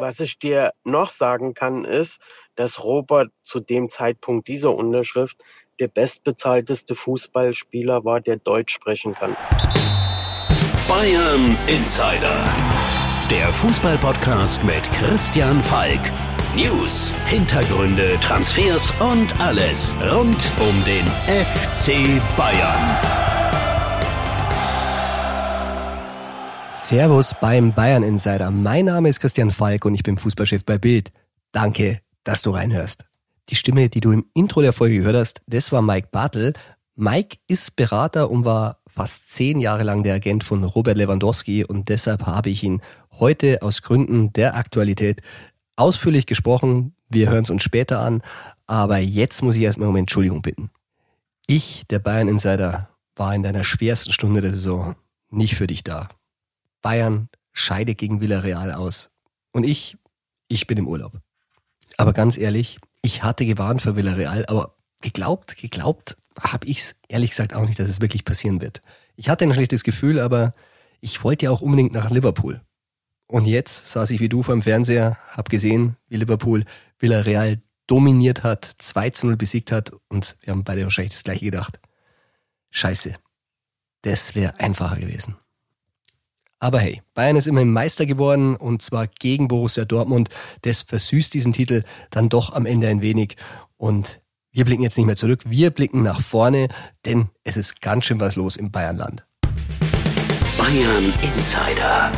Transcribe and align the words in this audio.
Was 0.00 0.20
ich 0.20 0.38
dir 0.38 0.72
noch 0.84 1.10
sagen 1.10 1.54
kann, 1.54 1.84
ist, 1.84 2.20
dass 2.54 2.84
Robert 2.84 3.30
zu 3.42 3.58
dem 3.58 3.90
Zeitpunkt 3.90 4.46
dieser 4.46 4.72
Unterschrift 4.72 5.36
der 5.80 5.88
bestbezahlteste 5.88 6.94
Fußballspieler 6.94 8.04
war, 8.04 8.20
der 8.20 8.36
Deutsch 8.36 8.72
sprechen 8.72 9.14
kann. 9.14 9.36
Bayern 10.86 11.58
Insider. 11.66 12.36
Der 13.28 13.48
Fußballpodcast 13.48 14.62
mit 14.62 14.88
Christian 14.92 15.60
Falk. 15.64 16.00
News, 16.54 17.12
Hintergründe, 17.26 18.18
Transfers 18.20 18.92
und 19.00 19.40
alles 19.40 19.94
rund 20.12 20.50
um 20.60 20.84
den 20.84 21.04
FC 21.26 22.22
Bayern. 22.36 23.17
Servus 26.86 27.34
beim 27.40 27.74
Bayern 27.74 28.04
Insider. 28.04 28.52
Mein 28.52 28.84
Name 28.84 29.08
ist 29.08 29.18
Christian 29.18 29.50
Falk 29.50 29.84
und 29.84 29.94
ich 29.94 30.04
bin 30.04 30.16
Fußballchef 30.16 30.64
bei 30.64 30.78
Bild. 30.78 31.10
Danke, 31.50 31.98
dass 32.22 32.40
du 32.42 32.50
reinhörst. 32.50 33.04
Die 33.48 33.56
Stimme, 33.56 33.88
die 33.88 33.98
du 34.00 34.12
im 34.12 34.24
Intro 34.32 34.62
der 34.62 34.72
Folge 34.72 34.98
gehört 34.98 35.16
hast, 35.16 35.42
das 35.48 35.72
war 35.72 35.82
Mike 35.82 36.08
Bartel. 36.12 36.52
Mike 36.94 37.36
ist 37.48 37.74
Berater 37.74 38.30
und 38.30 38.44
war 38.44 38.80
fast 38.86 39.32
zehn 39.32 39.58
Jahre 39.58 39.82
lang 39.82 40.04
der 40.04 40.14
Agent 40.14 40.44
von 40.44 40.62
Robert 40.62 40.96
Lewandowski 40.96 41.64
und 41.64 41.88
deshalb 41.88 42.26
habe 42.26 42.48
ich 42.48 42.62
ihn 42.62 42.80
heute 43.18 43.60
aus 43.60 43.82
Gründen 43.82 44.32
der 44.32 44.54
Aktualität 44.54 45.20
ausführlich 45.74 46.26
gesprochen. 46.26 46.94
Wir 47.10 47.28
hören 47.28 47.42
es 47.42 47.50
uns 47.50 47.64
später 47.64 48.00
an, 48.00 48.22
aber 48.66 48.98
jetzt 48.98 49.42
muss 49.42 49.56
ich 49.56 49.62
erstmal 49.62 49.88
um 49.88 49.96
Entschuldigung 49.96 50.42
bitten. 50.42 50.70
Ich, 51.48 51.86
der 51.90 51.98
Bayern 51.98 52.28
Insider, 52.28 52.88
war 53.16 53.34
in 53.34 53.42
deiner 53.42 53.64
schwersten 53.64 54.12
Stunde 54.12 54.40
der 54.40 54.52
Saison 54.52 54.94
nicht 55.28 55.56
für 55.56 55.66
dich 55.66 55.82
da. 55.82 56.08
Bayern 56.82 57.28
scheidet 57.52 57.98
gegen 57.98 58.20
Villarreal 58.20 58.72
aus. 58.72 59.10
Und 59.52 59.64
ich, 59.64 59.96
ich 60.48 60.66
bin 60.66 60.78
im 60.78 60.86
Urlaub. 60.86 61.20
Aber 61.96 62.12
ganz 62.12 62.36
ehrlich, 62.38 62.78
ich 63.02 63.22
hatte 63.22 63.46
gewarnt 63.46 63.82
für 63.82 63.96
Villarreal, 63.96 64.46
aber 64.46 64.76
geglaubt, 65.00 65.56
geglaubt 65.56 66.16
habe 66.40 66.66
ich 66.66 66.78
es 66.78 66.96
ehrlich 67.08 67.30
gesagt 67.30 67.54
auch 67.54 67.66
nicht, 67.66 67.78
dass 67.78 67.88
es 67.88 68.00
wirklich 68.00 68.24
passieren 68.24 68.60
wird. 68.60 68.82
Ich 69.16 69.28
hatte 69.28 69.44
ein 69.44 69.52
schlechtes 69.52 69.82
Gefühl, 69.82 70.20
aber 70.20 70.54
ich 71.00 71.24
wollte 71.24 71.46
ja 71.46 71.50
auch 71.50 71.60
unbedingt 71.60 71.92
nach 71.92 72.10
Liverpool. 72.10 72.60
Und 73.26 73.44
jetzt 73.44 73.86
saß 73.86 74.10
ich 74.10 74.20
wie 74.20 74.28
du 74.28 74.42
vor 74.42 74.54
dem 74.54 74.62
Fernseher, 74.62 75.18
hab 75.30 75.48
gesehen, 75.48 75.96
wie 76.08 76.16
Liverpool 76.16 76.64
Villarreal 76.98 77.60
dominiert 77.86 78.42
hat, 78.42 78.64
2 78.78 79.10
zu 79.10 79.26
0 79.26 79.36
besiegt 79.36 79.72
hat 79.72 79.92
und 80.08 80.36
wir 80.40 80.52
haben 80.52 80.64
beide 80.64 80.84
wahrscheinlich 80.84 81.12
das 81.12 81.24
gleiche 81.24 81.44
gedacht. 81.44 81.78
Scheiße. 82.70 83.14
Das 84.02 84.34
wäre 84.34 84.58
einfacher 84.60 84.96
gewesen. 84.96 85.36
Aber 86.60 86.80
hey, 86.80 87.02
Bayern 87.14 87.36
ist 87.36 87.46
immerhin 87.46 87.72
Meister 87.72 88.04
geworden 88.04 88.56
und 88.56 88.82
zwar 88.82 89.06
gegen 89.06 89.46
Borussia 89.46 89.84
Dortmund. 89.84 90.28
Das 90.62 90.82
versüßt 90.82 91.32
diesen 91.32 91.52
Titel 91.52 91.84
dann 92.10 92.28
doch 92.28 92.52
am 92.52 92.66
Ende 92.66 92.88
ein 92.88 93.00
wenig. 93.00 93.36
Und 93.76 94.18
wir 94.50 94.64
blicken 94.64 94.82
jetzt 94.82 94.96
nicht 94.96 95.06
mehr 95.06 95.14
zurück, 95.14 95.42
wir 95.46 95.70
blicken 95.70 96.02
nach 96.02 96.20
vorne, 96.20 96.68
denn 97.04 97.28
es 97.44 97.56
ist 97.56 97.80
ganz 97.80 98.06
schön 98.06 98.18
was 98.18 98.34
los 98.34 98.56
im 98.56 98.72
Bayernland. 98.72 99.24
Bayern 100.58 101.12
Insider. 101.22 102.10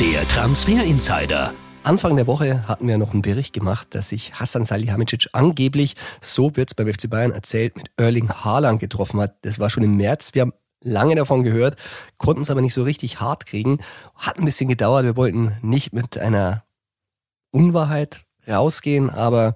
Der 0.00 0.26
Transfer 0.28 0.82
Insider. 0.82 1.52
Anfang 1.82 2.16
der 2.16 2.26
Woche 2.26 2.66
hatten 2.66 2.88
wir 2.88 2.96
noch 2.96 3.12
einen 3.12 3.22
Bericht 3.22 3.52
gemacht, 3.52 3.94
dass 3.94 4.08
sich 4.08 4.40
Hassan 4.40 4.64
Salihamidzic 4.64 5.28
angeblich, 5.32 5.94
so 6.20 6.56
wird's 6.56 6.74
beim 6.74 6.92
FC 6.92 7.08
Bayern 7.10 7.30
erzählt, 7.30 7.76
mit 7.76 7.90
Erling 7.96 8.30
Haaland 8.30 8.80
getroffen 8.80 9.20
hat. 9.20 9.36
Das 9.42 9.58
war 9.58 9.68
schon 9.68 9.84
im 9.84 9.96
März. 9.96 10.30
Wir 10.32 10.42
haben 10.42 10.52
lange 10.82 11.14
davon 11.14 11.42
gehört, 11.42 11.76
konnten 12.18 12.42
es 12.42 12.50
aber 12.50 12.60
nicht 12.60 12.74
so 12.74 12.82
richtig 12.82 13.20
hart 13.20 13.46
kriegen. 13.46 13.78
Hat 14.14 14.38
ein 14.38 14.44
bisschen 14.44 14.68
gedauert. 14.68 15.04
Wir 15.04 15.16
wollten 15.16 15.56
nicht 15.62 15.92
mit 15.92 16.18
einer 16.18 16.64
Unwahrheit 17.50 18.22
rausgehen, 18.46 19.10
aber 19.10 19.54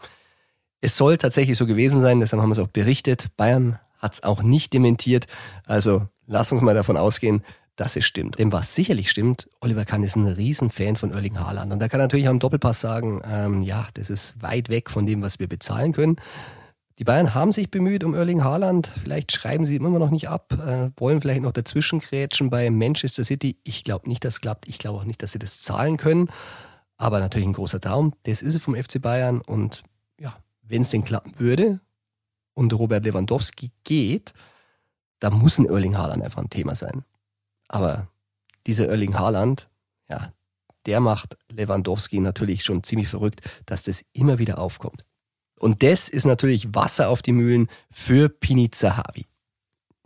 es 0.80 0.96
soll 0.96 1.18
tatsächlich 1.18 1.58
so 1.58 1.66
gewesen 1.66 2.00
sein. 2.00 2.20
Deshalb 2.20 2.42
haben 2.42 2.48
wir 2.48 2.54
es 2.54 2.58
auch 2.58 2.68
berichtet. 2.68 3.28
Bayern 3.36 3.78
hat 3.98 4.14
es 4.14 4.22
auch 4.22 4.42
nicht 4.42 4.72
dementiert. 4.72 5.26
Also 5.66 6.06
lass 6.26 6.53
uns 6.53 6.62
mal 6.62 6.75
davon 6.75 6.97
ausgehen, 6.97 7.44
dass 7.76 7.97
es 7.97 8.04
stimmt. 8.04 8.38
Denn 8.38 8.53
was 8.53 8.75
sicherlich 8.75 9.10
stimmt, 9.10 9.48
Oliver 9.60 9.84
Kahn 9.84 10.03
ist 10.03 10.16
ein 10.16 10.26
Riesenfan 10.26 10.97
von 10.97 11.12
Erling 11.12 11.38
Haaland. 11.38 11.72
Und 11.72 11.78
da 11.80 11.88
kann 11.88 12.00
natürlich 12.00 12.26
im 12.26 12.38
Doppelpass 12.38 12.80
sagen, 12.80 13.22
ähm, 13.25 13.62
ja, 13.62 13.86
das 13.94 14.10
ist 14.10 14.42
weit 14.42 14.69
weg 14.69 14.91
von 14.91 15.06
dem, 15.06 15.22
was 15.22 15.38
wir 15.38 15.48
bezahlen 15.48 15.92
können. 15.92 16.16
Die 17.00 17.05
Bayern 17.05 17.33
haben 17.34 17.50
sich 17.50 17.71
bemüht 17.71 18.05
um 18.05 18.12
Erling 18.12 18.44
Haaland. 18.44 18.87
Vielleicht 18.87 19.33
schreiben 19.33 19.65
sie 19.65 19.77
immer 19.77 19.88
noch 19.88 20.11
nicht 20.11 20.28
ab, 20.28 20.53
äh, 20.53 20.91
wollen 21.00 21.22
vielleicht 21.22 21.41
noch 21.41 21.50
dazwischen 21.50 22.00
grätschen 22.00 22.50
bei 22.50 22.69
Manchester 22.69 23.25
City. 23.25 23.59
Ich 23.65 23.84
glaube 23.84 24.06
nicht, 24.06 24.22
dass 24.22 24.43
klappt. 24.43 24.69
Ich 24.69 24.78
glaube 24.78 24.99
auch 24.99 25.05
nicht, 25.05 25.22
dass 25.22 25.33
sie 25.33 25.39
das 25.39 25.62
zahlen 25.62 25.97
können. 25.97 26.28
Aber 26.99 27.19
natürlich 27.19 27.49
ein 27.49 27.55
großer 27.55 27.81
Traum. 27.81 28.12
Das 28.25 28.43
ist 28.43 28.55
es 28.55 28.62
vom 28.62 28.75
FC 28.75 29.00
Bayern. 29.00 29.41
Und 29.41 29.83
ja, 30.21 30.37
wenn 30.60 30.83
es 30.83 30.91
denn 30.91 31.03
klappen 31.03 31.33
würde 31.39 31.81
und 32.53 32.71
Robert 32.75 33.03
Lewandowski 33.06 33.71
geht, 33.83 34.34
da 35.21 35.31
muss 35.31 35.59
ein 35.59 35.71
Erling 35.71 35.97
Haaland 35.97 36.22
einfach 36.22 36.43
ein 36.43 36.50
Thema 36.50 36.77
sein. 36.77 37.06
Aber 37.69 38.09
dieser 38.66 38.91
Erling 38.91 39.19
Haaland, 39.19 39.71
ja, 40.10 40.34
der 40.84 41.00
macht 41.00 41.39
Lewandowski 41.50 42.21
natürlich 42.21 42.62
schon 42.62 42.83
ziemlich 42.83 43.09
verrückt, 43.09 43.41
dass 43.65 43.84
das 43.84 44.05
immer 44.12 44.39
wieder 44.39 44.59
aufkommt. 44.59 45.06
Und 45.60 45.82
das 45.82 46.09
ist 46.09 46.25
natürlich 46.25 46.75
Wasser 46.75 47.10
auf 47.10 47.21
die 47.21 47.32
Mühlen 47.32 47.69
für 47.91 48.31
Pini 48.31 48.71
Zahavi. 48.71 49.26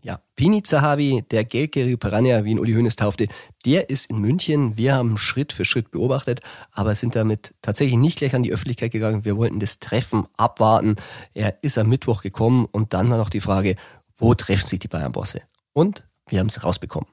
Ja, 0.03 0.21
Pini 0.35 0.63
Zahavi, 0.63 1.25
der 1.31 1.45
Geldgierige 1.45 1.97
Piranha, 1.97 2.45
wie 2.45 2.51
ihn 2.51 2.59
Uli 2.59 2.75
Hoeneß 2.75 2.97
taufte, 2.97 3.29
der 3.65 3.89
ist 3.89 4.11
in 4.11 4.19
München. 4.19 4.77
Wir 4.77 4.97
haben 4.97 5.17
Schritt 5.17 5.53
für 5.53 5.65
Schritt 5.65 5.93
beobachtet, 5.93 6.41
aber 6.73 6.95
sind 6.95 7.17
damit 7.17 7.55
tatsächlich 7.63 7.97
nicht 7.97 8.19
gleich 8.19 8.35
an 8.35 8.43
die 8.43 8.53
Öffentlichkeit 8.53 8.91
gegangen. 8.91 9.25
Wir 9.25 9.37
wollten 9.37 9.61
das 9.61 9.79
Treffen 9.79 10.27
abwarten. 10.37 10.97
Er 11.33 11.63
ist 11.63 11.79
am 11.79 11.89
Mittwoch 11.89 12.21
gekommen 12.21 12.67
und 12.71 12.93
dann 12.93 13.09
war 13.09 13.17
noch 13.17 13.31
die 13.31 13.41
Frage, 13.41 13.77
wo 14.17 14.35
treffen 14.35 14.67
sich 14.67 14.81
die 14.81 14.89
Bayern-Bosse? 14.89 15.41
Und 15.73 16.07
wir 16.29 16.41
haben 16.41 16.49
es 16.49 16.65
rausbekommen. 16.65 17.09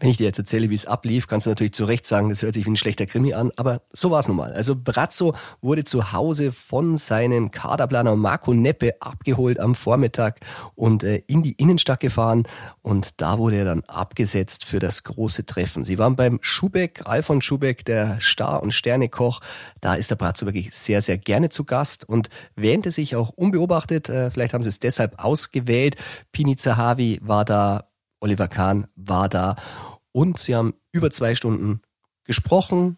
Wenn 0.00 0.10
ich 0.10 0.16
dir 0.16 0.24
jetzt 0.24 0.38
erzähle, 0.38 0.70
wie 0.70 0.74
es 0.74 0.86
ablief, 0.86 1.26
kannst 1.26 1.46
du 1.46 1.50
natürlich 1.50 1.74
zu 1.74 1.84
Recht 1.84 2.06
sagen, 2.06 2.28
das 2.28 2.42
hört 2.42 2.54
sich 2.54 2.66
wie 2.66 2.70
ein 2.70 2.76
schlechter 2.76 3.06
Krimi 3.06 3.34
an, 3.34 3.52
aber 3.56 3.82
so 3.92 4.10
war 4.10 4.20
es 4.20 4.28
nun 4.28 4.36
mal. 4.36 4.52
Also 4.52 4.74
Brazzo 4.76 5.34
wurde 5.60 5.84
zu 5.84 6.12
Hause 6.12 6.52
von 6.52 6.96
seinem 6.96 7.50
Kaderplaner 7.50 8.16
Marco 8.16 8.52
Neppe 8.52 8.94
abgeholt 9.00 9.60
am 9.60 9.74
Vormittag 9.74 10.40
und 10.74 11.04
äh, 11.04 11.22
in 11.26 11.42
die 11.42 11.52
Innenstadt 11.52 12.00
gefahren 12.00 12.46
und 12.82 13.20
da 13.20 13.38
wurde 13.38 13.58
er 13.58 13.64
dann 13.64 13.84
abgesetzt 13.84 14.64
für 14.64 14.78
das 14.78 15.04
große 15.04 15.46
Treffen. 15.46 15.84
Sie 15.84 15.98
waren 15.98 16.16
beim 16.16 16.38
Schubeck, 16.42 17.02
Alfons 17.04 17.44
Schubeck, 17.44 17.84
der 17.84 18.18
Star- 18.20 18.62
und 18.62 18.72
Sternekoch. 18.72 19.40
Da 19.80 19.94
ist 19.94 20.10
der 20.10 20.16
Brazzo 20.16 20.46
wirklich 20.46 20.74
sehr, 20.74 21.02
sehr 21.02 21.18
gerne 21.18 21.48
zu 21.48 21.64
Gast 21.64 22.08
und 22.08 22.28
wähnte 22.56 22.90
sich 22.90 23.16
auch 23.16 23.30
unbeobachtet. 23.30 24.08
Äh, 24.08 24.30
vielleicht 24.30 24.54
haben 24.54 24.62
sie 24.62 24.68
es 24.68 24.80
deshalb 24.80 25.22
ausgewählt. 25.22 25.96
Pini 26.32 26.56
Zahavi 26.56 27.20
war 27.22 27.44
da 27.44 27.84
Oliver 28.24 28.48
Kahn 28.48 28.86
war 28.96 29.28
da 29.28 29.54
und 30.12 30.38
sie 30.38 30.54
haben 30.54 30.72
über 30.92 31.10
zwei 31.10 31.34
Stunden 31.34 31.82
gesprochen 32.24 32.96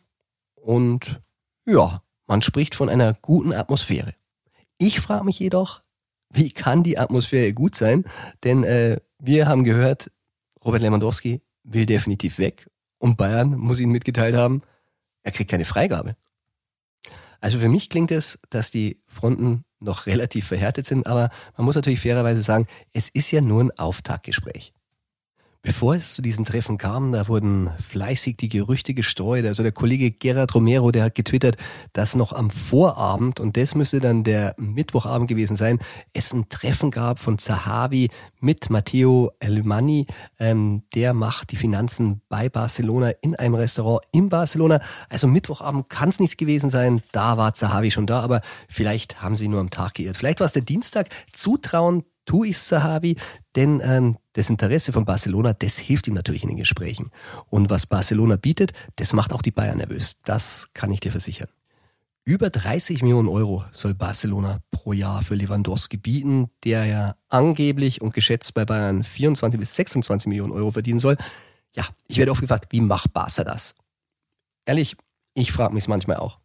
und 0.54 1.20
ja, 1.66 2.00
man 2.28 2.42
spricht 2.42 2.76
von 2.76 2.88
einer 2.88 3.12
guten 3.14 3.52
Atmosphäre. 3.52 4.14
Ich 4.78 5.00
frage 5.00 5.24
mich 5.24 5.40
jedoch, 5.40 5.82
wie 6.30 6.50
kann 6.50 6.84
die 6.84 6.96
Atmosphäre 6.96 7.52
gut 7.52 7.74
sein? 7.74 8.04
Denn 8.44 8.62
äh, 8.62 9.00
wir 9.18 9.48
haben 9.48 9.64
gehört, 9.64 10.12
Robert 10.64 10.82
Lewandowski 10.82 11.42
will 11.64 11.86
definitiv 11.86 12.38
weg 12.38 12.70
und 12.98 13.16
Bayern 13.16 13.56
muss 13.56 13.80
ihnen 13.80 13.92
mitgeteilt 13.92 14.36
haben, 14.36 14.62
er 15.24 15.32
kriegt 15.32 15.50
keine 15.50 15.64
Freigabe. 15.64 16.14
Also 17.40 17.58
für 17.58 17.68
mich 17.68 17.90
klingt 17.90 18.12
es, 18.12 18.38
dass 18.48 18.70
die 18.70 19.02
Fronten 19.08 19.64
noch 19.80 20.06
relativ 20.06 20.46
verhärtet 20.46 20.86
sind, 20.86 21.08
aber 21.08 21.30
man 21.56 21.64
muss 21.64 21.74
natürlich 21.74 22.00
fairerweise 22.00 22.42
sagen, 22.42 22.68
es 22.92 23.08
ist 23.08 23.32
ja 23.32 23.40
nur 23.40 23.64
ein 23.64 23.76
Auftaktgespräch. 23.76 24.72
Bevor 25.66 25.96
es 25.96 26.14
zu 26.14 26.22
diesem 26.22 26.44
Treffen 26.44 26.78
kam, 26.78 27.10
da 27.10 27.26
wurden 27.26 27.70
fleißig 27.88 28.36
die 28.36 28.48
Gerüchte 28.48 28.94
gestreut. 28.94 29.44
Also 29.46 29.64
der 29.64 29.72
Kollege 29.72 30.12
Gerard 30.12 30.54
Romero, 30.54 30.92
der 30.92 31.02
hat 31.02 31.16
getwittert, 31.16 31.56
dass 31.92 32.14
noch 32.14 32.32
am 32.32 32.50
Vorabend, 32.50 33.40
und 33.40 33.56
das 33.56 33.74
müsste 33.74 33.98
dann 33.98 34.22
der 34.22 34.54
Mittwochabend 34.58 35.28
gewesen 35.28 35.56
sein, 35.56 35.80
es 36.12 36.32
ein 36.32 36.48
Treffen 36.48 36.92
gab 36.92 37.18
von 37.18 37.38
Zahavi 37.38 38.10
mit 38.38 38.70
Matteo 38.70 39.32
Alumani. 39.42 40.06
Ähm, 40.38 40.84
der 40.94 41.14
macht 41.14 41.50
die 41.50 41.56
Finanzen 41.56 42.22
bei 42.28 42.48
Barcelona 42.48 43.10
in 43.20 43.34
einem 43.34 43.56
Restaurant 43.56 44.04
in 44.12 44.28
Barcelona. 44.28 44.80
Also 45.08 45.26
Mittwochabend 45.26 45.88
kann 45.88 46.10
es 46.10 46.20
nichts 46.20 46.36
gewesen 46.36 46.70
sein. 46.70 47.02
Da 47.10 47.38
war 47.38 47.54
Zahavi 47.54 47.90
schon 47.90 48.06
da, 48.06 48.20
aber 48.20 48.40
vielleicht 48.68 49.20
haben 49.20 49.34
sie 49.34 49.48
nur 49.48 49.58
am 49.58 49.70
Tag 49.70 49.94
geirrt. 49.94 50.16
Vielleicht 50.16 50.38
war 50.38 50.46
es 50.46 50.52
der 50.52 50.62
Dienstag. 50.62 51.08
Zutrauen 51.32 52.04
tue 52.26 52.48
ich 52.48 52.58
Sahavi, 52.58 53.16
denn 53.54 53.80
ähm, 53.82 54.18
das 54.34 54.50
Interesse 54.50 54.92
von 54.92 55.06
Barcelona, 55.06 55.54
das 55.54 55.78
hilft 55.78 56.08
ihm 56.08 56.14
natürlich 56.14 56.42
in 56.42 56.50
den 56.50 56.58
Gesprächen. 56.58 57.10
Und 57.48 57.70
was 57.70 57.86
Barcelona 57.86 58.36
bietet, 58.36 58.72
das 58.96 59.14
macht 59.14 59.32
auch 59.32 59.42
die 59.42 59.50
Bayern 59.50 59.78
nervös. 59.78 60.20
Das 60.24 60.68
kann 60.74 60.92
ich 60.92 61.00
dir 61.00 61.10
versichern. 61.10 61.48
Über 62.24 62.50
30 62.50 63.02
Millionen 63.02 63.28
Euro 63.28 63.64
soll 63.70 63.94
Barcelona 63.94 64.58
pro 64.72 64.92
Jahr 64.92 65.22
für 65.22 65.36
Lewandowski 65.36 65.96
bieten, 65.96 66.50
der 66.64 66.84
ja 66.84 67.16
angeblich 67.28 68.02
und 68.02 68.14
geschätzt 68.14 68.52
bei 68.52 68.64
Bayern 68.64 69.04
24 69.04 69.60
bis 69.60 69.76
26 69.76 70.26
Millionen 70.26 70.52
Euro 70.52 70.72
verdienen 70.72 70.98
soll. 70.98 71.16
Ja, 71.76 71.84
ich 72.08 72.18
werde 72.18 72.32
oft 72.32 72.40
gefragt, 72.40 72.72
wie 72.72 72.80
macht 72.80 73.12
Barca 73.12 73.44
das? 73.44 73.76
Ehrlich, 74.64 74.96
ich 75.34 75.52
frage 75.52 75.72
mich 75.72 75.86
manchmal 75.86 76.16
auch. 76.16 76.40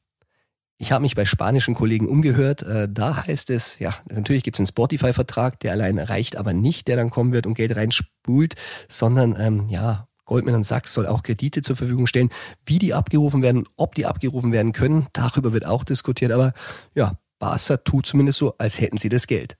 Ich 0.81 0.92
habe 0.92 1.04
mich 1.04 1.13
bei 1.13 1.25
spanischen 1.25 1.75
Kollegen 1.75 2.07
umgehört. 2.07 2.63
Äh, 2.63 2.88
da 2.92 3.28
heißt 3.28 3.51
es, 3.51 3.78
ja, 3.78 3.94
natürlich 4.10 4.42
gibt 4.42 4.56
es 4.56 4.62
einen 4.62 4.66
Spotify-Vertrag, 4.66 5.60
der 5.60 5.74
allein 5.74 6.00
reicht 6.00 6.38
aber 6.38 6.54
nicht, 6.54 6.88
der 6.88 6.95
dann 6.95 7.12
kommen 7.12 7.33
wird 7.33 7.45
und 7.45 7.54
Geld 7.54 7.75
reinspult, 7.75 8.56
sondern 8.89 9.36
ähm, 9.39 9.69
ja, 9.69 10.07
Goldman 10.25 10.63
Sachs 10.63 10.95
soll 10.95 11.06
auch 11.06 11.22
Kredite 11.22 11.62
zur 11.62 11.75
Verfügung 11.75 12.07
stellen. 12.07 12.31
Wie 12.66 12.80
die 12.80 12.95
abgerufen 12.95 13.44
werden, 13.44 13.66
ob 13.78 13.94
die 13.94 14.07
abgerufen 14.07 14.51
werden 14.51 14.72
können, 14.72 15.06
darüber 15.13 15.54
wird 15.54 15.68
auch 15.68 15.83
diskutiert. 15.83 16.31
Aber 16.31 16.51
ja, 16.95 17.19
Barca 17.38 17.77
tut 17.77 18.07
zumindest 18.07 18.39
so, 18.39 18.56
als 18.57 18.81
hätten 18.81 18.98
sie 18.98 19.10
das 19.10 19.27
Geld. 19.27 19.57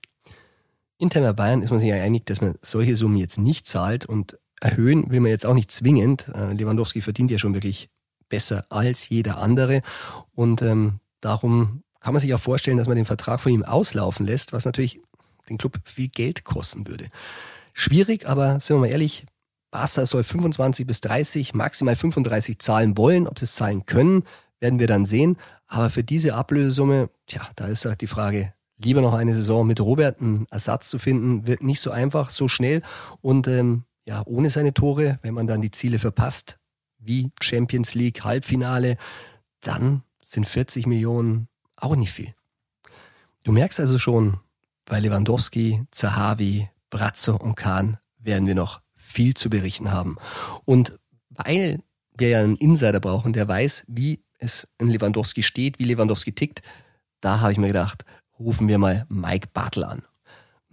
Intern 0.98 1.22
bei 1.22 1.34
Bayern 1.34 1.62
ist 1.62 1.70
man 1.70 1.78
sich 1.78 1.88
ja 1.88 2.02
einig, 2.02 2.26
dass 2.26 2.40
man 2.40 2.56
solche 2.62 2.96
Summen 2.96 3.16
jetzt 3.16 3.38
nicht 3.38 3.64
zahlt 3.64 4.06
und 4.06 4.40
erhöhen 4.60 5.08
will 5.12 5.20
man 5.20 5.30
jetzt 5.30 5.46
auch 5.46 5.54
nicht 5.54 5.70
zwingend. 5.70 6.26
Äh, 6.34 6.52
Lewandowski 6.54 7.00
verdient 7.00 7.30
ja 7.30 7.38
schon 7.38 7.54
wirklich 7.54 7.90
besser 8.28 8.64
als 8.70 9.08
jeder 9.08 9.38
andere 9.38 9.82
und 10.34 10.62
ähm, 10.62 10.98
Darum 11.22 11.82
kann 12.00 12.12
man 12.12 12.20
sich 12.20 12.34
auch 12.34 12.40
vorstellen, 12.40 12.76
dass 12.76 12.88
man 12.88 12.96
den 12.96 13.06
Vertrag 13.06 13.40
von 13.40 13.52
ihm 13.52 13.62
auslaufen 13.62 14.26
lässt, 14.26 14.52
was 14.52 14.66
natürlich 14.66 15.00
den 15.48 15.56
Club 15.56 15.78
viel 15.84 16.08
Geld 16.08 16.44
kosten 16.44 16.86
würde. 16.86 17.08
Schwierig, 17.72 18.28
aber 18.28 18.60
sind 18.60 18.76
wir 18.76 18.80
mal 18.80 18.86
ehrlich, 18.88 19.24
Barca 19.70 20.04
soll 20.04 20.22
25 20.22 20.86
bis 20.86 21.00
30, 21.00 21.54
maximal 21.54 21.96
35 21.96 22.58
zahlen 22.58 22.98
wollen. 22.98 23.26
Ob 23.26 23.38
sie 23.38 23.46
es 23.46 23.54
zahlen 23.54 23.86
können, 23.86 24.24
werden 24.60 24.78
wir 24.78 24.86
dann 24.86 25.06
sehen. 25.06 25.38
Aber 25.66 25.88
für 25.88 26.04
diese 26.04 26.34
Ablösesumme, 26.34 27.08
tja, 27.26 27.40
da 27.56 27.66
ist 27.66 27.86
halt 27.86 28.02
die 28.02 28.06
Frage, 28.06 28.52
lieber 28.76 29.00
noch 29.00 29.14
eine 29.14 29.34
Saison 29.34 29.66
mit 29.66 29.80
Robert 29.80 30.20
einen 30.20 30.46
Ersatz 30.50 30.90
zu 30.90 30.98
finden, 30.98 31.46
wird 31.46 31.62
nicht 31.62 31.80
so 31.80 31.90
einfach, 31.90 32.28
so 32.28 32.48
schnell. 32.48 32.82
Und 33.22 33.48
ähm, 33.48 33.84
ja, 34.06 34.22
ohne 34.26 34.50
seine 34.50 34.74
Tore, 34.74 35.18
wenn 35.22 35.34
man 35.34 35.46
dann 35.46 35.62
die 35.62 35.70
Ziele 35.70 35.98
verpasst, 35.98 36.58
wie 36.98 37.32
Champions 37.40 37.94
League, 37.94 38.24
Halbfinale, 38.24 38.98
dann 39.62 40.02
sind 40.32 40.48
40 40.48 40.86
Millionen 40.86 41.48
auch 41.76 41.94
nicht 41.94 42.12
viel. 42.12 42.34
Du 43.44 43.52
merkst 43.52 43.80
also 43.80 43.98
schon, 43.98 44.40
bei 44.84 44.98
Lewandowski, 44.98 45.84
Zahavi, 45.90 46.68
Brazzo 46.90 47.36
und 47.36 47.54
Kahn 47.54 47.98
werden 48.18 48.46
wir 48.46 48.54
noch 48.54 48.80
viel 48.94 49.34
zu 49.34 49.50
berichten 49.50 49.92
haben. 49.92 50.16
Und 50.64 50.98
weil 51.30 51.82
wir 52.16 52.28
ja 52.28 52.40
einen 52.40 52.56
Insider 52.56 53.00
brauchen, 53.00 53.32
der 53.32 53.48
weiß, 53.48 53.84
wie 53.88 54.22
es 54.38 54.68
in 54.78 54.88
Lewandowski 54.88 55.42
steht, 55.42 55.78
wie 55.78 55.84
Lewandowski 55.84 56.32
tickt, 56.32 56.62
da 57.20 57.40
habe 57.40 57.52
ich 57.52 57.58
mir 57.58 57.68
gedacht, 57.68 58.04
rufen 58.38 58.68
wir 58.68 58.78
mal 58.78 59.06
Mike 59.08 59.48
Bartel 59.52 59.84
an. 59.84 60.04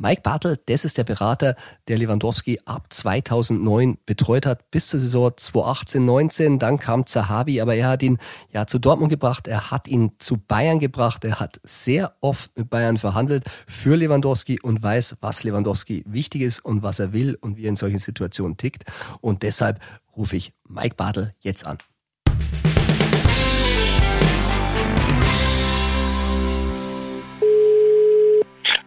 Mike 0.01 0.21
Bartel, 0.21 0.57
das 0.67 0.85
ist 0.85 0.97
der 0.97 1.03
Berater, 1.03 1.55
der 1.89 1.97
Lewandowski 1.97 2.61
ab 2.63 2.87
2009 2.89 3.97
betreut 4.05 4.45
hat, 4.45 4.71
bis 4.71 4.87
zur 4.87 4.97
Saison 4.97 5.27
2018-19. 5.31 6.57
Dann 6.57 6.79
kam 6.79 7.05
Zahavi, 7.05 7.59
aber 7.59 7.75
er 7.75 7.89
hat 7.89 8.01
ihn 8.01 8.17
ja 8.49 8.65
zu 8.65 8.79
Dortmund 8.79 9.09
gebracht, 9.09 9.49
er 9.49 9.71
hat 9.71 9.89
ihn 9.89 10.13
zu 10.17 10.37
Bayern 10.37 10.79
gebracht, 10.79 11.25
er 11.25 11.41
hat 11.41 11.59
sehr 11.63 12.13
oft 12.21 12.57
mit 12.57 12.69
Bayern 12.69 12.97
verhandelt 12.97 13.43
für 13.67 13.97
Lewandowski 13.97 14.61
und 14.61 14.81
weiß, 14.81 15.17
was 15.19 15.43
Lewandowski 15.43 16.05
wichtig 16.07 16.43
ist 16.43 16.63
und 16.63 16.81
was 16.81 16.99
er 16.99 17.11
will 17.11 17.35
und 17.35 17.57
wie 17.57 17.65
er 17.65 17.69
in 17.69 17.75
solchen 17.75 17.99
Situationen 17.99 18.55
tickt. 18.55 18.85
Und 19.19 19.43
deshalb 19.43 19.81
rufe 20.15 20.37
ich 20.37 20.53
Mike 20.65 20.95
Bartel 20.95 21.33
jetzt 21.41 21.67
an. 21.67 21.77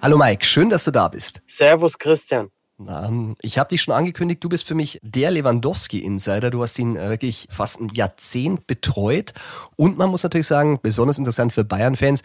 Hallo 0.02 0.18
Mike, 0.18 0.44
schön, 0.44 0.68
dass 0.68 0.82
du 0.82 0.90
da 0.90 1.06
bist. 1.06 1.42
Servus 1.46 1.96
Christian. 1.96 2.50
Na, 2.76 3.08
ich 3.40 3.56
habe 3.56 3.68
dich 3.68 3.82
schon 3.82 3.94
angekündigt, 3.94 4.42
du 4.42 4.48
bist 4.48 4.66
für 4.66 4.74
mich 4.74 4.98
der 5.04 5.30
Lewandowski-Insider. 5.30 6.50
Du 6.50 6.60
hast 6.60 6.76
ihn 6.80 6.96
äh, 6.96 7.10
wirklich 7.10 7.46
fast 7.52 7.80
ein 7.80 7.88
Jahrzehnt 7.88 8.66
betreut. 8.66 9.32
Und 9.76 9.98
man 9.98 10.10
muss 10.10 10.24
natürlich 10.24 10.48
sagen, 10.48 10.80
besonders 10.82 11.18
interessant 11.18 11.52
für 11.52 11.62
Bayern-Fans, 11.62 12.24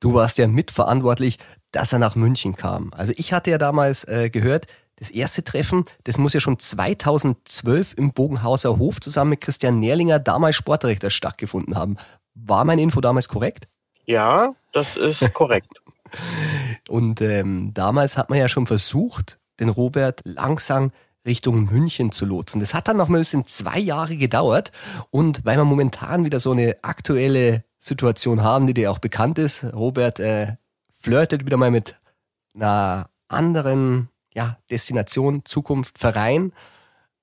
du 0.00 0.12
warst 0.12 0.38
ja 0.38 0.48
mitverantwortlich, 0.48 1.38
dass 1.70 1.92
er 1.92 2.00
nach 2.00 2.16
München 2.16 2.56
kam. 2.56 2.92
Also 2.92 3.12
ich 3.16 3.32
hatte 3.32 3.52
ja 3.52 3.58
damals 3.58 4.02
äh, 4.08 4.28
gehört, 4.28 4.66
das 4.96 5.12
erste 5.12 5.44
Treffen, 5.44 5.84
das 6.02 6.18
muss 6.18 6.32
ja 6.32 6.40
schon 6.40 6.58
2012 6.58 7.94
im 7.96 8.12
Bogenhauser 8.12 8.76
Hof 8.78 9.00
zusammen 9.00 9.30
mit 9.30 9.40
Christian 9.40 9.78
Nährlinger, 9.78 10.18
damals 10.18 10.56
Sportrechter, 10.56 11.10
stattgefunden 11.10 11.76
haben. 11.76 11.96
War 12.34 12.64
meine 12.64 12.82
Info 12.82 13.00
damals 13.00 13.28
korrekt? 13.28 13.68
Ja, 14.04 14.52
das 14.72 14.96
ist 14.96 15.20
korrekt. 15.32 15.68
Und 16.88 17.20
ähm, 17.20 17.72
damals 17.74 18.16
hat 18.16 18.30
man 18.30 18.38
ja 18.38 18.48
schon 18.48 18.66
versucht, 18.66 19.38
den 19.60 19.68
Robert 19.68 20.20
langsam 20.24 20.92
Richtung 21.26 21.66
München 21.66 22.12
zu 22.12 22.26
lotsen. 22.26 22.60
Das 22.60 22.74
hat 22.74 22.88
dann 22.88 22.96
noch 22.96 23.08
mal 23.08 23.20
ein 23.20 23.46
zwei 23.46 23.78
Jahre 23.78 24.16
gedauert. 24.16 24.72
Und 25.10 25.44
weil 25.44 25.56
wir 25.56 25.64
momentan 25.64 26.24
wieder 26.24 26.40
so 26.40 26.52
eine 26.52 26.76
aktuelle 26.82 27.64
Situation 27.78 28.42
haben, 28.42 28.66
die 28.66 28.74
dir 28.74 28.90
auch 28.90 28.98
bekannt 28.98 29.38
ist, 29.38 29.64
Robert 29.72 30.20
äh, 30.20 30.56
flirtet 30.92 31.46
wieder 31.46 31.56
mal 31.56 31.70
mit 31.70 31.98
einer 32.54 33.08
anderen 33.28 34.08
ja, 34.34 34.58
Destination, 34.70 35.44
Zukunft, 35.44 35.98
Verein. 35.98 36.52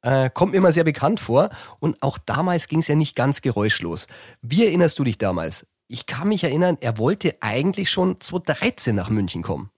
Äh, 0.01 0.29
kommt 0.31 0.53
mir 0.53 0.57
immer 0.57 0.71
sehr 0.71 0.83
bekannt 0.83 1.19
vor. 1.19 1.49
Und 1.79 2.01
auch 2.01 2.17
damals 2.17 2.67
ging 2.67 2.79
es 2.79 2.87
ja 2.87 2.95
nicht 2.95 3.15
ganz 3.15 3.41
geräuschlos. 3.41 4.07
Wie 4.41 4.65
erinnerst 4.65 4.97
du 4.97 5.03
dich 5.03 5.17
damals? 5.17 5.67
Ich 5.93 6.05
kann 6.05 6.29
mich 6.29 6.45
erinnern, 6.45 6.77
er 6.79 6.97
wollte 6.97 7.35
eigentlich 7.41 7.89
schon 7.89 8.17
2013 8.17 8.95
nach 8.95 9.09
München 9.09 9.43
kommen. 9.43 9.71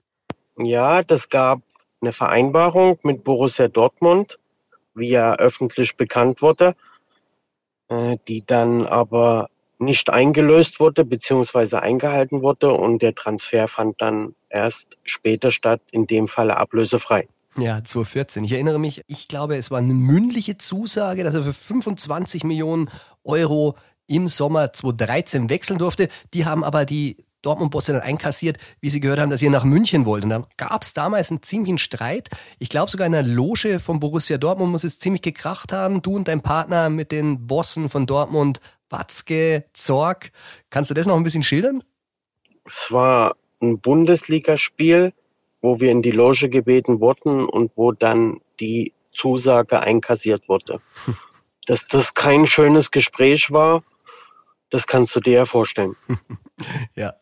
Ja, 0.59 1.01
das 1.01 1.27
gab 1.27 1.63
eine 2.01 2.11
Vereinbarung 2.11 2.99
mit 3.01 3.23
Borussia 3.23 3.67
Dortmund, 3.67 4.37
wie 4.93 5.09
ja 5.09 5.33
öffentlich 5.37 5.97
bekannt 5.97 6.43
wurde, 6.43 6.75
äh, 7.87 8.17
die 8.27 8.45
dann 8.45 8.85
aber 8.85 9.49
nicht 9.79 10.11
eingelöst 10.11 10.79
wurde 10.79 11.03
beziehungsweise 11.03 11.81
eingehalten 11.81 12.43
wurde 12.43 12.73
und 12.73 13.01
der 13.01 13.15
Transfer 13.15 13.67
fand 13.67 13.99
dann 13.99 14.35
erst 14.49 14.99
später 15.03 15.51
statt, 15.51 15.81
in 15.89 16.05
dem 16.05 16.27
Falle 16.27 16.57
ablösefrei. 16.57 17.27
Ja, 17.57 17.83
2014. 17.83 18.43
Ich 18.43 18.51
erinnere 18.51 18.79
mich, 18.79 19.01
ich 19.07 19.27
glaube, 19.27 19.55
es 19.55 19.71
war 19.71 19.79
eine 19.79 19.95
mündliche 19.95 20.59
Zusage, 20.59 21.23
dass 21.23 21.33
er 21.33 21.41
für 21.41 21.53
25 21.53 22.43
Millionen 22.43 22.89
Euro 23.23 23.75
im 24.07 24.29
Sommer 24.29 24.73
2013 24.73 25.49
wechseln 25.49 25.79
durfte. 25.79 26.09
Die 26.33 26.45
haben 26.45 26.63
aber 26.63 26.85
die 26.85 27.17
Dortmund-Bosse 27.43 27.93
dann 27.93 28.01
einkassiert, 28.01 28.57
wie 28.81 28.89
sie 28.89 28.99
gehört 28.99 29.19
haben, 29.19 29.29
dass 29.29 29.41
ihr 29.41 29.51
nach 29.51 29.65
München 29.65 30.05
wollt. 30.05 30.23
Und 30.23 30.31
da 30.31 30.47
gab 30.57 30.81
es 30.81 30.93
damals 30.93 31.29
einen 31.29 31.43
ziemlichen 31.43 31.77
Streit. 31.77 32.29
Ich 32.57 32.69
glaube 32.69 32.89
sogar 32.89 33.05
in 33.05 33.13
der 33.13 33.23
Loge 33.23 33.79
von 33.79 33.99
Borussia 33.99 34.37
Dortmund 34.37 34.71
muss 34.71 34.83
es 34.83 34.97
ziemlich 34.97 35.21
gekracht 35.21 35.71
haben. 35.71 36.01
Du 36.01 36.15
und 36.15 36.27
dein 36.27 36.41
Partner 36.41 36.89
mit 36.89 37.11
den 37.11 37.45
Bossen 37.45 37.89
von 37.89 38.07
Dortmund, 38.07 38.59
Watzke, 38.89 39.65
Zorg. 39.73 40.31
Kannst 40.69 40.89
du 40.89 40.93
das 40.93 41.05
noch 41.05 41.17
ein 41.17 41.23
bisschen 41.23 41.43
schildern? 41.43 41.83
Es 42.65 42.91
war 42.91 43.35
ein 43.61 43.79
Bundesligaspiel, 43.79 45.13
wo 45.61 45.79
wir 45.79 45.91
in 45.91 46.01
die 46.01 46.11
Loge 46.11 46.49
gebeten 46.49 46.99
wurden 46.99 47.45
und 47.45 47.71
wo 47.75 47.91
dann 47.91 48.39
die 48.59 48.93
Zusage 49.11 49.81
einkassiert 49.81 50.47
wurde. 50.47 50.79
Dass 51.65 51.87
das 51.87 52.13
kein 52.13 52.45
schönes 52.45 52.91
Gespräch 52.91 53.51
war, 53.51 53.83
das 54.73 54.87
kannst 54.87 55.15
du 55.15 55.19
dir 55.19 55.33
ja 55.33 55.45
vorstellen. 55.45 55.95
ja, 56.95 57.13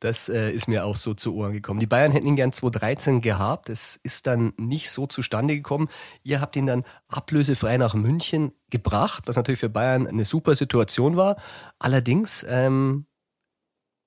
das 0.00 0.28
äh, 0.28 0.50
ist 0.50 0.66
mir 0.66 0.84
auch 0.84 0.96
so 0.96 1.14
zu 1.14 1.36
Ohren 1.36 1.52
gekommen. 1.52 1.78
Die 1.78 1.86
Bayern 1.86 2.10
hätten 2.10 2.26
ihn 2.26 2.34
gern 2.34 2.52
2013 2.52 3.20
gehabt. 3.20 3.68
Das 3.68 3.94
ist 3.94 4.26
dann 4.26 4.54
nicht 4.56 4.90
so 4.90 5.06
zustande 5.06 5.54
gekommen. 5.54 5.88
Ihr 6.24 6.40
habt 6.40 6.56
ihn 6.56 6.66
dann 6.66 6.82
ablösefrei 7.06 7.76
nach 7.76 7.94
München 7.94 8.50
gebracht, 8.70 9.22
was 9.26 9.36
natürlich 9.36 9.60
für 9.60 9.68
Bayern 9.68 10.08
eine 10.08 10.24
super 10.24 10.56
Situation 10.56 11.14
war. 11.14 11.36
Allerdings, 11.78 12.44
ähm, 12.48 13.06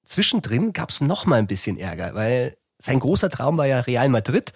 zwischendrin 0.03 0.73
gab 0.73 0.89
es 0.89 0.99
noch 0.99 1.25
mal 1.25 1.39
ein 1.39 1.47
bisschen 1.47 1.77
Ärger, 1.77 2.15
weil 2.15 2.57
sein 2.79 2.99
großer 2.99 3.29
Traum 3.29 3.57
war 3.57 3.65
ja 3.65 3.79
Real 3.79 4.09
Madrid. 4.09 4.51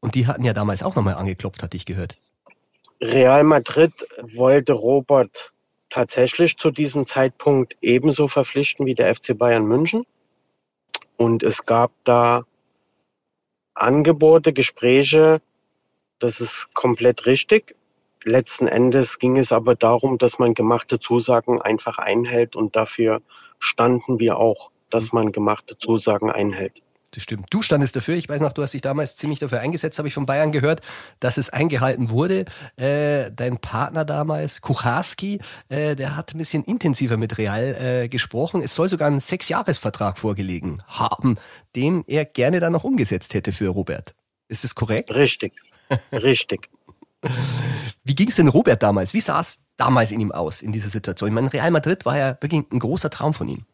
Und 0.00 0.14
die 0.14 0.26
hatten 0.26 0.44
ja 0.44 0.52
damals 0.52 0.82
auch 0.82 0.94
noch 0.94 1.02
mal 1.02 1.14
angeklopft, 1.14 1.62
hatte 1.62 1.78
ich 1.78 1.86
gehört. 1.86 2.16
Real 3.00 3.44
Madrid 3.44 3.94
wollte 4.34 4.74
Robert 4.74 5.54
tatsächlich 5.90 6.56
zu 6.56 6.70
diesem 6.70 7.06
Zeitpunkt 7.06 7.76
ebenso 7.80 8.28
verpflichten 8.28 8.86
wie 8.86 8.94
der 8.94 9.14
FC 9.14 9.36
Bayern 9.36 9.64
München. 9.64 10.04
Und 11.16 11.42
es 11.42 11.66
gab 11.66 11.92
da 12.04 12.44
Angebote, 13.74 14.52
Gespräche, 14.52 15.40
das 16.18 16.40
ist 16.40 16.74
komplett 16.74 17.26
richtig. 17.26 17.76
Letzten 18.24 18.66
Endes 18.66 19.18
ging 19.18 19.36
es 19.36 19.52
aber 19.52 19.74
darum, 19.74 20.18
dass 20.18 20.38
man 20.38 20.54
gemachte 20.54 20.98
Zusagen 20.98 21.62
einfach 21.62 21.98
einhält 21.98 22.56
und 22.56 22.74
dafür 22.74 23.22
standen 23.58 24.18
wir 24.18 24.36
auch, 24.36 24.70
dass 24.90 25.12
man 25.12 25.32
gemachte 25.32 25.78
Zusagen 25.78 26.30
einhält. 26.30 26.82
Das 27.12 27.22
stimmt. 27.22 27.46
Du 27.50 27.62
standest 27.62 27.96
dafür. 27.96 28.16
Ich 28.16 28.28
weiß 28.28 28.40
noch, 28.42 28.52
du 28.52 28.62
hast 28.62 28.74
dich 28.74 28.82
damals 28.82 29.16
ziemlich 29.16 29.38
dafür 29.38 29.60
eingesetzt, 29.60 29.98
habe 29.98 30.08
ich 30.08 30.14
von 30.14 30.26
Bayern 30.26 30.52
gehört, 30.52 30.82
dass 31.20 31.38
es 31.38 31.48
eingehalten 31.48 32.10
wurde. 32.10 32.44
Äh, 32.76 33.30
dein 33.32 33.58
Partner 33.58 34.04
damals, 34.04 34.60
Kucharski, 34.60 35.40
äh, 35.70 35.96
der 35.96 36.16
hat 36.16 36.34
ein 36.34 36.38
bisschen 36.38 36.64
intensiver 36.64 37.16
mit 37.16 37.38
Real 37.38 38.02
äh, 38.04 38.08
gesprochen. 38.08 38.62
Es 38.62 38.74
soll 38.74 38.90
sogar 38.90 39.08
einen 39.08 39.20
Sechsjahresvertrag 39.20 40.18
vorgelegen 40.18 40.82
haben, 40.86 41.38
den 41.74 42.04
er 42.06 42.26
gerne 42.26 42.60
dann 42.60 42.72
noch 42.74 42.84
umgesetzt 42.84 43.32
hätte 43.32 43.52
für 43.52 43.68
Robert. 43.68 44.14
Ist 44.48 44.64
das 44.64 44.74
korrekt? 44.74 45.14
Richtig. 45.14 45.52
Richtig. 46.12 46.68
Wie 48.04 48.14
ging 48.14 48.28
es 48.28 48.36
denn 48.36 48.48
Robert 48.48 48.82
damals? 48.82 49.14
Wie 49.14 49.20
sah 49.20 49.40
es 49.40 49.60
damals 49.78 50.12
in 50.12 50.20
ihm 50.20 50.32
aus, 50.32 50.60
in 50.60 50.72
dieser 50.72 50.90
Situation? 50.90 51.28
Ich 51.28 51.34
meine, 51.34 51.52
Real 51.52 51.70
Madrid 51.70 52.04
war 52.04 52.18
ja 52.18 52.36
wirklich 52.40 52.64
ein 52.70 52.78
großer 52.78 53.08
Traum 53.08 53.32
von 53.32 53.48
ihm. 53.48 53.64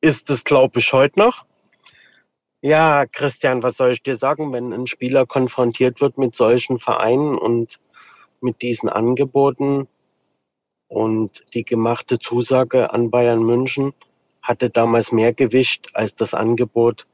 ist 0.00 0.30
es, 0.30 0.44
glaube 0.44 0.80
ich, 0.80 0.92
heute 0.94 1.18
noch. 1.18 1.44
Ja, 2.62 3.06
Christian, 3.06 3.62
was 3.62 3.76
soll 3.76 3.92
ich 3.92 4.02
dir 4.02 4.16
sagen, 4.16 4.52
wenn 4.52 4.72
ein 4.72 4.86
Spieler 4.86 5.24
konfrontiert 5.24 6.00
wird 6.00 6.18
mit 6.18 6.34
solchen 6.34 6.78
Vereinen 6.78 7.38
und 7.38 7.80
mit 8.40 8.60
diesen 8.60 8.88
Angeboten 8.88 9.88
und 10.88 11.44
die 11.54 11.64
gemachte 11.64 12.18
Zusage 12.18 12.92
an 12.92 13.10
Bayern 13.10 13.42
München 13.42 13.92
hatte 14.42 14.70
damals 14.70 15.12
mehr 15.12 15.32
Gewicht 15.32 15.90
als 15.94 16.14
das 16.14 16.34
Angebot 16.34 17.06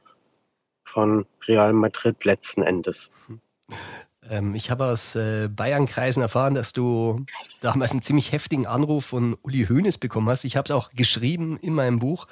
von 0.84 1.26
Real 1.46 1.72
Madrid 1.72 2.24
letzten 2.24 2.62
Endes. 2.62 3.10
Ähm, 4.28 4.56
ich 4.56 4.72
habe 4.72 4.86
aus 4.86 5.14
äh, 5.14 5.48
Bayern-Kreisen 5.48 6.20
erfahren, 6.20 6.56
dass 6.56 6.72
du 6.72 7.24
damals 7.60 7.92
einen 7.92 8.02
ziemlich 8.02 8.32
heftigen 8.32 8.66
Anruf 8.66 9.04
von 9.04 9.36
Uli 9.42 9.66
Hoeneß 9.68 9.98
bekommen 9.98 10.28
hast. 10.28 10.44
Ich 10.44 10.56
habe 10.56 10.64
es 10.64 10.72
auch 10.72 10.90
geschrieben 10.90 11.56
in 11.58 11.74
meinem 11.74 12.00
Buch 12.00 12.26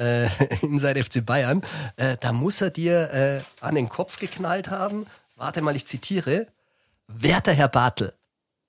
äh, 0.00 0.28
Inside 0.62 1.04
FC 1.04 1.24
Bayern. 1.24 1.62
Äh, 1.96 2.16
da 2.20 2.32
muss 2.32 2.60
er 2.60 2.70
dir 2.70 3.12
äh, 3.12 3.40
an 3.64 3.74
den 3.74 3.88
Kopf 3.88 4.18
geknallt 4.18 4.68
haben. 4.68 5.06
Warte 5.36 5.62
mal, 5.62 5.76
ich 5.76 5.86
zitiere. 5.86 6.48
Werter 7.06 7.52
Herr 7.52 7.68
Bartel, 7.68 8.12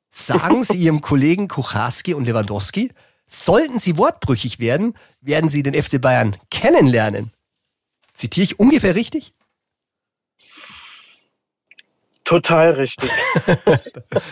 sagen 0.10 0.64
Sie 0.64 0.78
Ihrem 0.78 1.02
Kollegen 1.02 1.48
Kucharski 1.48 2.14
und 2.14 2.26
Lewandowski, 2.26 2.92
sollten 3.28 3.80
Sie 3.80 3.98
wortbrüchig 3.98 4.60
werden, 4.60 4.96
werden 5.22 5.50
Sie 5.50 5.64
den 5.64 5.82
FC 5.82 6.02
Bayern 6.02 6.36
kennenlernen. 6.50 7.32
Zitiere 8.14 8.44
ich 8.44 8.60
ungefähr 8.60 8.96
richtig? 8.96 9.34
Total 12.24 12.72
richtig. 12.72 13.12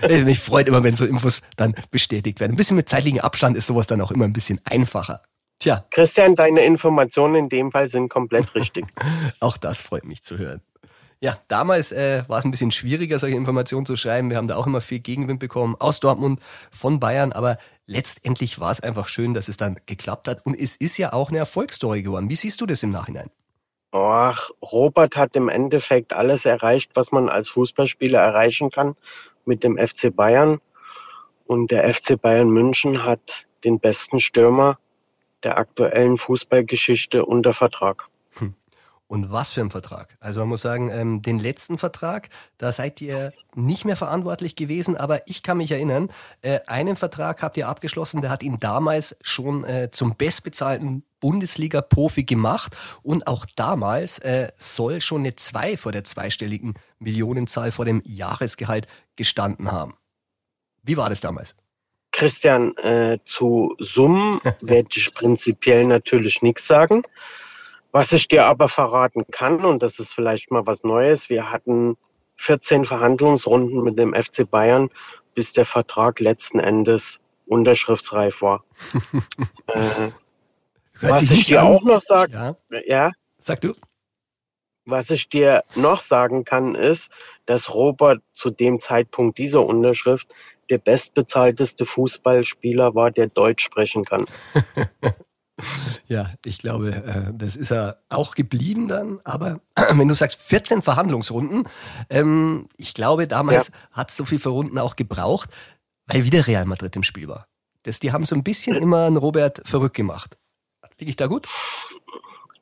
Mich 0.24 0.40
freut 0.40 0.68
immer, 0.68 0.84
wenn 0.84 0.96
so 0.96 1.06
Infos 1.06 1.42
dann 1.58 1.76
bestätigt 1.92 2.40
werden. 2.40 2.54
Ein 2.54 2.58
bisschen 2.58 2.78
mit 2.78 2.88
zeitlichem 2.88 3.20
Abstand 3.20 3.58
ist 3.58 3.68
sowas 3.68 3.88
dann 3.88 4.02
auch 4.02 4.12
immer 4.12 4.26
ein 4.26 4.34
bisschen 4.34 4.62
einfacher. 4.64 5.22
Tja. 5.60 5.84
Christian, 5.92 6.36
deine 6.36 6.64
Informationen 6.64 7.36
in 7.36 7.50
dem 7.50 7.72
Fall 7.72 7.88
sind 7.88 8.10
komplett 8.10 8.56
richtig. 8.56 8.86
auch 9.42 9.58
das 9.58 9.82
freut 9.82 10.06
mich 10.06 10.24
zu 10.24 10.38
hören. 10.38 10.62
Ja, 11.22 11.38
damals 11.50 11.92
äh, 11.92 12.24
war 12.30 12.40
es 12.40 12.46
ein 12.46 12.52
bisschen 12.52 12.72
schwieriger, 12.72 13.20
solche 13.20 13.36
Informationen 13.36 13.86
zu 13.86 13.98
schreiben. 13.98 14.30
Wir 14.30 14.38
haben 14.38 14.48
da 14.48 14.56
auch 14.56 14.68
immer 14.68 14.80
viel 14.80 15.00
Gegenwind 15.00 15.42
bekommen 15.42 15.76
aus 15.78 16.00
Dortmund, 16.00 16.40
von 16.72 17.02
Bayern, 17.02 17.34
aber 17.34 17.58
letztendlich 17.86 18.62
war 18.62 18.72
es 18.72 18.80
einfach 18.80 19.10
schön, 19.10 19.34
dass 19.34 19.50
es 19.50 19.58
dann 19.58 19.78
geklappt 19.86 20.30
hat 20.30 20.46
und 20.46 20.58
es 20.58 20.78
ist 20.78 20.98
ja 20.98 21.12
auch 21.12 21.28
eine 21.28 21.40
Erfolgsstory 21.40 22.04
geworden. 22.04 22.30
Wie 22.30 22.38
siehst 22.38 22.62
du 22.62 22.66
das 22.66 22.84
im 22.84 22.92
Nachhinein? 22.92 23.30
Ach, 23.92 24.50
Robert 24.62 25.18
hat 25.18 25.36
im 25.36 25.50
Endeffekt 25.50 26.14
alles 26.14 26.46
erreicht, 26.46 26.92
was 26.94 27.12
man 27.12 27.28
als 27.28 27.50
Fußballspieler 27.50 28.20
erreichen 28.20 28.70
kann 28.70 28.96
mit 29.46 29.64
dem 29.66 29.78
FC 29.78 30.16
Bayern. 30.16 30.62
Und 31.48 31.72
der 31.72 31.92
FC 31.92 32.22
Bayern 32.22 32.50
München 32.50 33.04
hat 33.04 33.48
den 33.66 33.80
besten 33.80 34.22
Stürmer 34.22 34.78
der 35.44 35.58
aktuellen 35.58 36.18
Fußballgeschichte 36.18 37.26
unter 37.26 37.54
Vertrag. 37.54 38.08
Hm. 38.38 38.54
Und 39.08 39.32
was 39.32 39.54
für 39.54 39.62
ein 39.62 39.72
Vertrag. 39.72 40.16
Also 40.20 40.40
man 40.42 40.50
muss 40.50 40.62
sagen, 40.62 40.92
ähm, 40.92 41.22
den 41.22 41.40
letzten 41.40 41.78
Vertrag, 41.80 42.30
da 42.58 42.72
seid 42.72 43.02
ihr 43.02 43.34
nicht 43.56 43.84
mehr 43.84 43.96
verantwortlich 43.96 44.56
gewesen, 44.56 44.98
aber 44.98 45.28
ich 45.28 45.42
kann 45.42 45.58
mich 45.58 45.72
erinnern, 45.72 46.10
äh, 46.42 46.60
einen 46.68 46.96
Vertrag 46.96 47.42
habt 47.42 47.58
ihr 47.58 47.68
abgeschlossen, 47.68 48.22
der 48.22 48.30
hat 48.30 48.44
ihn 48.44 48.60
damals 48.60 49.18
schon 49.22 49.64
äh, 49.64 49.90
zum 49.92 50.16
bestbezahlten 50.16 51.04
Bundesliga-Profi 51.22 52.24
gemacht 52.24 52.76
und 53.02 53.28
auch 53.28 53.46
damals 53.56 54.20
äh, 54.20 54.50
soll 54.58 55.02
schon 55.02 55.22
eine 55.22 55.36
2 55.36 55.78
vor 55.78 55.92
der 55.92 56.04
zweistelligen 56.04 56.76
Millionenzahl 57.00 57.72
vor 57.72 57.86
dem 57.86 58.04
Jahresgehalt 58.06 58.88
gestanden 59.16 59.72
haben. 59.72 59.96
Wie 60.84 60.98
war 60.98 61.10
das 61.10 61.20
damals? 61.20 61.56
Christian, 62.20 62.76
äh, 62.80 63.18
zu 63.24 63.78
Summen 63.80 64.42
werde 64.62 64.90
ich 64.94 65.14
prinzipiell 65.14 65.86
natürlich 65.86 66.42
nichts 66.42 66.68
sagen. 66.68 67.04
Was 67.94 68.12
ich 68.12 68.28
dir 68.28 68.46
aber 68.46 68.68
verraten 68.68 69.24
kann, 69.32 69.64
und 69.64 69.82
das 69.82 70.00
ist 70.00 70.14
vielleicht 70.14 70.52
mal 70.52 70.68
was 70.68 70.84
Neues, 70.84 71.30
wir 71.30 71.50
hatten 71.50 71.96
14 72.36 72.84
Verhandlungsrunden 72.84 73.82
mit 73.84 73.98
dem 73.98 74.14
FC 74.14 74.50
Bayern, 74.50 74.90
bis 75.34 75.54
der 75.54 75.66
Vertrag 75.66 76.20
letzten 76.20 76.60
Endes 76.60 77.22
unterschriftsreif 77.46 78.42
war. 78.42 78.66
äh, 79.68 80.12
was 81.00 81.32
ich 81.32 81.46
dir 81.46 81.62
an. 81.62 81.68
auch 81.68 81.84
noch 81.84 82.02
sagen, 82.02 82.34
ja. 82.34 82.56
ja. 82.86 83.12
Sag 83.38 83.62
du. 83.62 83.76
Was 84.84 85.10
ich 85.10 85.30
dir 85.30 85.62
noch 85.76 86.02
sagen 86.02 86.44
kann, 86.44 86.76
ist, 86.76 87.12
dass 87.46 87.74
Robert 87.74 88.22
zu 88.34 88.50
dem 88.50 88.82
Zeitpunkt 88.82 89.38
dieser 89.38 89.66
Unterschrift 89.66 90.28
der 90.70 90.78
bestbezahlteste 90.78 91.86
Fußballspieler 91.86 92.96
war, 92.96 93.12
der 93.12 93.28
Deutsch 93.28 93.64
sprechen 93.64 94.06
kann. 94.06 94.26
Ja, 96.08 96.32
ich 96.46 96.60
glaube, 96.60 96.90
äh, 96.90 97.34
das 97.34 97.56
ist 97.56 97.72
er 97.72 98.02
auch 98.10 98.36
geblieben 98.36 98.88
dann. 98.88 99.20
Aber 99.24 99.60
wenn 99.94 100.08
du 100.08 100.16
sagst 100.16 100.42
14 100.42 100.82
Verhandlungsrunden, 100.82 101.68
ähm, 102.10 102.68
ich 102.78 102.94
glaube, 102.94 103.28
damals 103.28 103.68
ja. 103.68 103.74
hat 103.92 104.10
es 104.10 104.18
so 104.18 104.26
viele 104.26 104.40
Verrunden 104.40 104.80
auch 104.80 104.96
gebraucht, 104.96 105.50
weil 106.08 106.26
wieder 106.26 106.48
Real 106.48 106.66
Madrid 106.66 106.96
im 106.96 107.04
Spiel 107.04 107.28
war. 107.28 107.46
Das, 107.84 108.00
die 108.00 108.12
haben 108.12 108.26
so 108.26 108.36
ein 108.36 108.44
bisschen 108.44 108.76
immer 108.76 109.06
einen 109.06 109.18
Robert 109.18 109.62
verrückt 109.66 109.96
gemacht. 109.96 110.38
Liege 110.98 111.12
ich 111.12 111.16
da 111.16 111.28
gut? 111.28 111.48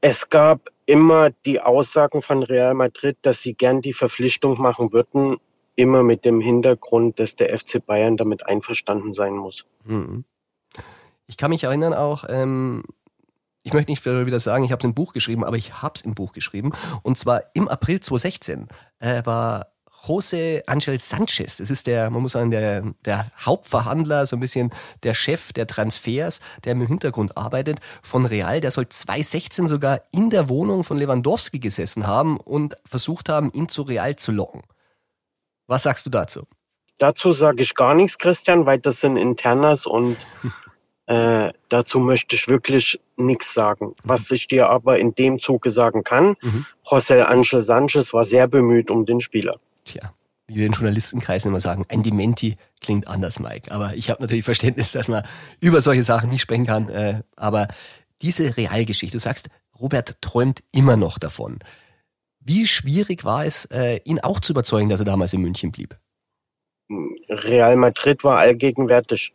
Es 0.01 0.29
gab 0.29 0.69
immer 0.85 1.31
die 1.45 1.59
Aussagen 1.59 2.21
von 2.21 2.43
Real 2.43 2.75
Madrid, 2.75 3.17
dass 3.23 3.41
sie 3.41 3.55
gern 3.55 3.79
die 3.79 3.93
Verpflichtung 3.93 4.61
machen 4.61 4.93
würden, 4.93 5.37
immer 5.77 6.03
mit 6.03 6.25
dem 6.25 6.41
Hintergrund, 6.41 7.19
dass 7.19 7.37
der 7.37 7.57
FC 7.57 7.85
Bayern 7.85 8.17
damit 8.17 8.45
einverstanden 8.45 9.13
sein 9.13 9.35
muss. 9.35 9.65
Mhm. 9.85 10.25
Ich 11.27 11.37
kann 11.37 11.51
mich 11.51 11.63
erinnern 11.63 11.93
auch, 11.93 12.25
ähm, 12.27 12.83
ich 13.63 13.73
möchte 13.73 13.91
nicht 13.91 14.05
wieder 14.05 14.39
sagen, 14.39 14.63
ich 14.63 14.71
habe 14.71 14.79
es 14.79 14.85
im 14.85 14.93
Buch 14.93 15.13
geschrieben, 15.13 15.43
aber 15.43 15.57
ich 15.57 15.81
habe 15.81 15.93
es 15.95 16.01
im 16.01 16.15
Buch 16.15 16.33
geschrieben. 16.33 16.71
Und 17.03 17.17
zwar 17.17 17.43
im 17.53 17.67
April 17.67 17.99
2016 17.99 18.67
äh, 18.99 19.21
war 19.25 19.67
José 20.05 20.63
Angel 20.67 20.97
Sanchez, 20.99 21.57
das 21.57 21.69
ist 21.69 21.85
der, 21.85 22.09
man 22.09 22.21
muss 22.21 22.31
sagen, 22.31 22.49
der, 22.49 22.93
der 23.03 23.29
Hauptverhandler, 23.45 24.25
so 24.25 24.37
ein 24.37 24.39
bisschen 24.39 24.71
der 25.03 25.13
Chef 25.13 25.51
der 25.51 25.67
Transfers, 25.67 26.39
der 26.63 26.73
im 26.73 26.87
Hintergrund 26.87 27.35
arbeitet, 27.35 27.79
von 28.01 28.25
Real, 28.25 28.61
der 28.61 28.71
soll 28.71 28.87
2016 28.87 29.67
sogar 29.67 30.01
in 30.11 30.29
der 30.29 30.49
Wohnung 30.49 30.83
von 30.83 30.97
Lewandowski 30.97 31.59
gesessen 31.59 32.07
haben 32.07 32.37
und 32.37 32.77
versucht 32.85 33.27
haben, 33.27 33.51
ihn 33.51 33.67
zu 33.67 33.81
Real 33.81 34.15
zu 34.15 34.31
locken. 34.31 34.61
Was 35.67 35.83
sagst 35.83 36.05
du 36.05 36.09
dazu? 36.09 36.47
Dazu 36.97 37.31
sage 37.31 37.61
ich 37.61 37.75
gar 37.75 37.93
nichts, 37.93 38.17
Christian, 38.17 38.65
weil 38.65 38.79
das 38.79 39.01
sind 39.01 39.17
Internas 39.17 39.85
und 39.85 40.17
Äh, 41.07 41.53
dazu 41.69 41.99
möchte 41.99 42.35
ich 42.35 42.49
wirklich 42.49 42.99
nichts 43.15 43.53
sagen. 43.53 43.95
Was 44.03 44.29
ich 44.29 44.47
dir 44.47 44.69
aber 44.69 44.99
in 44.99 45.15
dem 45.15 45.39
Zuge 45.39 45.69
sagen 45.69 46.03
kann, 46.03 46.35
mhm. 46.41 46.65
José 46.85 47.21
Angel 47.21 47.61
Sanchez 47.61 48.13
war 48.13 48.25
sehr 48.25 48.47
bemüht 48.47 48.91
um 48.91 49.05
den 49.05 49.21
Spieler. 49.21 49.57
Tja, 49.85 50.13
wie 50.47 50.55
wir 50.55 50.65
in 50.65 50.73
Journalistenkreisen 50.73 51.49
immer 51.49 51.61
sagen, 51.61 51.85
ein 51.87 52.03
Dementi 52.03 52.57
klingt 52.81 53.07
anders, 53.07 53.39
Mike. 53.39 53.71
Aber 53.71 53.95
ich 53.95 54.09
habe 54.09 54.21
natürlich 54.21 54.43
Verständnis, 54.43 54.91
dass 54.91 55.07
man 55.07 55.23
über 55.61 55.79
solche 55.79 56.03
Sachen 56.03 56.29
nicht 56.29 56.41
sprechen 56.41 56.65
kann. 56.65 56.89
Äh, 56.89 57.21
aber 57.37 57.69
diese 58.21 58.57
Realgeschichte, 58.57 59.15
du 59.15 59.21
sagst, 59.21 59.47
Robert 59.79 60.21
träumt 60.21 60.61
immer 60.73 60.97
noch 60.97 61.19
davon. 61.19 61.59
Wie 62.47 62.65
schwierig 62.65 63.25
war 63.25 63.45
es, 63.45 63.65
äh, 63.65 63.99
ihn 64.05 64.19
auch 64.19 64.39
zu 64.39 64.53
überzeugen, 64.53 64.87
dass 64.87 65.01
er 65.01 65.05
damals 65.05 65.33
in 65.33 65.41
München 65.41 65.73
blieb? 65.73 65.97
Real 67.29 67.75
Madrid 67.75 68.23
war 68.23 68.37
allgegenwärtig. 68.37 69.33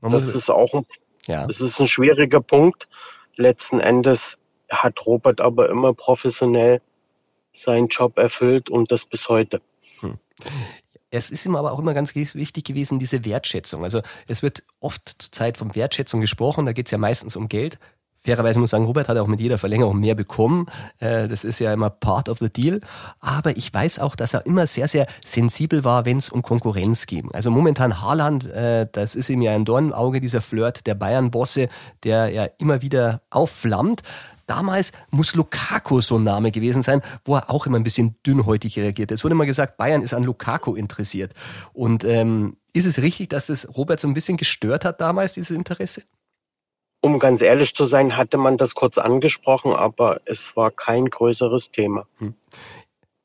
Man 0.00 0.10
das 0.10 0.34
ist 0.34 0.50
auch 0.50 0.72
ein, 0.72 0.86
ja. 1.26 1.46
das 1.46 1.60
ist 1.60 1.78
ein 1.80 1.88
schwieriger 1.88 2.40
Punkt. 2.40 2.88
Letzten 3.36 3.78
Endes 3.78 4.38
hat 4.70 5.04
Robert 5.04 5.42
aber 5.42 5.68
immer 5.68 5.92
professionell 5.92 6.80
seinen 7.52 7.88
Job 7.88 8.16
erfüllt 8.16 8.70
und 8.70 8.90
das 8.90 9.04
bis 9.04 9.28
heute. 9.28 9.60
Hm. 10.00 10.18
Es 11.10 11.30
ist 11.30 11.44
ihm 11.44 11.56
aber 11.56 11.72
auch 11.72 11.78
immer 11.78 11.92
ganz 11.92 12.14
wichtig 12.14 12.64
gewesen, 12.64 12.98
diese 13.00 13.26
Wertschätzung. 13.26 13.84
Also 13.84 14.00
es 14.28 14.42
wird 14.42 14.62
oft 14.80 15.14
zur 15.18 15.30
Zeit 15.30 15.58
von 15.58 15.74
Wertschätzung 15.74 16.22
gesprochen, 16.22 16.64
da 16.64 16.72
geht 16.72 16.86
es 16.86 16.90
ja 16.90 16.96
meistens 16.96 17.36
um 17.36 17.48
Geld. 17.50 17.78
Fairerweise 18.24 18.60
muss 18.60 18.68
ich 18.68 18.70
sagen, 18.70 18.84
Robert 18.84 19.08
hat 19.08 19.18
auch 19.18 19.26
mit 19.26 19.40
jeder 19.40 19.58
Verlängerung 19.58 19.98
mehr 19.98 20.14
bekommen. 20.14 20.66
Äh, 21.00 21.26
das 21.26 21.42
ist 21.42 21.58
ja 21.58 21.72
immer 21.72 21.90
part 21.90 22.28
of 22.28 22.38
the 22.38 22.48
deal. 22.48 22.80
Aber 23.18 23.56
ich 23.56 23.74
weiß 23.74 23.98
auch, 23.98 24.14
dass 24.14 24.32
er 24.32 24.46
immer 24.46 24.68
sehr, 24.68 24.86
sehr 24.86 25.08
sensibel 25.24 25.82
war, 25.82 26.04
wenn 26.04 26.18
es 26.18 26.28
um 26.28 26.40
Konkurrenz 26.40 27.06
ging. 27.06 27.32
Also 27.32 27.50
momentan 27.50 28.00
Haaland, 28.00 28.44
äh, 28.44 28.86
das 28.92 29.16
ist 29.16 29.28
ihm 29.28 29.42
ja 29.42 29.52
ein 29.52 29.64
Dornauge, 29.64 30.20
dieser 30.20 30.40
Flirt 30.40 30.86
der 30.86 30.94
Bayern-Bosse, 30.94 31.68
der 32.04 32.28
ja 32.28 32.46
immer 32.58 32.80
wieder 32.80 33.22
aufflammt. 33.30 34.02
Damals 34.46 34.92
muss 35.10 35.34
Lukaku 35.34 36.00
so 36.00 36.16
ein 36.16 36.24
Name 36.24 36.52
gewesen 36.52 36.82
sein, 36.82 37.02
wo 37.24 37.36
er 37.36 37.50
auch 37.50 37.66
immer 37.66 37.78
ein 37.78 37.84
bisschen 37.84 38.16
dünnhäutig 38.24 38.78
reagiert. 38.78 39.10
Es 39.10 39.24
wurde 39.24 39.34
immer 39.34 39.46
gesagt, 39.46 39.76
Bayern 39.76 40.02
ist 40.02 40.14
an 40.14 40.22
Lukaku 40.22 40.76
interessiert. 40.76 41.32
Und 41.72 42.04
ähm, 42.04 42.56
ist 42.72 42.86
es 42.86 43.02
richtig, 43.02 43.30
dass 43.30 43.48
es 43.48 43.76
Robert 43.76 43.98
so 43.98 44.06
ein 44.06 44.14
bisschen 44.14 44.36
gestört 44.36 44.84
hat 44.84 45.00
damals, 45.00 45.34
dieses 45.34 45.56
Interesse? 45.56 46.02
Um 47.02 47.18
ganz 47.18 47.42
ehrlich 47.42 47.74
zu 47.74 47.84
sein, 47.84 48.16
hatte 48.16 48.38
man 48.38 48.56
das 48.56 48.74
kurz 48.74 48.96
angesprochen, 48.96 49.72
aber 49.72 50.20
es 50.24 50.56
war 50.56 50.70
kein 50.70 51.06
größeres 51.06 51.72
Thema. 51.72 52.06
Hm. 52.18 52.34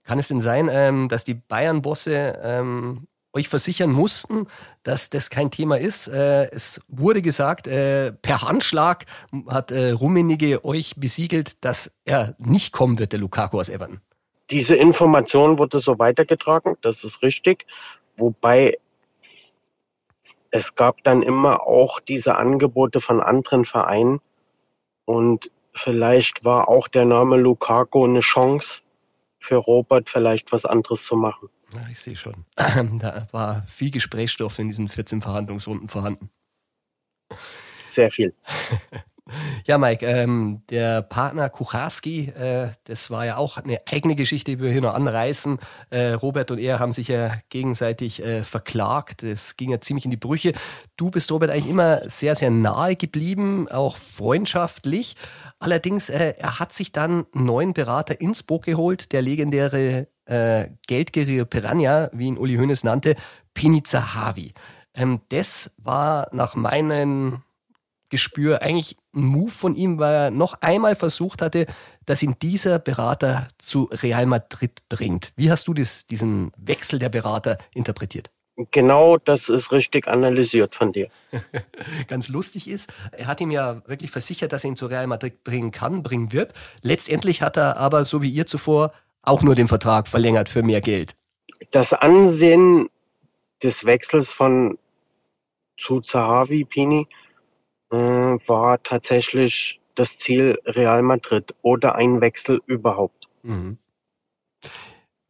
Kann 0.04 0.18
es 0.18 0.30
denn 0.30 0.42
sein, 0.42 0.68
ähm, 0.72 1.10
dass 1.10 1.24
die 1.24 1.36
Bayern-Bosse 1.36 2.40
ähm, 2.44 3.08
euch 3.34 3.48
versichern 3.48 3.92
mussten, 3.92 4.48
dass 4.82 5.12
das 5.12 5.30
kein 5.30 5.52
Thema 5.52 5.78
ist. 5.78 6.08
Äh, 6.08 6.50
es 6.52 6.82
wurde 6.88 7.22
gesagt, 7.22 7.68
äh, 7.68 8.12
per 8.14 8.42
Handschlag 8.42 9.06
hat 9.48 9.72
äh, 9.72 9.92
Rummenigge 9.92 10.66
euch 10.66 10.96
besiegelt, 10.98 11.64
dass 11.64 11.92
er 12.04 12.36
nicht 12.40 12.74
kommen 12.74 12.98
wird, 12.98 13.12
der 13.12 13.20
Lukaku 13.20 13.60
aus 13.60 13.70
Everton. 13.70 14.02
Diese 14.50 14.76
Information 14.76 15.60
wurde 15.60 15.78
so 15.78 16.00
weitergetragen, 16.00 16.78
das 16.82 17.04
ist 17.04 17.22
richtig. 17.22 17.68
Wobei 18.16 18.78
es 20.52 20.76
gab 20.76 21.04
dann 21.04 21.22
immer 21.22 21.68
auch 21.68 22.00
diese 22.00 22.36
Angebote 22.36 23.02
von 23.02 23.22
anderen 23.22 23.66
Vereinen 23.66 24.20
und 25.06 25.52
vielleicht 25.74 26.44
war 26.44 26.68
auch 26.68 26.88
der 26.88 27.06
Name 27.06 27.38
Lukaku 27.38 28.06
eine 28.06 28.22
Chance 28.22 28.82
für 29.40 29.56
Robert, 29.56 30.10
vielleicht 30.10 30.52
was 30.52 30.66
anderes 30.66 31.06
zu 31.06 31.16
machen. 31.16 31.50
Ja, 31.74 31.88
ich 31.92 32.00
sehe 32.00 32.16
schon. 32.16 32.46
Da 33.00 33.28
war 33.32 33.64
viel 33.68 33.92
Gesprächsstoff 33.92 34.60
in 34.60 34.68
diesen 34.68 34.90
14 34.90 35.22
Verhandlungsrunden 35.22 35.90
vorhanden. 35.90 36.30
Sehr 37.86 38.10
viel. 38.10 38.34
Ja, 39.66 39.78
Mike, 39.78 40.06
ähm, 40.06 40.62
der 40.70 41.02
Partner 41.02 41.50
Kucharski, 41.50 42.30
äh, 42.30 42.70
das 42.86 43.10
war 43.10 43.26
ja 43.26 43.38
auch 43.38 43.58
eine 43.58 43.82
eigene 43.92 44.16
Geschichte, 44.16 44.52
die 44.52 44.62
wir 44.62 44.72
hier 44.72 44.82
noch 44.82 44.94
anreißen. 44.94 45.60
Äh, 45.90 46.14
Robert 46.14 46.52
und 46.52 46.60
er 46.60 46.80
haben 46.80 46.94
sich 46.94 47.10
ja 47.10 47.34
gegenseitig 47.50 48.24
äh, 48.24 48.44
verklagt. 48.44 49.24
Es 49.24 49.58
ging 49.58 49.72
ja 49.72 49.82
ziemlich 49.82 50.06
in 50.06 50.12
die 50.12 50.18
Brüche. 50.18 50.54
Du 50.96 51.12
bist 51.12 51.32
Robert 51.32 51.50
eigentlich 51.50 51.70
immer 51.70 51.98
sehr, 52.10 52.36
sehr 52.36 52.52
nahe 52.52 52.96
geblieben, 52.96 53.68
auch 53.70 53.98
freundschaftlich. 53.98 55.16
Allerdings, 55.60 56.10
äh, 56.10 56.36
er 56.38 56.60
hat 56.60 56.74
sich 56.74 56.92
dann 56.92 57.26
einen 57.34 57.46
neuen 57.46 57.74
Berater 57.74 58.20
ins 58.22 58.44
Boot 58.44 58.66
geholt, 58.66 59.12
der 59.12 59.22
legendäre 59.22 60.08
äh, 60.26 60.70
Geldgierige 60.88 61.46
Piranha, 61.46 62.10
wie 62.14 62.28
ihn 62.28 62.38
Uli 62.38 62.56
Hoeneß 62.56 62.84
nannte, 62.84 63.16
Pini 63.54 63.84
Zahavi. 63.84 64.54
Ähm, 64.94 65.22
das 65.30 65.72
war 65.78 66.28
nach 66.32 66.56
meinen 66.56 67.44
Gespür 68.10 68.62
eigentlich 68.62 68.98
ein 69.14 69.24
Move 69.24 69.52
von 69.52 69.76
ihm, 69.76 70.00
weil 70.00 70.14
er 70.14 70.32
noch 70.32 70.62
einmal 70.62 70.96
versucht 70.96 71.42
hatte, 71.42 71.66
dass 72.06 72.24
ihn 72.24 72.36
dieser 72.42 72.80
Berater 72.80 73.50
zu 73.58 73.90
Real 73.92 74.26
Madrid 74.26 74.82
bringt. 74.90 75.34
Wie 75.36 75.52
hast 75.52 75.68
du 75.68 75.74
das, 75.74 76.06
diesen 76.06 76.52
Wechsel 76.58 77.00
der 77.00 77.10
Berater 77.10 77.58
interpretiert? 77.74 78.32
Genau, 78.72 79.18
das 79.18 79.50
ist 79.50 79.72
richtig 79.72 80.08
analysiert 80.08 80.74
von 80.74 80.92
dir. 80.92 81.10
Ganz 82.08 82.28
lustig 82.28 82.68
ist, 82.68 82.92
er 83.12 83.28
hat 83.28 83.40
ihm 83.40 83.52
ja 83.52 83.84
wirklich 83.86 84.10
versichert, 84.10 84.52
dass 84.52 84.64
er 84.64 84.72
ihn 84.72 84.76
zu 84.76 84.88
Real 84.88 85.06
Madrid 85.06 85.44
bringen 85.44 85.72
kann, 85.72 86.02
bringen 86.02 86.34
wird. 86.34 86.54
Letztendlich 86.82 87.44
hat 87.44 87.58
er 87.58 87.78
aber, 87.78 88.04
so 88.04 88.24
wie 88.24 88.30
ihr 88.30 88.48
zuvor, 88.48 88.94
auch 89.22 89.44
nur 89.44 89.54
den 89.54 89.68
Vertrag 89.68 90.08
verlängert 90.08 90.50
für 90.50 90.64
mehr 90.64 90.82
Geld. 90.82 91.16
Das 91.70 91.94
Ansehen 91.94 92.90
des 93.62 93.86
Wechsels 93.86 94.34
von 94.34 94.80
zu 95.78 96.02
Zahavi 96.02 96.66
Pini 96.66 97.08
war 97.90 98.82
tatsächlich 98.84 99.80
das 99.96 100.18
Ziel 100.18 100.60
Real 100.66 101.02
Madrid 101.02 101.56
oder 101.62 101.96
ein 101.96 102.22
Wechsel 102.22 102.62
überhaupt. 102.66 103.28
Mhm. 103.44 103.78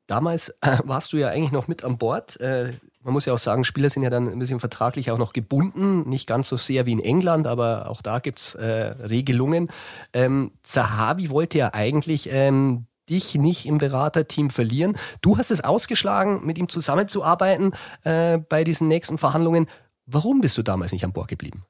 Damals 0.08 0.50
äh, 0.62 0.78
warst 0.86 1.14
du 1.14 1.18
ja 1.18 1.30
eigentlich 1.30 1.52
noch 1.52 1.68
mit 1.68 1.84
an 1.84 1.98
Bord. 1.98 2.40
Äh, 2.40 2.74
man 3.04 3.14
muss 3.14 3.26
ja 3.26 3.34
auch 3.34 3.40
sagen, 3.40 3.64
Spieler 3.64 3.90
sind 3.90 4.04
ja 4.04 4.10
dann 4.10 4.28
ein 4.28 4.40
bisschen 4.40 4.60
vertraglich 4.60 5.12
auch 5.12 5.18
noch 5.18 5.32
gebunden, 5.32 6.10
nicht 6.10 6.28
ganz 6.28 6.50
so 6.50 6.58
sehr 6.58 6.86
wie 6.86 6.92
in 6.92 7.00
England, 7.00 7.48
aber 7.48 7.90
auch 7.90 8.02
da 8.02 8.20
gibt 8.20 8.40
es 8.40 8.56
äh, 8.56 8.66
Regelungen. 8.66 9.70
Ähm, 10.12 10.52
Zahavi 10.64 11.30
wollte 11.30 11.58
ja 11.58 11.74
eigentlich 11.74 12.30
ähm, 12.32 12.88
dich 13.10 13.36
nicht 13.36 13.66
im 13.66 13.78
Beraterteam 13.78 14.50
verlieren. 14.50 14.98
Du 15.22 15.38
hast 15.38 15.52
es 15.52 15.64
ausgeschlagen, 15.64 16.46
mit 16.46 16.58
ihm 16.58 16.68
zusammenzuarbeiten 16.68 17.74
äh, 18.04 18.40
bei 18.40 18.66
diesen 18.66 18.90
nächsten 18.90 19.18
Verhandlungen. 19.18 19.68
Warum 20.06 20.42
bist 20.42 20.58
du 20.58 20.64
damals 20.64 20.92
nicht 20.92 21.06
an 21.06 21.14
Bord 21.14 21.30
geblieben? 21.30 21.64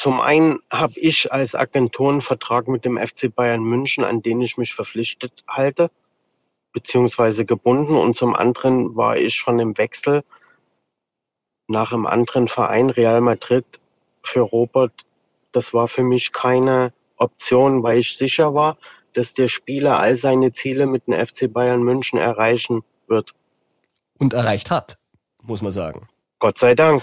Zum 0.00 0.18
einen 0.22 0.60
habe 0.70 0.98
ich 0.98 1.30
als 1.30 1.54
Agentur 1.54 2.08
einen 2.08 2.22
Vertrag 2.22 2.68
mit 2.68 2.86
dem 2.86 2.96
FC 2.96 3.34
Bayern 3.34 3.60
München, 3.62 4.02
an 4.02 4.22
den 4.22 4.40
ich 4.40 4.56
mich 4.56 4.72
verpflichtet 4.72 5.44
halte, 5.46 5.90
beziehungsweise 6.72 7.44
gebunden. 7.44 7.94
Und 7.94 8.16
zum 8.16 8.34
anderen 8.34 8.96
war 8.96 9.18
ich 9.18 9.42
von 9.42 9.58
dem 9.58 9.76
Wechsel 9.76 10.24
nach 11.68 11.92
einem 11.92 12.06
anderen 12.06 12.48
Verein, 12.48 12.88
Real 12.88 13.20
Madrid, 13.20 13.66
für 14.22 14.40
Robert, 14.40 15.04
das 15.52 15.74
war 15.74 15.86
für 15.86 16.02
mich 16.02 16.32
keine 16.32 16.94
Option, 17.16 17.82
weil 17.82 17.98
ich 17.98 18.16
sicher 18.16 18.54
war, 18.54 18.78
dass 19.12 19.34
der 19.34 19.48
Spieler 19.48 20.00
all 20.00 20.16
seine 20.16 20.50
Ziele 20.50 20.86
mit 20.86 21.08
dem 21.08 21.26
FC 21.26 21.52
Bayern 21.52 21.82
München 21.82 22.18
erreichen 22.18 22.84
wird. 23.06 23.34
Und 24.18 24.32
erreicht 24.32 24.70
hat, 24.70 24.96
muss 25.42 25.60
man 25.60 25.72
sagen. 25.72 26.08
Gott 26.40 26.58
sei 26.58 26.74
Dank. 26.74 27.02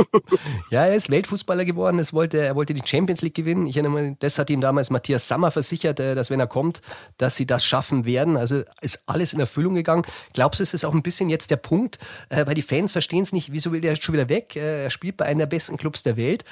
ja, 0.70 0.84
er 0.84 0.96
ist 0.96 1.08
Weltfußballer 1.08 1.64
geworden. 1.64 1.98
Es 2.00 2.12
wollte, 2.12 2.38
er 2.38 2.56
wollte 2.56 2.74
die 2.74 2.86
Champions 2.86 3.22
League 3.22 3.34
gewinnen. 3.34 3.66
Ich 3.66 3.76
erinnere 3.76 4.02
mich, 4.02 4.18
das 4.18 4.38
hat 4.38 4.50
ihm 4.50 4.60
damals 4.60 4.90
Matthias 4.90 5.28
Sammer 5.28 5.52
versichert, 5.52 6.00
äh, 6.00 6.14
dass 6.14 6.28
wenn 6.28 6.40
er 6.40 6.48
kommt, 6.48 6.82
dass 7.16 7.36
sie 7.36 7.46
das 7.46 7.64
schaffen 7.64 8.04
werden. 8.04 8.36
Also 8.36 8.62
ist 8.82 9.04
alles 9.06 9.32
in 9.32 9.40
Erfüllung 9.40 9.74
gegangen. 9.74 10.02
Glaubst 10.34 10.58
du, 10.58 10.62
ist 10.64 10.74
es 10.74 10.84
auch 10.84 10.92
ein 10.92 11.02
bisschen 11.02 11.30
jetzt 11.30 11.52
der 11.52 11.56
Punkt, 11.56 11.98
äh, 12.28 12.46
weil 12.46 12.54
die 12.54 12.62
Fans 12.62 12.90
verstehen 12.92 13.22
es 13.22 13.32
nicht, 13.32 13.52
wieso 13.52 13.72
will 13.72 13.80
der 13.80 13.92
jetzt 13.92 14.04
schon 14.04 14.14
wieder 14.14 14.28
weg? 14.28 14.56
Äh, 14.56 14.84
er 14.84 14.90
spielt 14.90 15.16
bei 15.16 15.24
einem 15.24 15.38
der 15.38 15.46
besten 15.46 15.76
Clubs 15.76 16.02
der 16.02 16.16
Welt. 16.16 16.44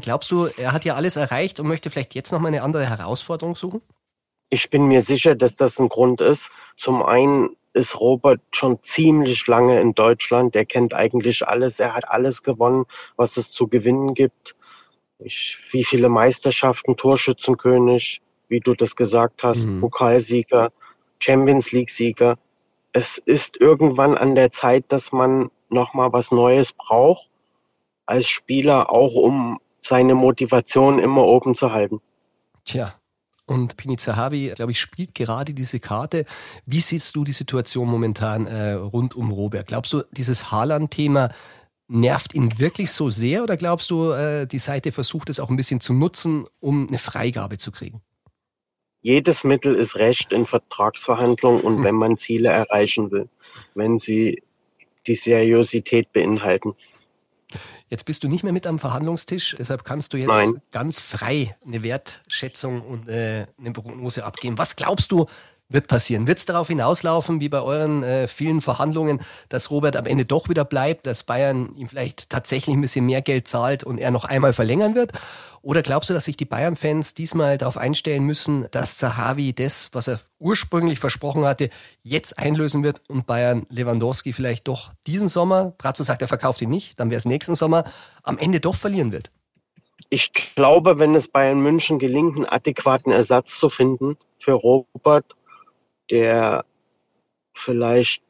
Glaubst 0.00 0.30
du, 0.30 0.46
er 0.46 0.72
hat 0.72 0.84
ja 0.84 0.94
alles 0.94 1.16
erreicht 1.16 1.60
und 1.60 1.66
möchte 1.66 1.90
vielleicht 1.90 2.14
jetzt 2.14 2.32
nochmal 2.32 2.52
eine 2.52 2.62
andere 2.62 2.88
Herausforderung 2.88 3.56
suchen? 3.56 3.82
Ich 4.50 4.70
bin 4.70 4.86
mir 4.86 5.02
sicher, 5.02 5.34
dass 5.34 5.56
das 5.56 5.78
ein 5.78 5.88
Grund 5.88 6.20
ist. 6.20 6.50
Zum 6.76 7.02
einen 7.02 7.50
ist 7.72 8.00
Robert 8.00 8.40
schon 8.52 8.82
ziemlich 8.82 9.46
lange 9.46 9.80
in 9.80 9.94
Deutschland. 9.94 10.56
Er 10.56 10.64
kennt 10.64 10.94
eigentlich 10.94 11.46
alles. 11.46 11.80
Er 11.80 11.94
hat 11.94 12.08
alles 12.08 12.42
gewonnen, 12.42 12.86
was 13.16 13.36
es 13.36 13.50
zu 13.50 13.68
gewinnen 13.68 14.14
gibt. 14.14 14.56
Ich, 15.18 15.58
wie 15.70 15.84
viele 15.84 16.08
Meisterschaften, 16.08 16.96
Torschützenkönig, 16.96 18.22
wie 18.48 18.60
du 18.60 18.74
das 18.74 18.96
gesagt 18.96 19.42
hast, 19.42 19.66
mhm. 19.66 19.80
Pokalsieger, 19.80 20.72
Champions 21.18 21.72
League 21.72 21.90
Sieger. 21.90 22.38
Es 22.92 23.18
ist 23.18 23.60
irgendwann 23.60 24.16
an 24.16 24.34
der 24.34 24.50
Zeit, 24.50 24.86
dass 24.88 25.12
man 25.12 25.50
nochmal 25.68 26.12
was 26.12 26.30
Neues 26.30 26.72
braucht 26.72 27.28
als 28.06 28.28
Spieler, 28.28 28.90
auch 28.90 29.14
um 29.14 29.60
seine 29.80 30.14
Motivation 30.14 30.98
immer 30.98 31.24
oben 31.24 31.54
zu 31.54 31.72
halten. 31.72 32.00
Tja, 32.64 32.94
und 33.48 33.76
Pini 33.76 33.96
Zahavi, 33.96 34.52
glaube 34.54 34.72
ich, 34.72 34.80
spielt 34.80 35.14
gerade 35.14 35.54
diese 35.54 35.80
Karte. 35.80 36.24
Wie 36.66 36.80
siehst 36.80 37.16
du 37.16 37.24
die 37.24 37.32
Situation 37.32 37.88
momentan 37.88 38.46
äh, 38.46 38.72
rund 38.72 39.14
um 39.14 39.30
Robert? 39.30 39.68
Glaubst 39.68 39.92
du, 39.92 40.02
dieses 40.12 40.50
Haaland-Thema 40.50 41.30
nervt 41.88 42.34
ihn 42.34 42.58
wirklich 42.58 42.90
so 42.92 43.10
sehr 43.10 43.42
oder 43.42 43.56
glaubst 43.56 43.90
du, 43.90 44.12
äh, 44.12 44.46
die 44.46 44.58
Seite 44.58 44.92
versucht 44.92 45.30
es 45.30 45.40
auch 45.40 45.48
ein 45.50 45.56
bisschen 45.56 45.80
zu 45.80 45.94
nutzen, 45.94 46.46
um 46.60 46.86
eine 46.86 46.98
Freigabe 46.98 47.56
zu 47.56 47.72
kriegen? 47.72 48.02
Jedes 49.00 49.44
Mittel 49.44 49.74
ist 49.74 49.96
Recht 49.96 50.32
in 50.32 50.46
Vertragsverhandlungen 50.46 51.62
und 51.62 51.76
hm. 51.76 51.84
wenn 51.84 51.94
man 51.94 52.18
Ziele 52.18 52.50
erreichen 52.50 53.10
will, 53.10 53.28
wenn 53.74 53.98
sie 53.98 54.42
die 55.06 55.14
Seriosität 55.14 56.12
beinhalten. 56.12 56.74
Jetzt 57.90 58.04
bist 58.04 58.22
du 58.22 58.28
nicht 58.28 58.44
mehr 58.44 58.52
mit 58.52 58.66
am 58.66 58.78
Verhandlungstisch, 58.78 59.56
deshalb 59.58 59.82
kannst 59.84 60.12
du 60.12 60.18
jetzt 60.18 60.28
Nein. 60.28 60.60
ganz 60.70 61.00
frei 61.00 61.56
eine 61.64 61.82
Wertschätzung 61.82 62.82
und 62.82 63.08
äh, 63.08 63.46
eine 63.58 63.72
Prognose 63.72 64.24
abgeben. 64.24 64.58
Was 64.58 64.76
glaubst 64.76 65.10
du, 65.10 65.26
wird 65.68 65.86
passieren? 65.86 66.26
Wird 66.26 66.38
es 66.38 66.46
darauf 66.46 66.68
hinauslaufen, 66.68 67.40
wie 67.40 67.48
bei 67.48 67.60
euren 67.60 68.02
äh, 68.02 68.26
vielen 68.26 68.62
Verhandlungen, 68.62 69.20
dass 69.48 69.70
Robert 69.70 69.96
am 69.96 70.06
Ende 70.06 70.24
doch 70.24 70.48
wieder 70.48 70.64
bleibt, 70.64 71.06
dass 71.06 71.22
Bayern 71.22 71.74
ihm 71.76 71.88
vielleicht 71.88 72.30
tatsächlich 72.30 72.74
ein 72.74 72.80
bisschen 72.80 73.06
mehr 73.06 73.22
Geld 73.22 73.46
zahlt 73.46 73.84
und 73.84 73.98
er 73.98 74.10
noch 74.10 74.24
einmal 74.24 74.52
verlängern 74.52 74.94
wird? 74.94 75.12
Oder 75.60 75.82
glaubst 75.82 76.08
du, 76.08 76.14
dass 76.14 76.24
sich 76.24 76.36
die 76.36 76.44
Bayern-Fans 76.44 77.14
diesmal 77.14 77.58
darauf 77.58 77.76
einstellen 77.76 78.24
müssen, 78.24 78.66
dass 78.70 78.96
Zahavi 78.96 79.52
das, 79.52 79.90
was 79.92 80.08
er 80.08 80.20
ursprünglich 80.38 80.98
versprochen 80.98 81.44
hatte, 81.44 81.68
jetzt 82.00 82.38
einlösen 82.38 82.82
wird 82.82 83.02
und 83.08 83.26
Bayern 83.26 83.66
Lewandowski 83.68 84.32
vielleicht 84.32 84.68
doch 84.68 84.92
diesen 85.06 85.28
Sommer, 85.28 85.74
Brazzo 85.76 86.04
sagt, 86.04 86.22
er 86.22 86.28
verkauft 86.28 86.62
ihn 86.62 86.70
nicht, 86.70 86.98
dann 86.98 87.10
wäre 87.10 87.18
es 87.18 87.24
nächsten 87.24 87.56
Sommer, 87.56 87.84
am 88.22 88.38
Ende 88.38 88.60
doch 88.60 88.76
verlieren 88.76 89.12
wird? 89.12 89.30
Ich 90.10 90.32
glaube, 90.32 90.98
wenn 90.98 91.14
es 91.14 91.28
Bayern 91.28 91.60
München 91.60 91.98
gelingt, 91.98 92.36
einen 92.36 92.46
adäquaten 92.46 93.12
Ersatz 93.12 93.58
zu 93.58 93.68
finden 93.68 94.16
für 94.38 94.52
Robert, 94.52 95.34
der 96.10 96.64
vielleicht 97.54 98.22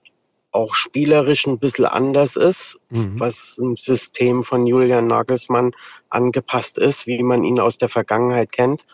auch 0.50 0.74
spielerisch 0.74 1.46
ein 1.46 1.58
bisschen 1.58 1.84
anders 1.84 2.36
ist, 2.36 2.80
mhm. 2.90 3.20
was 3.20 3.58
im 3.58 3.76
System 3.76 4.44
von 4.44 4.66
Julian 4.66 5.06
Nagelsmann 5.06 5.72
angepasst 6.08 6.78
ist, 6.78 7.06
wie 7.06 7.22
man 7.22 7.44
ihn 7.44 7.60
aus 7.60 7.78
der 7.78 7.88
Vergangenheit 7.88 8.50
kennt, 8.50 8.86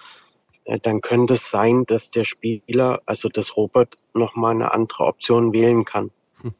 äh, 0.64 0.78
dann 0.80 1.00
könnte 1.00 1.34
es 1.34 1.50
sein, 1.50 1.84
dass 1.86 2.10
der 2.10 2.24
Spieler, 2.24 3.02
also 3.06 3.28
das 3.28 3.56
Robert, 3.56 3.96
nochmal 4.14 4.52
eine 4.52 4.72
andere 4.72 5.04
Option 5.04 5.52
wählen 5.52 5.84
kann. 5.84 6.10
Hm. 6.40 6.54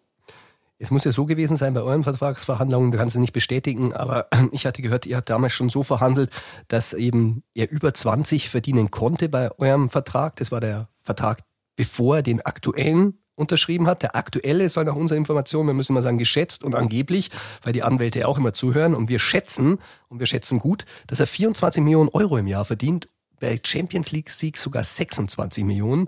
Es 0.78 0.90
muss 0.90 1.04
ja 1.04 1.12
so 1.12 1.26
gewesen 1.26 1.56
sein 1.56 1.74
bei 1.74 1.82
euren 1.82 2.04
Vertragsverhandlungen, 2.04 2.92
du 2.92 2.98
kannst 2.98 3.16
es 3.16 3.20
nicht 3.20 3.32
bestätigen, 3.32 3.92
aber 3.92 4.28
ich 4.52 4.64
hatte 4.64 4.80
gehört, 4.80 5.06
ihr 5.06 5.16
habt 5.16 5.28
damals 5.28 5.52
schon 5.54 5.70
so 5.70 5.82
verhandelt, 5.82 6.30
dass 6.68 6.92
eben 6.92 7.42
er 7.54 7.70
über 7.70 7.92
20 7.92 8.48
verdienen 8.48 8.92
konnte 8.92 9.28
bei 9.28 9.50
eurem 9.58 9.88
Vertrag. 9.88 10.37
Das 10.37 10.52
war 10.52 10.60
der 10.60 10.88
Vertrag, 10.98 11.40
bevor 11.76 12.16
er 12.16 12.22
den 12.22 12.40
aktuellen 12.40 13.18
unterschrieben 13.37 13.87
hat. 13.87 14.02
Der 14.02 14.16
aktuelle 14.16 14.68
soll 14.68 14.84
nach 14.84 14.94
unserer 14.94 15.18
Information, 15.18 15.66
wir 15.66 15.74
müssen 15.74 15.94
mal 15.94 16.02
sagen, 16.02 16.18
geschätzt 16.18 16.64
und 16.64 16.74
angeblich, 16.74 17.30
weil 17.62 17.72
die 17.72 17.82
Anwälte 17.82 18.26
auch 18.28 18.38
immer 18.38 18.52
zuhören 18.52 18.94
und 18.94 19.08
wir 19.08 19.18
schätzen, 19.18 19.78
und 20.08 20.20
wir 20.20 20.26
schätzen 20.26 20.58
gut, 20.58 20.84
dass 21.06 21.20
er 21.20 21.26
24 21.26 21.82
Millionen 21.82 22.10
Euro 22.10 22.37
im 22.37 22.46
Jahr 22.46 22.64
verdient. 22.64 23.08
Bei 23.40 23.60
Champions 23.62 24.12
League 24.12 24.30
Sieg 24.30 24.56
sogar 24.56 24.84
26 24.84 25.64
Millionen. 25.64 26.06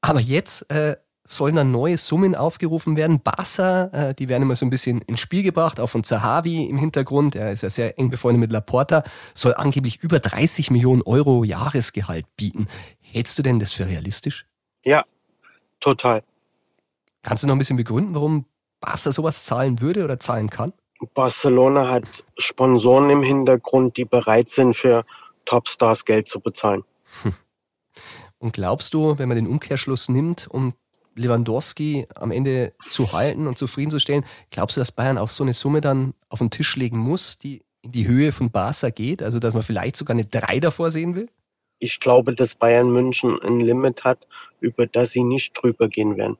Aber 0.00 0.20
jetzt 0.20 0.70
äh, 0.70 0.96
sollen 1.26 1.56
dann 1.56 1.72
neue 1.72 1.96
Summen 1.96 2.34
aufgerufen 2.34 2.96
werden. 2.96 3.20
Barca, 3.20 3.84
äh, 3.86 4.14
die 4.14 4.28
werden 4.28 4.42
immer 4.42 4.54
so 4.54 4.64
ein 4.64 4.70
bisschen 4.70 5.00
ins 5.02 5.20
Spiel 5.20 5.42
gebracht, 5.42 5.80
auch 5.80 5.88
von 5.88 6.04
Zahavi 6.04 6.64
im 6.64 6.78
Hintergrund. 6.78 7.34
Er 7.34 7.50
ist 7.50 7.62
ja 7.62 7.70
sehr 7.70 7.98
eng 7.98 8.10
befreundet 8.10 8.40
mit 8.40 8.52
Laporta, 8.52 9.02
soll 9.34 9.54
angeblich 9.54 10.02
über 10.02 10.20
30 10.20 10.70
Millionen 10.70 11.02
Euro 11.02 11.42
Jahresgehalt 11.42 12.26
bieten. 12.36 12.68
Hältst 13.00 13.38
du 13.38 13.42
denn 13.42 13.58
das 13.58 13.72
für 13.72 13.86
realistisch? 13.86 14.46
Ja, 14.84 15.04
total. 15.80 16.22
Kannst 17.22 17.42
du 17.42 17.46
noch 17.46 17.54
ein 17.54 17.58
bisschen 17.58 17.76
begründen, 17.76 18.14
warum 18.14 18.44
Barca 18.80 19.12
sowas 19.12 19.44
zahlen 19.44 19.80
würde 19.80 20.04
oder 20.04 20.20
zahlen 20.20 20.50
kann? 20.50 20.72
Barcelona 21.14 21.88
hat 21.90 22.24
Sponsoren 22.38 23.10
im 23.10 23.22
Hintergrund, 23.22 23.96
die 23.96 24.04
bereit 24.04 24.50
sind, 24.50 24.74
für 24.74 25.04
Topstars 25.44 26.04
Geld 26.04 26.28
zu 26.28 26.40
bezahlen. 26.40 26.84
Und 28.38 28.52
glaubst 28.52 28.94
du, 28.94 29.18
wenn 29.18 29.28
man 29.28 29.36
den 29.36 29.46
Umkehrschluss 29.46 30.08
nimmt, 30.08 30.46
um 30.48 30.74
Lewandowski 31.14 32.06
am 32.14 32.30
Ende 32.30 32.72
zu 32.78 33.12
halten 33.12 33.46
und 33.46 33.56
zufriedenzustellen, 33.56 34.24
glaubst 34.50 34.76
du, 34.76 34.80
dass 34.80 34.92
Bayern 34.92 35.18
auch 35.18 35.30
so 35.30 35.44
eine 35.44 35.54
Summe 35.54 35.80
dann 35.80 36.14
auf 36.28 36.40
den 36.40 36.50
Tisch 36.50 36.76
legen 36.76 36.98
muss, 36.98 37.38
die 37.38 37.62
in 37.82 37.92
die 37.92 38.06
Höhe 38.06 38.32
von 38.32 38.50
Barca 38.50 38.90
geht? 38.90 39.22
Also, 39.22 39.38
dass 39.38 39.54
man 39.54 39.62
vielleicht 39.62 39.96
sogar 39.96 40.14
eine 40.14 40.26
3 40.26 40.60
davor 40.60 40.90
sehen 40.90 41.14
will? 41.14 41.28
Ich 41.84 42.00
glaube, 42.00 42.34
dass 42.34 42.54
Bayern 42.54 42.90
München 42.90 43.38
ein 43.42 43.60
Limit 43.60 44.04
hat, 44.04 44.26
über 44.60 44.86
das 44.86 45.10
sie 45.10 45.22
nicht 45.22 45.52
drüber 45.52 45.88
gehen 45.88 46.16
werden. 46.16 46.38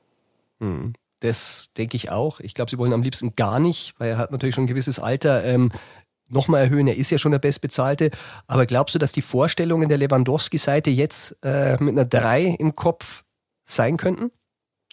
Hm. 0.59 0.93
Das 1.19 1.71
denke 1.77 1.95
ich 1.97 2.09
auch. 2.09 2.39
Ich 2.39 2.55
glaube, 2.55 2.71
sie 2.71 2.79
wollen 2.79 2.93
am 2.93 3.03
liebsten 3.03 3.35
gar 3.35 3.59
nicht, 3.59 3.93
weil 3.99 4.09
er 4.09 4.17
hat 4.17 4.31
natürlich 4.31 4.55
schon 4.55 4.63
ein 4.63 4.67
gewisses 4.67 4.97
Alter. 4.97 5.43
Ähm, 5.43 5.71
nochmal 6.27 6.63
erhöhen. 6.63 6.87
Er 6.87 6.95
ist 6.95 7.11
ja 7.11 7.19
schon 7.19 7.31
der 7.31 7.39
Bestbezahlte. 7.39 8.09
Aber 8.47 8.65
glaubst 8.65 8.95
du, 8.95 8.99
dass 8.99 9.11
die 9.11 9.21
Vorstellungen 9.21 9.87
der 9.87 9.99
Lewandowski-Seite 9.99 10.89
jetzt 10.89 11.37
äh, 11.43 11.77
mit 11.79 11.93
einer 11.93 12.05
3 12.05 12.55
im 12.57 12.75
Kopf 12.75 13.23
sein 13.63 13.97
könnten? 13.97 14.31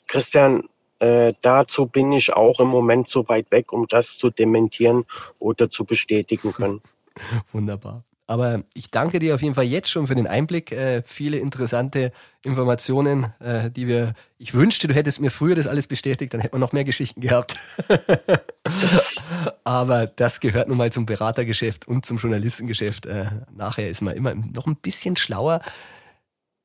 Christian, 0.07 0.69
äh, 0.99 1.33
dazu 1.41 1.87
bin 1.87 2.13
ich 2.13 2.35
auch 2.35 2.61
im 2.61 2.69
Moment 2.69 3.09
so 3.09 3.27
weit 3.29 3.51
weg, 3.51 3.73
um 3.73 3.87
das 3.89 4.19
zu 4.19 4.29
dementieren 4.29 5.07
oder 5.39 5.71
zu 5.71 5.87
bestätigen 5.87 6.53
können. 6.53 6.83
Wunderbar. 7.53 8.05
Aber 8.27 8.63
ich 8.73 8.91
danke 8.91 9.19
dir 9.19 9.35
auf 9.35 9.43
jeden 9.43 9.55
Fall 9.55 9.65
jetzt 9.65 9.91
schon 9.91 10.07
für 10.07 10.15
den 10.15 10.27
Einblick. 10.27 10.73
Äh, 10.73 11.03
viele 11.05 11.39
interessante 11.39 12.13
Informationen, 12.43 13.33
äh, 13.41 13.71
die 13.71 13.89
wir. 13.89 14.15
Ich 14.39 14.55
wünschte, 14.55 14.89
du 14.89 14.95
hättest 14.95 15.21
mir 15.21 15.31
früher 15.31 15.55
das 15.55 15.67
alles 15.67 15.87
bestätigt, 15.87 16.33
dann 16.33 16.41
hätten 16.41 16.55
wir 16.55 16.61
noch 16.61 16.73
mehr 16.73 16.85
Geschichten 16.85 17.21
gehabt. 17.21 17.57
Aber 19.65 20.07
das 20.07 20.41
gehört 20.41 20.69
nun 20.69 20.79
mal 20.79 20.93
zum 20.93 21.07
Beratergeschäft 21.07 21.87
und 21.87 22.07
zum 22.07 22.19
Journalistengeschäft. 22.19 23.07
Äh, 23.07 23.27
nachher 23.53 23.89
ist 23.89 24.03
man 24.03 24.17
immer 24.17 24.35
noch 24.35 24.67
ein 24.67 24.77
bisschen 24.77 25.17
schlauer. 25.17 25.61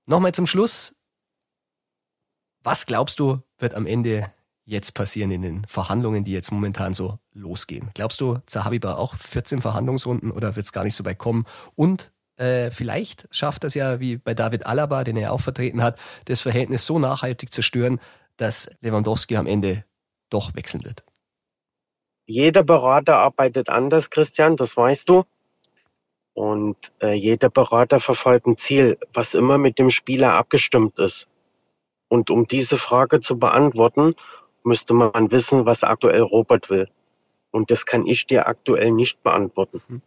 Nochmal 0.05 0.33
zum 0.33 0.47
Schluss. 0.47 0.95
Was 2.63 2.85
glaubst 2.85 3.19
du, 3.19 3.41
wird 3.59 3.75
am 3.75 3.85
Ende 3.85 4.31
jetzt 4.67 4.93
passieren 4.93 5.31
in 5.31 5.41
den 5.41 5.65
Verhandlungen, 5.67 6.25
die 6.25 6.33
jetzt 6.33 6.51
momentan 6.51 6.93
so 6.93 7.17
losgehen? 7.33 7.89
Glaubst 7.95 8.21
du, 8.21 8.37
Zahavi 8.45 8.83
war 8.83 8.99
auch 8.99 9.15
14 9.15 9.61
Verhandlungsrunden 9.61 10.29
oder 10.29 10.55
wird 10.55 10.65
es 10.65 10.73
gar 10.73 10.83
nicht 10.83 10.95
so 10.95 11.05
weit 11.05 11.17
kommen? 11.17 11.45
Und 11.75 12.11
äh, 12.35 12.69
vielleicht 12.69 13.27
schafft 13.31 13.63
das 13.63 13.73
ja, 13.73 13.99
wie 13.99 14.17
bei 14.17 14.33
David 14.33 14.65
Alaba, 14.65 15.03
den 15.03 15.17
er 15.17 15.31
auch 15.31 15.41
vertreten 15.41 15.81
hat, 15.81 15.97
das 16.25 16.41
Verhältnis 16.41 16.85
so 16.85 16.99
nachhaltig 16.99 17.51
zerstören, 17.51 17.99
dass 18.35 18.69
Lewandowski 18.81 19.37
am 19.37 19.47
Ende 19.47 19.85
doch 20.29 20.53
wechseln 20.53 20.83
wird. 20.83 21.03
Jeder 22.25 22.63
Berater 22.63 23.17
arbeitet 23.17 23.69
anders, 23.69 24.09
Christian, 24.09 24.57
das 24.57 24.75
weißt 24.75 25.07
du. 25.07 25.23
Und 26.33 26.75
äh, 27.01 27.13
jeder 27.13 27.49
Berater 27.49 28.01
verfolgt 28.01 28.45
ein 28.45 28.57
Ziel, 28.57 28.97
was 29.13 29.33
immer 29.33 29.57
mit 29.57 29.79
dem 29.79 29.89
Spieler 29.89 30.33
abgestimmt 30.33 30.99
ist. 30.99 31.29
Und 32.09 32.29
um 32.29 32.47
diese 32.47 32.77
Frage 32.77 33.21
zu 33.21 33.39
beantworten, 33.39 34.13
müsste 34.67 34.93
man 34.93 35.31
wissen, 35.31 35.65
was 35.65 35.83
aktuell 35.83 36.21
Robert 36.21 36.69
will. 36.69 36.87
Und 37.51 37.71
das 37.71 37.85
kann 37.85 38.05
ich 38.05 38.27
dir 38.27 38.47
aktuell 38.47 38.91
nicht 38.91 39.23
beantworten. 39.23 39.81
Hm. 39.87 40.01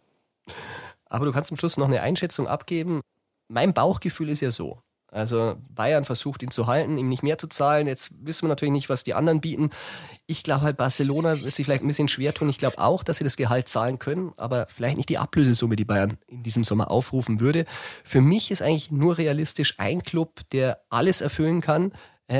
Aber 1.05 1.25
du 1.25 1.31
kannst 1.33 1.49
zum 1.49 1.57
Schluss 1.57 1.77
noch 1.77 1.87
eine 1.87 2.01
Einschätzung 2.01 2.47
abgeben. 2.47 3.01
Mein 3.49 3.73
Bauchgefühl 3.73 4.29
ist 4.29 4.41
ja 4.41 4.51
so. 4.51 4.79
Also 5.11 5.55
Bayern 5.75 6.05
versucht 6.05 6.41
ihn 6.41 6.51
zu 6.51 6.67
halten, 6.67 6.97
ihm 6.97 7.09
nicht 7.09 7.21
mehr 7.21 7.37
zu 7.37 7.47
zahlen. 7.47 7.85
Jetzt 7.85 8.11
wissen 8.25 8.45
wir 8.45 8.49
natürlich 8.49 8.71
nicht, 8.71 8.87
was 8.87 9.03
die 9.03 9.13
anderen 9.13 9.41
bieten. 9.41 9.69
Ich 10.25 10.41
glaube 10.41 10.61
halt, 10.61 10.77
Barcelona 10.77 11.41
wird 11.41 11.53
sich 11.53 11.65
vielleicht 11.65 11.83
ein 11.83 11.87
bisschen 11.87 12.07
schwer 12.07 12.33
tun. 12.33 12.47
Ich 12.47 12.57
glaube 12.57 12.79
auch, 12.79 13.03
dass 13.03 13.17
sie 13.17 13.25
das 13.25 13.35
Gehalt 13.35 13.67
zahlen 13.67 13.99
können, 13.99 14.31
aber 14.37 14.67
vielleicht 14.69 14.95
nicht 14.95 15.09
die 15.09 15.17
Ablösesumme, 15.17 15.75
die 15.75 15.83
Bayern 15.83 16.17
in 16.27 16.43
diesem 16.43 16.63
Sommer 16.63 16.89
aufrufen 16.89 17.41
würde. 17.41 17.65
Für 18.05 18.21
mich 18.21 18.51
ist 18.51 18.61
eigentlich 18.61 18.89
nur 18.89 19.17
realistisch 19.17 19.75
ein 19.79 20.01
Club, 20.01 20.39
der 20.53 20.81
alles 20.89 21.19
erfüllen 21.19 21.59
kann, 21.59 21.91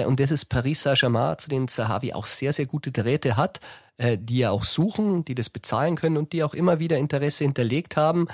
und 0.06 0.19
das 0.19 0.32
ist 0.32 0.45
Paris 0.45 0.84
Saint-Germain, 0.84 1.38
zu 1.38 1.49
denen 1.49 1.67
Zahavi 1.67 2.13
auch 2.13 2.25
sehr, 2.25 2.54
sehr 2.54 2.65
gute 2.65 2.91
Drähte 2.91 3.36
hat, 3.36 3.60
äh, 3.97 4.17
die 4.17 4.39
ja 4.39 4.51
auch 4.51 4.63
suchen, 4.63 5.25
die 5.25 5.36
das 5.36 5.49
bezahlen 5.49 5.95
können 5.95 6.17
und 6.17 6.34
die 6.34 6.43
auch 6.43 6.54
immer 6.54 6.80
wieder 6.80 6.97
Interesse 6.97 7.43
hinterlegt 7.43 7.97
haben. 7.97 8.27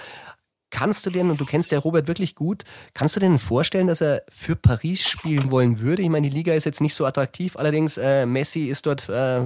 Kannst 0.70 1.06
du 1.06 1.10
denn, 1.10 1.32
und 1.32 1.39
du 1.39 1.46
kennst 1.46 1.72
ja 1.72 1.80
Robert 1.80 2.08
wirklich 2.08 2.36
gut, 2.36 2.63
kannst 2.93 3.15
du 3.15 3.20
denn 3.20 3.39
vorstellen, 3.39 3.88
dass 3.88 4.02
er 4.02 4.24
für 4.30 4.56
Paris 4.56 5.08
spielen 5.08 5.50
wollen 5.50 5.80
würde? 5.80 6.02
Ich 6.02 6.10
meine, 6.10 6.30
die 6.30 6.36
Liga 6.36 6.54
ist 6.54 6.65
jetzt 6.65 6.82
nicht 6.82 6.93
so 6.93 7.06
attraktiv, 7.06 7.56
allerdings 7.56 7.98
äh, 7.98 8.26
Messi 8.26 8.67
ist 8.67 8.86
dort 8.86 9.08
äh, 9.10 9.46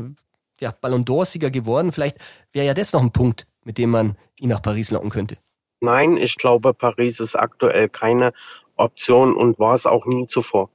ja, 0.59 0.71
Ballon 0.81 1.05
d'Or-Sieger 1.05 1.49
geworden. 1.49 1.91
Vielleicht 1.91 2.17
wäre 2.51 2.65
ja 2.65 2.73
das 2.73 2.91
noch 2.93 3.01
ein 3.01 3.11
Punkt, 3.11 3.45
mit 3.63 3.77
dem 3.77 3.91
man 3.91 4.17
ihn 4.39 4.49
nach 4.49 4.61
Paris 4.61 4.91
locken 4.91 5.11
könnte. 5.11 5.37
Nein, 5.79 6.17
ich 6.17 6.35
glaube, 6.35 6.73
Paris 6.73 7.19
ist 7.19 7.35
aktuell 7.35 7.89
keine 7.89 8.33
Option 8.75 9.35
und 9.35 9.59
war 9.59 9.75
es 9.75 9.85
auch 9.85 10.05
nie 10.05 10.27
zuvor. 10.27 10.69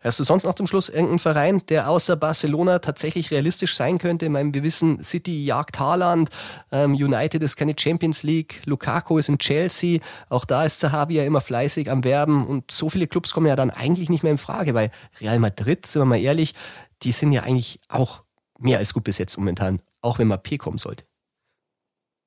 Hast 0.00 0.18
du 0.18 0.24
sonst 0.24 0.44
noch 0.44 0.54
zum 0.54 0.66
Schluss 0.66 0.88
irgendeinen 0.88 1.18
Verein, 1.18 1.62
der 1.68 1.88
außer 1.88 2.16
Barcelona 2.16 2.78
tatsächlich 2.78 3.30
realistisch 3.30 3.74
sein 3.74 3.98
könnte? 3.98 4.26
Ich 4.26 4.30
meine, 4.30 4.52
wir 4.54 4.62
wissen, 4.62 5.02
City 5.02 5.44
jagt 5.44 5.78
Haaland, 5.78 6.30
ähm, 6.72 6.92
United 6.94 7.42
ist 7.42 7.56
keine 7.56 7.74
Champions 7.78 8.22
League, 8.22 8.62
Lukaku 8.66 9.18
ist 9.18 9.28
in 9.28 9.38
Chelsea, 9.38 10.00
auch 10.28 10.44
da 10.44 10.64
ist 10.64 10.80
Zahavi 10.80 11.14
ja 11.14 11.24
immer 11.24 11.40
fleißig 11.40 11.90
am 11.90 12.04
Werben 12.04 12.46
und 12.46 12.70
so 12.70 12.90
viele 12.90 13.06
Clubs 13.06 13.32
kommen 13.32 13.46
ja 13.46 13.56
dann 13.56 13.70
eigentlich 13.70 14.08
nicht 14.08 14.22
mehr 14.22 14.32
in 14.32 14.38
Frage, 14.38 14.74
weil 14.74 14.90
Real 15.20 15.38
Madrid, 15.38 15.86
sind 15.86 16.00
wir 16.00 16.06
mal 16.06 16.20
ehrlich, 16.20 16.54
die 17.02 17.12
sind 17.12 17.32
ja 17.32 17.42
eigentlich 17.42 17.80
auch 17.88 18.22
mehr 18.58 18.78
als 18.78 18.92
gut 18.94 19.04
besetzt 19.04 19.38
momentan, 19.38 19.80
auch 20.00 20.18
wenn 20.18 20.28
man 20.28 20.42
P 20.42 20.58
kommen 20.58 20.78
sollte. 20.78 21.04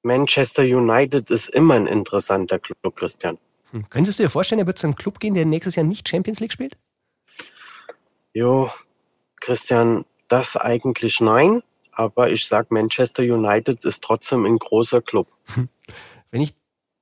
Manchester 0.03 0.63
United 0.63 1.29
ist 1.29 1.49
immer 1.49 1.75
ein 1.75 1.87
interessanter 1.87 2.59
Club, 2.59 2.95
Christian. 2.95 3.37
Hm. 3.71 3.85
Könntest 3.89 4.19
du 4.19 4.23
dir 4.23 4.29
vorstellen, 4.29 4.59
er 4.59 4.67
wird 4.67 4.77
zu 4.77 4.85
einem 4.85 4.95
Club 4.95 5.19
gehen, 5.19 5.33
der 5.33 5.45
nächstes 5.45 5.75
Jahr 5.75 5.85
nicht 5.85 6.07
Champions 6.07 6.39
League 6.39 6.51
spielt? 6.51 6.77
Jo, 8.33 8.71
Christian, 9.39 10.05
das 10.27 10.57
eigentlich 10.57 11.21
nein, 11.21 11.61
aber 11.91 12.31
ich 12.31 12.47
sag 12.47 12.71
Manchester 12.71 13.21
United 13.21 13.85
ist 13.85 14.03
trotzdem 14.03 14.45
ein 14.45 14.57
großer 14.57 15.01
Club. 15.01 15.27
Wenn 16.31 16.41
ich 16.41 16.55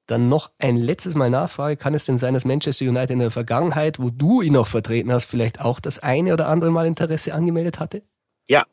dann 0.07 0.27
noch 0.27 0.51
ein 0.59 0.75
letztes 0.75 1.15
Mal 1.15 1.29
nachfrage, 1.29 1.77
kann 1.77 1.93
es 1.93 2.05
denn 2.05 2.17
sein, 2.17 2.33
dass 2.33 2.43
Manchester 2.43 2.85
United 2.85 3.11
in 3.11 3.19
der 3.19 3.31
Vergangenheit, 3.31 3.97
wo 3.97 4.09
du 4.09 4.41
ihn 4.41 4.53
noch 4.53 4.67
vertreten 4.67 5.09
hast, 5.09 5.23
vielleicht 5.23 5.61
auch 5.61 5.79
das 5.79 5.99
eine 5.99 6.33
oder 6.33 6.49
andere 6.49 6.69
Mal 6.69 6.85
Interesse 6.85 7.33
angemeldet 7.33 7.79
hatte? 7.79 8.03
Ja, 8.49 8.65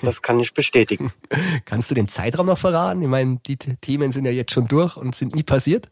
das 0.00 0.22
kann 0.22 0.40
ich 0.40 0.54
bestätigen. 0.54 1.12
Kannst 1.66 1.90
du 1.90 1.94
den 1.94 2.08
Zeitraum 2.08 2.46
noch 2.46 2.56
verraten? 2.56 3.02
Ich 3.02 3.08
meine, 3.08 3.38
die 3.46 3.58
Themen 3.58 4.12
sind 4.12 4.24
ja 4.24 4.30
jetzt 4.30 4.52
schon 4.52 4.66
durch 4.66 4.96
und 4.96 5.14
sind 5.14 5.34
nie 5.34 5.42
passiert. 5.42 5.90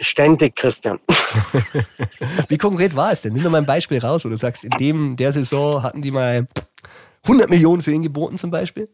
Ständig, 0.00 0.56
Christian. 0.56 0.98
Wie 2.48 2.58
konkret 2.58 2.96
war 2.96 3.12
es 3.12 3.22
denn? 3.22 3.32
Nimm 3.34 3.44
doch 3.44 3.50
mal 3.50 3.58
ein 3.58 3.66
Beispiel 3.66 3.98
raus, 3.98 4.24
wo 4.24 4.28
du 4.28 4.36
sagst, 4.36 4.64
in 4.64 4.70
dem 4.70 5.16
der 5.16 5.32
Saison 5.32 5.82
hatten 5.82 6.02
die 6.02 6.10
mal 6.10 6.48
100 7.24 7.48
Millionen 7.50 7.82
für 7.82 7.92
ihn 7.92 8.02
geboten 8.02 8.38
zum 8.38 8.50
Beispiel? 8.50 8.88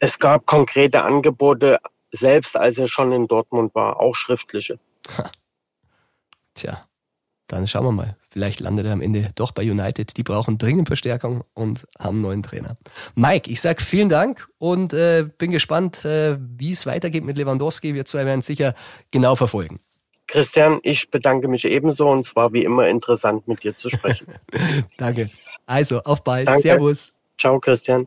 Es 0.00 0.18
gab 0.18 0.46
konkrete 0.46 1.02
Angebote, 1.02 1.78
selbst 2.10 2.56
als 2.56 2.78
er 2.78 2.88
schon 2.88 3.12
in 3.12 3.26
Dortmund 3.26 3.74
war, 3.74 4.00
auch 4.00 4.14
schriftliche. 4.14 4.78
Tja, 6.54 6.84
dann 7.46 7.66
schauen 7.66 7.84
wir 7.84 7.92
mal. 7.92 8.16
Vielleicht 8.30 8.60
landet 8.60 8.86
er 8.86 8.92
am 8.92 9.00
Ende 9.00 9.30
doch 9.34 9.52
bei 9.52 9.62
United. 9.62 10.16
Die 10.16 10.22
brauchen 10.22 10.58
dringend 10.58 10.88
Verstärkung 10.88 11.44
und 11.54 11.86
haben 11.98 12.16
einen 12.16 12.22
neuen 12.22 12.42
Trainer. 12.42 12.76
Mike, 13.14 13.50
ich 13.50 13.60
sage 13.60 13.82
vielen 13.82 14.08
Dank 14.08 14.48
und 14.58 14.92
äh, 14.92 15.28
bin 15.38 15.50
gespannt, 15.50 16.04
äh, 16.04 16.38
wie 16.38 16.72
es 16.72 16.86
weitergeht 16.86 17.24
mit 17.24 17.38
Lewandowski. 17.38 17.94
Wir 17.94 18.04
zwei 18.04 18.26
werden 18.26 18.40
es 18.40 18.46
sicher 18.46 18.74
genau 19.10 19.34
verfolgen. 19.34 19.80
Christian, 20.28 20.78
ich 20.82 21.10
bedanke 21.10 21.48
mich 21.48 21.64
ebenso 21.64 22.10
und 22.10 22.18
es 22.18 22.36
war 22.36 22.52
wie 22.52 22.62
immer 22.62 22.86
interessant, 22.86 23.48
mit 23.48 23.64
dir 23.64 23.74
zu 23.74 23.88
sprechen. 23.88 24.26
Danke. 24.98 25.30
Also, 25.64 26.02
auf 26.02 26.22
bald. 26.22 26.46
Danke. 26.46 26.60
Servus. 26.60 27.12
Ciao, 27.38 27.58
Christian. 27.58 28.06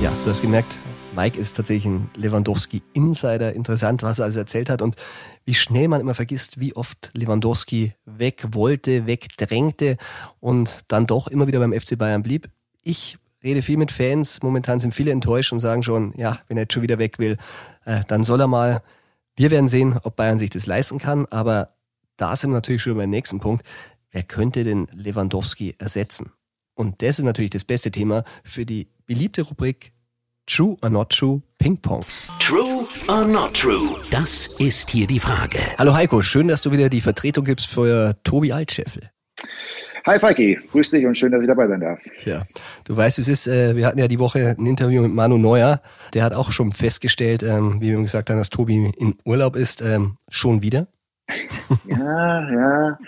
Ja, 0.00 0.16
du 0.24 0.30
hast 0.30 0.40
gemerkt, 0.40 0.78
Mike 1.16 1.36
ist 1.36 1.56
tatsächlich 1.56 1.86
ein 1.86 2.10
Lewandowski-Insider. 2.16 3.54
Interessant, 3.54 4.04
was 4.04 4.20
er 4.20 4.26
also 4.26 4.38
erzählt 4.38 4.70
hat 4.70 4.80
und 4.80 4.94
wie 5.44 5.54
schnell 5.54 5.88
man 5.88 6.00
immer 6.00 6.14
vergisst, 6.14 6.60
wie 6.60 6.76
oft 6.76 7.10
Lewandowski 7.14 7.92
weg 8.04 8.44
wollte, 8.52 9.06
wegdrängte 9.06 9.96
und 10.38 10.82
dann 10.86 11.06
doch 11.06 11.26
immer 11.26 11.48
wieder 11.48 11.58
beim 11.58 11.72
FC 11.72 11.98
Bayern 11.98 12.22
blieb. 12.22 12.48
Ich 12.82 13.18
rede 13.42 13.62
viel 13.62 13.76
mit 13.76 13.92
Fans. 13.92 14.42
Momentan 14.42 14.80
sind 14.80 14.94
viele 14.94 15.10
enttäuscht 15.10 15.52
und 15.52 15.60
sagen 15.60 15.82
schon, 15.82 16.14
ja, 16.16 16.38
wenn 16.48 16.56
er 16.56 16.64
jetzt 16.64 16.74
schon 16.74 16.82
wieder 16.82 16.98
weg 16.98 17.18
will, 17.18 17.36
äh, 17.84 18.00
dann 18.08 18.24
soll 18.24 18.40
er 18.40 18.48
mal. 18.48 18.82
Wir 19.36 19.50
werden 19.50 19.68
sehen, 19.68 19.98
ob 20.02 20.16
Bayern 20.16 20.38
sich 20.38 20.50
das 20.50 20.66
leisten 20.66 20.98
kann. 20.98 21.26
Aber 21.26 21.74
da 22.16 22.36
sind 22.36 22.50
wir 22.50 22.56
natürlich 22.56 22.82
schon 22.82 22.96
beim 22.96 23.10
nächsten 23.10 23.40
Punkt. 23.40 23.64
Wer 24.10 24.22
könnte 24.24 24.64
denn 24.64 24.88
Lewandowski 24.92 25.76
ersetzen? 25.78 26.32
Und 26.74 27.02
das 27.02 27.18
ist 27.18 27.24
natürlich 27.24 27.50
das 27.50 27.64
beste 27.64 27.90
Thema 27.90 28.24
für 28.42 28.66
die 28.66 28.88
beliebte 29.06 29.42
Rubrik 29.42 29.92
True 30.46 30.76
or 30.82 30.90
Not 30.90 31.10
True 31.10 31.42
Ping 31.58 31.76
Pong. 31.76 32.04
True 32.40 32.86
or 33.06 33.24
not 33.24 33.54
true? 33.54 34.00
Das 34.10 34.48
ist 34.58 34.90
hier 34.90 35.06
die 35.06 35.20
Frage. 35.20 35.60
Hallo 35.78 35.94
Heiko, 35.94 36.22
schön, 36.22 36.48
dass 36.48 36.62
du 36.62 36.72
wieder 36.72 36.88
die 36.88 37.00
Vertretung 37.00 37.44
gibst 37.44 37.68
für 37.68 38.16
Tobi 38.24 38.52
Altscheffel. 38.52 39.10
Hi 40.06 40.18
Falki, 40.18 40.58
grüß 40.72 40.90
dich 40.90 41.04
und 41.06 41.16
schön, 41.16 41.32
dass 41.32 41.42
ich 41.42 41.48
dabei 41.48 41.66
sein 41.66 41.80
darf. 41.80 42.00
Tja, 42.18 42.44
du 42.84 42.96
weißt, 42.96 43.18
wie 43.18 43.22
es 43.22 43.28
ist. 43.28 43.46
äh, 43.46 43.76
Wir 43.76 43.86
hatten 43.86 43.98
ja 43.98 44.08
die 44.08 44.18
Woche 44.18 44.54
ein 44.58 44.66
Interview 44.66 45.02
mit 45.02 45.12
Manu 45.12 45.38
Neuer. 45.38 45.80
Der 46.14 46.24
hat 46.24 46.34
auch 46.34 46.50
schon 46.52 46.72
festgestellt, 46.72 47.42
ähm, 47.42 47.76
wie 47.80 47.88
wir 47.88 47.96
ihm 47.96 48.02
gesagt 48.02 48.30
haben, 48.30 48.38
dass 48.38 48.50
Tobi 48.50 48.92
in 48.96 49.14
Urlaub 49.24 49.56
ist. 49.56 49.82
ähm, 49.82 50.16
Schon 50.30 50.62
wieder? 50.62 50.86
Ja, 51.86 52.50
ja. 52.50 52.98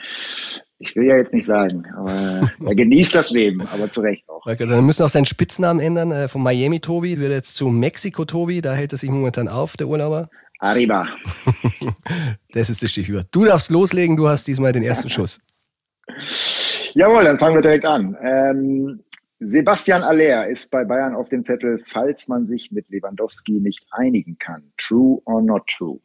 Ich 0.79 0.97
will 0.97 1.05
ja 1.07 1.17
jetzt 1.17 1.33
nicht 1.33 1.47
sagen, 1.47 1.85
aber 1.97 2.51
er 2.65 2.75
genießt 2.75 3.15
das 3.15 3.31
Leben, 3.31 3.63
aber 3.73 3.89
zu 3.89 4.01
Recht 4.01 4.29
auch. 4.29 4.45
Also 4.47 4.67
wir 4.69 4.83
müssen 4.83 5.05
auch 5.05 5.09
seinen 5.09 5.27
Spitznamen 5.27 5.81
ändern. 5.81 6.11
äh, 6.11 6.29
Von 6.29 6.43
Miami 6.43 6.81
Tobi 6.81 7.19
wird 7.21 7.31
jetzt 7.33 7.55
zu 7.55 7.69
Mexiko 7.69 8.25
Tobi. 8.25 8.61
Da 8.61 8.75
hält 8.75 8.93
er 8.93 8.99
sich 8.99 9.09
momentan 9.11 9.47
auf, 9.49 9.77
der 9.77 9.87
Urlauber. 9.89 10.29
Arriba. 10.59 11.07
Das 12.55 12.69
ist 12.69 12.83
das 12.83 12.91
Stichwort. 12.91 13.29
Du 13.31 13.45
darfst 13.47 13.71
loslegen, 13.71 14.17
du 14.17 14.29
hast 14.29 14.47
diesmal 14.47 14.73
den 14.73 14.83
ersten 14.83 15.09
Schuss. 15.11 15.41
Jawohl, 16.95 17.25
dann 17.25 17.39
fangen 17.39 17.55
wir 17.55 17.63
direkt 17.63 17.85
an. 17.85 18.17
Ähm, 18.23 19.01
Sebastian 19.41 20.03
Aller 20.03 20.47
ist 20.47 20.71
bei 20.71 20.85
Bayern 20.85 21.15
auf 21.15 21.29
dem 21.29 21.43
Zettel, 21.43 21.83
falls 21.85 22.29
man 22.29 22.47
sich 22.47 22.71
mit 22.71 22.89
Lewandowski 22.91 23.61
nicht 23.61 23.87
einigen 23.91 24.39
kann. 24.39 24.73
True 24.77 25.21
or 25.25 25.43
not 25.43 25.67
true? 25.67 25.99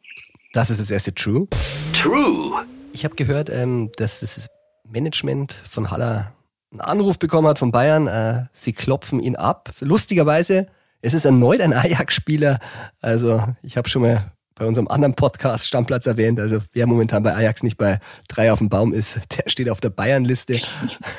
Das 0.52 0.70
ist 0.70 0.80
das 0.80 0.90
erste 0.90 1.14
True. 1.14 1.46
True. 1.92 2.64
Ich 2.92 3.04
habe 3.04 3.14
gehört, 3.14 3.50
ähm, 3.50 3.90
dass 3.96 4.20
das 4.20 4.48
Management 4.90 5.52
von 5.52 5.90
Haller 5.90 6.32
einen 6.72 6.80
Anruf 6.80 7.18
bekommen 7.18 7.46
hat 7.46 7.58
von 7.58 7.70
Bayern. 7.70 8.06
Äh, 8.08 8.46
sie 8.52 8.72
klopfen 8.72 9.20
ihn 9.20 9.36
ab. 9.36 9.70
Lustigerweise, 9.80 10.66
es 11.00 11.14
ist 11.14 11.24
erneut 11.24 11.60
ein 11.60 11.72
Ajax-Spieler. 11.72 12.58
Also 13.00 13.44
ich 13.62 13.76
habe 13.76 13.88
schon 13.88 14.02
mal 14.02 14.32
bei 14.58 14.66
unserem 14.66 14.88
anderen 14.88 15.14
Podcast 15.14 15.66
Stammplatz 15.66 16.06
erwähnt. 16.06 16.40
Also 16.40 16.60
wer 16.72 16.86
momentan 16.86 17.22
bei 17.22 17.34
Ajax 17.34 17.62
nicht 17.62 17.78
bei 17.78 17.98
drei 18.28 18.52
auf 18.52 18.58
dem 18.58 18.68
Baum 18.68 18.92
ist, 18.92 19.20
der 19.36 19.48
steht 19.48 19.70
auf 19.70 19.80
der 19.80 19.90
Bayern-Liste. 19.90 20.58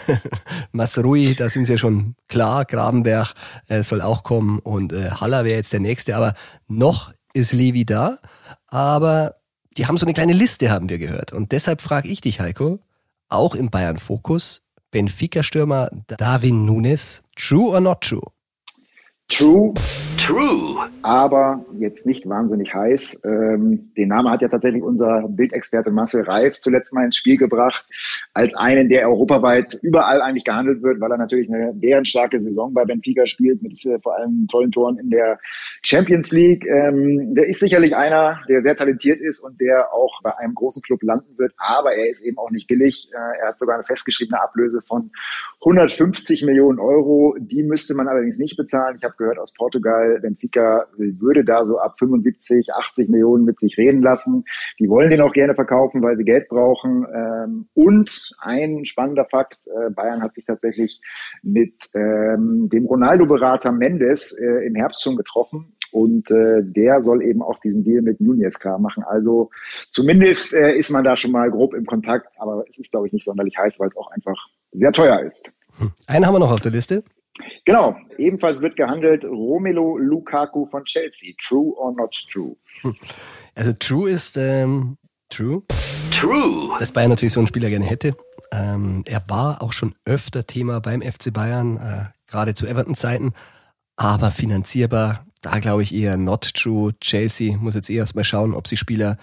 Masrui, 0.72 1.36
da 1.36 1.50
sind 1.50 1.66
sie 1.66 1.74
ja 1.74 1.78
schon 1.78 2.16
klar. 2.28 2.66
Grabenberg 2.66 3.34
äh, 3.68 3.84
soll 3.84 4.02
auch 4.02 4.24
kommen 4.24 4.60
und 4.60 4.94
äh, 4.94 5.10
Haller 5.12 5.46
wäre 5.46 5.56
jetzt 5.56 5.74
der 5.74 5.80
nächste. 5.80 6.16
Aber 6.16 6.34
noch 6.68 7.14
ist 7.34 7.54
Levi 7.54 7.86
da. 7.86 8.18
Aber 8.68 9.36
die 9.78 9.88
haben 9.88 9.98
so 9.98 10.06
eine 10.06 10.14
kleine 10.14 10.34
Liste, 10.34 10.70
haben 10.72 10.90
wir 10.90 10.98
gehört. 10.98 11.32
Und 11.32 11.52
deshalb 11.52 11.82
frage 11.82 12.10
ich 12.10 12.22
dich, 12.22 12.40
Heiko, 12.42 12.80
auch 13.30 13.56
im 13.56 13.70
Bayern-Fokus, 13.70 14.62
Benfica-Stürmer 14.92 15.90
Darwin 16.08 16.66
Nunes, 16.66 17.22
true 17.36 17.70
or 17.70 17.80
not 17.80 18.02
true? 18.02 18.32
True, 19.30 19.74
True. 20.18 20.90
aber 21.04 21.64
jetzt 21.76 22.08
nicht 22.08 22.28
wahnsinnig 22.28 22.74
heiß. 22.74 23.22
Ähm, 23.26 23.92
den 23.96 24.10
Namen 24.10 24.30
hat 24.32 24.42
ja 24.42 24.48
tatsächlich 24.48 24.82
unser 24.82 25.28
Bildexperte 25.30 25.92
Marcel 25.92 26.24
Reif 26.24 26.60
zuletzt 26.60 26.94
mal 26.94 27.06
ins 27.06 27.16
Spiel 27.16 27.38
gebracht, 27.38 27.86
als 28.34 28.56
einen, 28.56 28.90
der 28.90 29.08
europaweit 29.08 29.78
überall 29.84 30.24
eigentlich 30.24 30.46
gehandelt 30.46 30.82
wird, 30.82 31.00
weil 31.00 31.12
er 31.12 31.18
natürlich 31.18 31.48
eine 31.48 31.74
bärenstarke 31.74 32.40
Saison 32.40 32.74
bei 32.74 32.86
Benfica 32.86 33.28
spielt, 33.28 33.62
mit 33.62 33.86
äh, 33.86 34.00
vor 34.00 34.18
allem 34.18 34.48
tollen 34.50 34.72
Toren 34.72 34.98
in 34.98 35.12
der 35.12 35.40
Champions 35.84 36.32
League. 36.32 36.66
Ähm, 36.66 37.36
der 37.36 37.48
ist 37.48 37.60
sicherlich 37.60 37.96
einer, 37.96 38.42
der 38.50 38.64
sehr 38.64 38.76
talentiert 38.76 39.20
ist 39.20 39.40
und 39.40 39.62
der 39.62 39.94
auch 39.94 40.22
bei 40.24 40.36
einem 40.38 40.56
großen 40.56 40.82
Club 40.82 41.04
landen 41.04 41.38
wird, 41.38 41.54
aber 41.58 41.94
er 41.94 42.10
ist 42.10 42.22
eben 42.26 42.40
auch 42.40 42.50
nicht 42.50 42.68
billig. 42.68 43.10
Äh, 43.14 43.42
er 43.42 43.50
hat 43.50 43.60
sogar 43.60 43.76
eine 43.76 43.84
festgeschriebene 43.84 44.42
Ablöse 44.42 44.82
von 44.82 45.12
150 45.62 46.44
Millionen 46.44 46.80
Euro. 46.80 47.36
Die 47.40 47.64
müsste 47.64 47.94
man 47.94 48.08
allerdings 48.08 48.40
nicht 48.40 48.58
bezahlen. 48.58 48.96
Ich 48.98 49.04
habe 49.04 49.19
gehört 49.20 49.38
aus 49.38 49.54
Portugal, 49.54 50.20
Benfica 50.22 50.88
würde 50.98 51.46
da 51.46 51.64
so 51.64 51.78
ab 51.78 52.00
75, 52.00 52.74
80 52.74 53.10
Millionen 53.10 53.46
mit 53.46 53.60
sich 53.60 53.78
reden 53.78 54.02
lassen. 54.02 54.46
Die 54.80 54.90
wollen 54.90 55.12
den 55.12 55.22
auch 55.22 55.34
gerne 55.34 55.54
verkaufen, 55.54 56.02
weil 56.02 56.18
sie 56.18 56.24
Geld 56.24 56.50
brauchen. 56.50 57.06
Ähm, 57.14 57.68
Und 57.76 58.32
ein 58.40 58.86
spannender 58.86 59.26
Fakt, 59.26 59.68
äh, 59.68 59.92
Bayern 59.92 60.24
hat 60.24 60.34
sich 60.34 60.46
tatsächlich 60.46 61.02
mit 61.44 61.76
ähm, 61.94 62.70
dem 62.70 62.86
Ronaldo-Berater 62.86 63.72
Mendes 63.72 64.36
äh, 64.40 64.66
im 64.66 64.74
Herbst 64.76 65.04
schon 65.04 65.18
getroffen. 65.18 65.76
Und 65.92 66.30
äh, 66.32 66.62
der 66.64 67.04
soll 67.04 67.24
eben 67.24 67.42
auch 67.42 67.60
diesen 67.60 67.84
Deal 67.84 68.02
mit 68.02 68.22
Nunez 68.22 68.60
klar 68.60 68.80
machen. 68.80 69.04
Also 69.04 69.50
zumindest 69.92 70.54
äh, 70.54 70.76
ist 70.76 70.92
man 70.92 71.04
da 71.04 71.16
schon 71.16 71.32
mal 71.32 71.50
grob 71.50 71.74
im 71.74 71.86
Kontakt. 71.86 72.36
Aber 72.40 72.64
es 72.70 72.80
ist, 72.80 72.92
glaube 72.92 73.08
ich, 73.08 73.14
nicht 73.14 73.26
sonderlich 73.26 73.58
heiß, 73.58 73.80
weil 73.80 73.90
es 73.90 73.98
auch 73.98 74.12
einfach 74.12 74.38
sehr 74.72 74.92
teuer 74.92 75.20
ist. 75.22 75.52
Einen 76.08 76.26
haben 76.26 76.36
wir 76.36 76.40
noch 76.40 76.52
auf 76.52 76.62
der 76.62 76.72
Liste. 76.72 77.04
Genau, 77.66 77.96
ebenfalls 78.18 78.62
wird 78.62 78.76
gehandelt 78.76 79.26
Romelu 79.26 79.98
Lukaku 79.98 80.66
von 80.66 80.84
Chelsea. 80.86 81.34
True 81.42 81.74
or 81.78 81.94
not 81.94 82.14
true? 82.32 82.56
Also 83.56 83.74
True 83.74 84.10
ist 84.10 84.38
ähm, 84.38 84.98
True, 85.30 85.62
True. 86.10 86.76
dass 86.80 86.92
Bayern 86.92 87.10
natürlich 87.10 87.34
so 87.34 87.40
einen 87.40 87.48
Spieler 87.48 87.70
gerne 87.70 87.86
hätte. 87.86 88.16
Ähm, 88.52 89.04
er 89.06 89.24
war 89.28 89.62
auch 89.62 89.74
schon 89.74 89.94
öfter 90.06 90.48
Thema 90.48 90.82
beim 90.82 91.02
FC 91.02 91.32
Bayern, 91.32 91.78
äh, 91.78 92.06
gerade 92.28 92.56
zu 92.56 92.66
Everton-Zeiten, 92.66 93.34
aber 93.96 94.32
finanzierbar, 94.32 95.26
da 95.44 95.60
glaube 95.60 95.84
ich 95.84 95.94
eher 95.94 96.18
not 96.18 96.54
true. 96.56 96.94
Chelsea 97.00 97.58
muss 97.58 97.76
jetzt 97.76 97.92
eh 97.92 97.96
erst 97.96 98.16
mal 98.16 98.24
schauen, 98.24 98.56
ob 98.56 98.68
sie 98.68 98.76
Spieler 98.76 99.18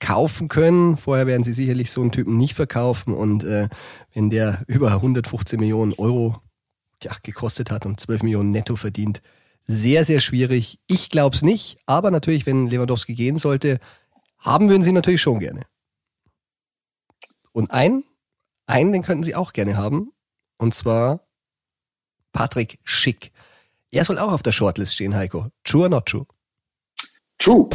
kaufen 0.00 0.48
können. 0.48 0.96
Vorher 0.96 1.26
werden 1.26 1.42
sie 1.42 1.52
sicherlich 1.52 1.90
so 1.90 2.00
einen 2.00 2.12
Typen 2.12 2.38
nicht 2.38 2.54
verkaufen 2.54 3.12
und 3.12 3.42
äh, 3.42 3.68
wenn 4.14 4.30
der 4.30 4.62
über 4.68 4.92
115 4.92 5.58
Millionen 5.58 5.94
Euro 5.94 6.36
gekostet 7.22 7.70
hat 7.70 7.86
und 7.86 7.98
12 8.00 8.22
Millionen 8.22 8.50
netto 8.50 8.76
verdient, 8.76 9.22
sehr, 9.64 10.04
sehr 10.04 10.20
schwierig. 10.20 10.78
Ich 10.86 11.10
glaube 11.10 11.36
es 11.36 11.42
nicht, 11.42 11.78
aber 11.86 12.10
natürlich, 12.10 12.46
wenn 12.46 12.68
Lewandowski 12.68 13.14
gehen 13.14 13.36
sollte, 13.36 13.78
haben 14.38 14.68
würden 14.68 14.82
sie 14.82 14.92
natürlich 14.92 15.20
schon 15.20 15.38
gerne. 15.38 15.62
Und 17.52 17.70
einen, 17.70 18.04
einen, 18.66 18.92
den 18.92 19.02
könnten 19.02 19.24
sie 19.24 19.34
auch 19.34 19.52
gerne 19.52 19.76
haben, 19.76 20.12
und 20.56 20.74
zwar 20.74 21.26
Patrick 22.32 22.78
Schick. 22.84 23.32
Er 23.90 24.04
soll 24.04 24.18
auch 24.18 24.32
auf 24.32 24.42
der 24.42 24.52
Shortlist 24.52 24.94
stehen, 24.94 25.14
Heiko. 25.14 25.48
True 25.64 25.82
or 25.82 25.88
not 25.88 26.06
true? 26.06 26.26
True. 27.38 27.68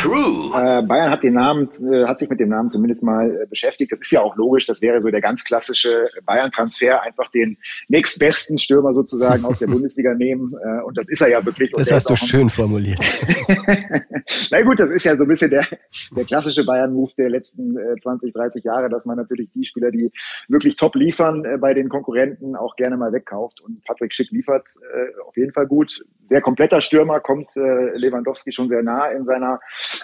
True. 0.00 0.50
Äh, 0.54 0.82
Bayern 0.82 1.10
hat 1.10 1.22
den 1.22 1.34
Namen, 1.34 1.68
äh, 1.92 2.06
hat 2.06 2.18
sich 2.20 2.30
mit 2.30 2.40
dem 2.40 2.48
Namen 2.48 2.70
zumindest 2.70 3.02
mal 3.02 3.30
äh, 3.30 3.46
beschäftigt. 3.46 3.92
Das 3.92 4.00
ist 4.00 4.10
ja 4.10 4.22
auch 4.22 4.34
logisch. 4.34 4.64
Das 4.64 4.80
wäre 4.80 4.98
so 5.00 5.10
der 5.10 5.20
ganz 5.20 5.44
klassische 5.44 6.08
Bayern-Transfer, 6.24 7.02
einfach 7.02 7.28
den 7.28 7.58
nächstbesten 7.88 8.58
Stürmer 8.58 8.94
sozusagen 8.94 9.44
aus 9.44 9.58
der 9.58 9.66
Bundesliga 9.68 10.14
nehmen. 10.14 10.54
Äh, 10.54 10.82
und 10.84 10.96
das 10.96 11.08
ist 11.08 11.20
er 11.20 11.28
ja 11.28 11.44
wirklich. 11.44 11.74
Und 11.74 11.80
Das 11.80 11.92
hast 11.92 12.08
du 12.08 12.16
schön 12.16 12.48
formuliert. 12.48 12.98
Na 14.50 14.62
gut, 14.62 14.80
das 14.80 14.90
ist 14.90 15.04
ja 15.04 15.16
so 15.16 15.24
ein 15.24 15.28
bisschen 15.28 15.50
der, 15.50 15.66
der 16.16 16.24
klassische 16.24 16.64
Bayern-Move 16.64 17.12
der 17.18 17.28
letzten 17.28 17.76
äh, 17.76 17.94
20, 18.00 18.32
30 18.32 18.64
Jahre, 18.64 18.88
dass 18.88 19.04
man 19.04 19.18
natürlich 19.18 19.50
die 19.54 19.66
Spieler, 19.66 19.90
die 19.90 20.10
wirklich 20.48 20.76
top 20.76 20.94
liefern, 20.94 21.44
äh, 21.44 21.58
bei 21.58 21.74
den 21.74 21.90
Konkurrenten 21.90 22.56
auch 22.56 22.74
gerne 22.76 22.96
mal 22.96 23.12
wegkauft. 23.12 23.60
Und 23.60 23.84
Patrick 23.84 24.14
Schick 24.14 24.30
liefert 24.30 24.66
äh, 24.80 25.20
auf 25.26 25.36
jeden 25.36 25.52
Fall 25.52 25.66
gut. 25.66 26.02
Sehr 26.30 26.40
kompletter 26.40 26.80
Stürmer, 26.80 27.18
kommt 27.18 27.56
äh, 27.56 27.96
Lewandowski 27.96 28.52
schon 28.52 28.68
sehr 28.68 28.84
nah 28.84 29.08
in 29.08 29.24
seiner 29.24 29.58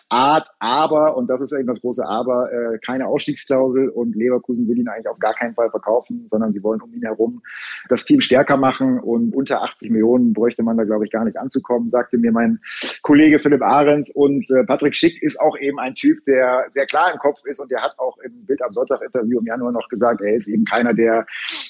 Art, 0.09 0.49
aber, 0.59 1.17
und 1.17 1.31
das 1.31 1.41
ist 1.41 1.53
eben 1.53 1.69
das 1.69 1.81
große 1.81 2.05
Aber, 2.05 2.51
äh, 2.53 2.79
keine 2.85 3.07
Ausstiegsklausel 3.07 3.91
und 3.91 4.17
Leverkusen 4.17 4.67
will 4.67 4.77
ihn 4.77 4.89
eigentlich 4.89 5.09
auf 5.09 5.21
gar 5.21 5.35
keinen 5.35 5.55
Fall 5.55 5.71
verkaufen, 5.71 6.27
sondern 6.29 6.53
sie 6.53 6.65
wollen 6.65 6.81
um 6.81 6.93
ihn 6.93 7.03
herum 7.03 7.43
das 7.89 8.05
Team 8.05 8.21
stärker 8.21 8.57
machen 8.57 8.99
und 8.99 9.37
unter 9.37 9.63
80 9.63 9.93
Millionen 9.93 10.33
bräuchte 10.33 10.65
man 10.65 10.77
da, 10.77 10.83
glaube 10.83 11.05
ich, 11.05 11.13
gar 11.13 11.25
nicht 11.25 11.39
anzukommen, 11.39 11.89
sagte 11.89 12.19
mir 12.19 12.33
mein 12.33 12.59
Kollege 13.03 13.39
Philipp 13.39 13.63
Ahrens. 13.63 14.11
Und 14.11 14.51
äh, 14.51 14.65
Patrick 14.65 14.97
Schick 14.97 15.23
ist 15.23 15.41
auch 15.41 15.57
eben 15.57 15.79
ein 15.79 15.95
Typ, 15.95 16.25
der 16.25 16.67
sehr 16.71 16.87
klar 16.87 17.13
im 17.13 17.21
Kopf 17.21 17.45
ist 17.45 17.61
und 17.61 17.71
der 17.71 17.83
hat 17.83 17.95
auch 17.99 18.19
im 18.19 18.47
Bild 18.47 18.63
am 18.63 18.73
Sonntag-Interview 18.73 19.39
im 19.39 19.47
Januar 19.47 19.71
noch 19.71 19.89
gesagt, 19.89 20.23
er 20.23 20.35
ist 20.35 20.49
eben 20.49 20.65
keiner, 20.65 20.93
der 20.93 21.25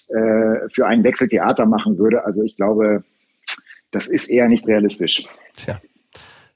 äh, 0.09 0.69
für 0.71 0.87
einen 0.87 1.05
Wechsel 1.05 1.29
Theater 1.29 1.67
machen 1.67 1.99
würde. 1.99 2.25
Also 2.25 2.43
ich 2.43 2.57
glaube, 2.57 3.05
das 3.91 4.09
ist 4.09 4.29
eher 4.29 4.49
nicht 4.49 4.67
realistisch. 4.67 5.25
Tja. 5.57 5.81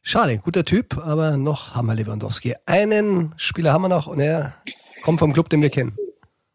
Schade, 0.03 0.38
guter 0.38 0.64
Typ, 0.64 0.97
aber 0.99 1.37
noch 1.37 1.75
haben 1.75 1.87
wir 1.87 1.95
Lewandowski. 1.95 2.55
Einen 2.66 3.35
Spieler 3.37 3.73
haben 3.73 3.83
wir 3.83 3.88
noch 3.88 4.07
und 4.07 4.19
er 4.19 4.55
kommt 5.03 5.19
vom 5.21 5.33
Club, 5.33 5.51
den 5.51 5.61
wir 5.61 5.71
kennen. 5.71 5.97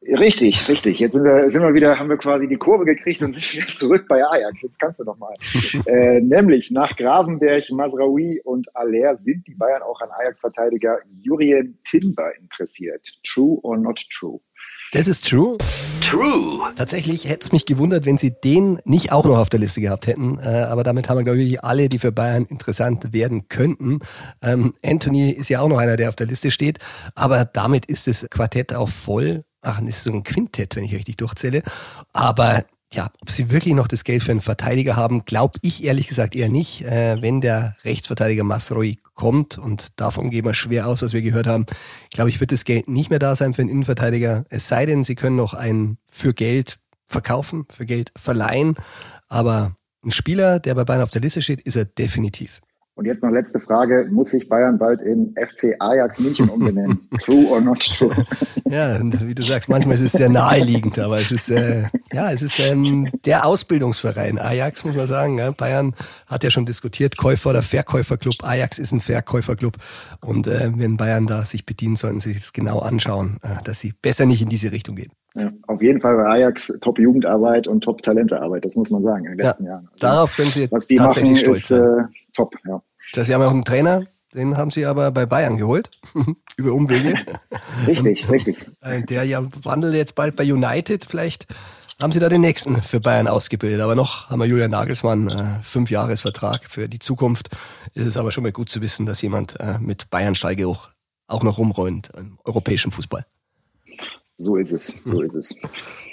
Richtig, 0.08 0.68
richtig. 0.70 1.00
Jetzt 1.00 1.14
sind 1.14 1.24
wir, 1.24 1.50
sind 1.50 1.64
wir 1.64 1.74
wieder, 1.74 1.98
haben 1.98 2.10
wir 2.10 2.18
quasi 2.18 2.48
die 2.48 2.58
Kurve 2.58 2.86
gekriegt 2.86 3.24
und 3.24 3.34
sind 3.34 3.54
wieder 3.64 3.74
zurück 3.74 4.06
bei 4.08 4.24
Ajax. 4.24 4.62
Jetzt 4.62 4.80
kannst 4.80 5.00
du 5.00 5.04
noch 5.04 5.18
mal. 5.18 5.34
äh, 5.88 6.22
nämlich 6.22 6.70
nach 6.70 6.96
Gravenberg, 6.96 7.70
Masraoui 7.72 8.42
und 8.44 8.76
Aller 8.76 9.18
sind 9.18 9.48
die 9.48 9.56
Bayern 9.56 9.82
auch 9.82 10.00
an 10.02 10.10
Ajax-Verteidiger 10.12 11.00
Jurien 11.18 11.80
Timber 11.84 12.32
interessiert. 12.40 13.08
True 13.24 13.60
or 13.64 13.78
not 13.78 14.00
true? 14.12 14.40
Das 14.92 15.08
ist 15.08 15.28
true. 15.28 15.58
True. 16.02 16.72
Tatsächlich 16.76 17.28
hätte 17.28 17.46
es 17.46 17.52
mich 17.52 17.66
gewundert, 17.66 18.06
wenn 18.06 18.18
sie 18.18 18.32
den 18.32 18.80
nicht 18.86 19.12
auch 19.12 19.26
noch 19.26 19.38
auf 19.38 19.50
der 19.50 19.60
Liste 19.60 19.82
gehabt 19.82 20.08
hätten. 20.08 20.40
Äh, 20.40 20.68
aber 20.70 20.84
damit 20.84 21.10
haben 21.10 21.18
wir, 21.18 21.24
glaube 21.24 21.42
ich, 21.42 21.64
alle, 21.64 21.90
die 21.90 22.00
für 22.00 22.12
Bayern 22.12 22.46
interessant 22.46 23.12
werden 23.12 23.50
könnten. 23.50 24.00
Ähm, 24.42 24.74
Anthony 24.86 25.32
ist 25.32 25.50
ja 25.50 25.62
auch 25.62 25.68
noch 25.68 25.80
einer, 25.80 25.98
der 25.98 26.10
auf 26.10 26.16
der 26.16 26.28
Liste 26.28 26.52
steht. 26.52 26.80
Aber 27.16 27.46
damit 27.46 27.86
ist 27.88 28.08
das 28.08 28.28
Quartett 28.30 28.74
auch 28.74 28.90
voll. 28.90 29.44
Ach, 29.62 29.80
das 29.80 29.98
ist 29.98 30.04
so 30.04 30.12
ein 30.12 30.24
Quintett, 30.24 30.76
wenn 30.76 30.84
ich 30.84 30.94
richtig 30.94 31.18
durchzähle. 31.18 31.64
Aber 32.14 32.64
ja, 32.96 33.10
ob 33.22 33.30
sie 33.30 33.52
wirklich 33.52 33.74
noch 33.74 33.88
das 33.88 34.06
Geld 34.06 34.24
für 34.24 34.32
einen 34.32 34.42
Verteidiger 34.42 34.96
haben, 34.96 35.26
glaube 35.26 35.60
ich 35.62 35.84
ehrlich 35.84 36.08
gesagt 36.08 36.34
eher 36.34 36.48
nicht. 36.48 36.82
Äh, 36.84 37.22
wenn 37.22 37.42
der 37.42 37.76
Rechtsverteidiger 37.84 38.44
Masroi 38.44 38.98
kommt, 39.14 39.58
und 39.58 40.00
davon 40.00 40.30
gehen 40.30 40.46
wir 40.46 40.54
schwer 40.54 40.88
aus, 40.88 41.02
was 41.02 41.12
wir 41.12 41.22
gehört 41.22 41.46
haben, 41.46 41.66
glaube 42.12 42.30
ich, 42.30 42.40
wird 42.40 42.54
das 42.54 42.64
Geld 42.64 42.88
nicht 42.88 43.10
mehr 43.10 43.20
da 43.20 43.36
sein 43.36 43.54
für 43.54 43.62
einen 43.62 43.70
Innenverteidiger. 43.70 44.46
Es 44.50 44.70
sei 44.70 44.86
denn, 44.86 45.04
sie 45.04 45.16
können 45.16 45.36
noch 45.36 45.54
einen 45.54 45.98
für 46.10 46.34
Geld 46.34 46.80
verkaufen, 47.08 47.66
für 47.70 47.86
Geld 47.86 48.12
verleihen. 48.16 48.76
Aber 49.28 49.76
ein 50.04 50.12
Spieler, 50.12 50.60
der 50.60 50.76
bei 50.76 50.86
Bayern 50.86 51.04
auf 51.04 51.10
der 51.10 51.22
Liste 51.22 51.42
steht, 51.42 51.62
ist 51.62 51.76
er 51.76 51.86
definitiv. 51.86 52.62
Und 52.96 53.06
jetzt 53.06 53.22
noch 53.22 53.30
letzte 53.30 53.60
Frage. 53.60 54.08
Muss 54.10 54.30
sich 54.30 54.48
Bayern 54.48 54.78
bald 54.78 55.02
in 55.02 55.36
FC 55.36 55.76
Ajax 55.80 56.18
München 56.20 56.48
umbenennen? 56.48 57.08
true 57.26 57.46
or 57.50 57.60
not 57.60 57.80
true? 57.82 58.16
Ja, 58.64 58.98
wie 59.02 59.36
du 59.36 59.44
sagst, 59.44 59.68
manchmal 59.68 59.96
ist 59.96 60.02
es 60.02 60.14
sehr 60.14 60.30
naheliegend, 60.30 60.98
aber 61.00 61.16
es 61.16 61.30
ist, 61.30 61.52
äh, 61.52 61.84
ja, 62.14 62.32
es 62.32 62.42
ist 62.42 62.58
ähm, 62.60 63.10
der 63.26 63.46
Ausbildungsverein. 63.46 64.40
Ajax, 64.40 64.86
muss 64.86 64.96
man 64.96 65.08
sagen. 65.08 65.38
Ja. 65.38 65.52
Bayern 65.52 65.94
hat 66.26 66.46
ja 66.46 66.50
schon 66.50 66.66
diskutiert, 66.66 67.18
Käufer- 67.18 67.50
oder 67.50 67.62
Verkäuferclub. 67.62 68.36
Ajax 68.44 68.80
ist 68.80 68.94
ein 68.94 69.02
Verkäuferclub. 69.02 69.76
Und 70.22 70.48
äh, 70.48 70.72
wenn 70.78 70.96
Bayern 70.96 71.28
da 71.28 71.44
sich 71.44 71.66
bedienen, 71.66 71.98
sollten 71.98 72.22
sie 72.22 72.32
sich 72.32 72.42
das 72.42 72.54
genau 72.54 72.80
anschauen, 72.80 73.40
äh, 73.44 73.62
dass 73.66 73.82
sie 73.82 73.92
besser 73.92 74.26
nicht 74.26 74.42
in 74.42 74.48
diese 74.50 74.72
Richtung 74.72 74.96
gehen. 74.96 75.12
Ja, 75.36 75.52
auf 75.68 75.82
jeden 75.82 76.00
Fall 76.00 76.16
bei 76.16 76.26
Ajax 76.28 76.80
Top-Jugendarbeit 76.80 77.68
und 77.68 77.84
Top-Talentearbeit, 77.84 78.64
das 78.64 78.78
muss 78.78 78.90
man 78.90 79.04
sagen, 79.04 79.26
in 79.26 79.32
den 79.32 79.40
letzten 79.40 79.66
ja, 79.66 79.72
Jahren. 79.72 79.90
Also, 79.92 79.98
darauf 80.00 80.36
können 80.38 80.50
Sie 80.50 80.72
was 80.72 80.88
die 80.88 80.96
tatsächlich 80.96 81.32
machen, 81.32 81.42
stolz 81.42 81.60
ist 81.60 81.68
sein. 81.68 82.00
äh, 82.00 82.25
top. 82.36 82.56
Ja. 82.68 82.82
Sie 83.14 83.34
haben 83.34 83.42
ja 83.42 83.48
auch 83.48 83.52
einen 83.52 83.66
Trainer, 83.66 84.06
den 84.34 84.58
haben 84.58 84.72
Sie 84.72 84.86
aber 84.86 85.12
bei 85.12 85.26
Bayern 85.26 85.58
geholt, 85.58 85.90
über 86.58 86.74
Umwege. 86.74 87.16
Richtig, 87.88 88.30
richtig. 88.30 88.66
Äh, 88.82 89.02
Der 89.04 89.24
ja 89.24 89.44
wandelt 89.64 89.96
jetzt 89.96 90.16
bald 90.16 90.36
bei 90.36 90.44
United. 90.44 91.06
Vielleicht 91.10 91.48
haben 92.02 92.12
Sie 92.12 92.20
da 92.20 92.28
den 92.28 92.42
nächsten 92.42 92.82
für 92.82 93.00
Bayern 93.00 93.28
ausgebildet. 93.28 93.82
Aber 93.82 93.96
noch 93.96 94.30
haben 94.30 94.40
wir 94.40 94.46
Julian 94.46 94.72
Nagelsmann, 94.72 95.30
äh, 95.30 95.64
fünf 95.64 95.90
Jahresvertrag 95.90 96.66
für 96.66 96.90
die 96.90 97.00
Zukunft. 97.00 97.50
Ist 97.94 98.06
es 98.06 98.18
aber 98.18 98.32
schon 98.32 98.44
mal 98.44 98.52
gut 98.52 98.70
zu 98.70 98.82
wissen, 98.82 99.06
dass 99.06 99.22
jemand 99.22 99.60
äh, 99.60 99.80
mit 99.80 100.10
Bayern-Stallgeruch 100.10 100.90
auch 101.28 101.44
noch 101.44 101.58
rumräumt 101.58 102.12
im 102.18 102.38
europäischen 102.44 102.92
Fußball. 102.92 103.26
So 104.38 104.58
ist 104.58 104.74
es, 104.74 105.02
so 105.06 105.22
ist 105.22 105.36
es. 105.36 105.58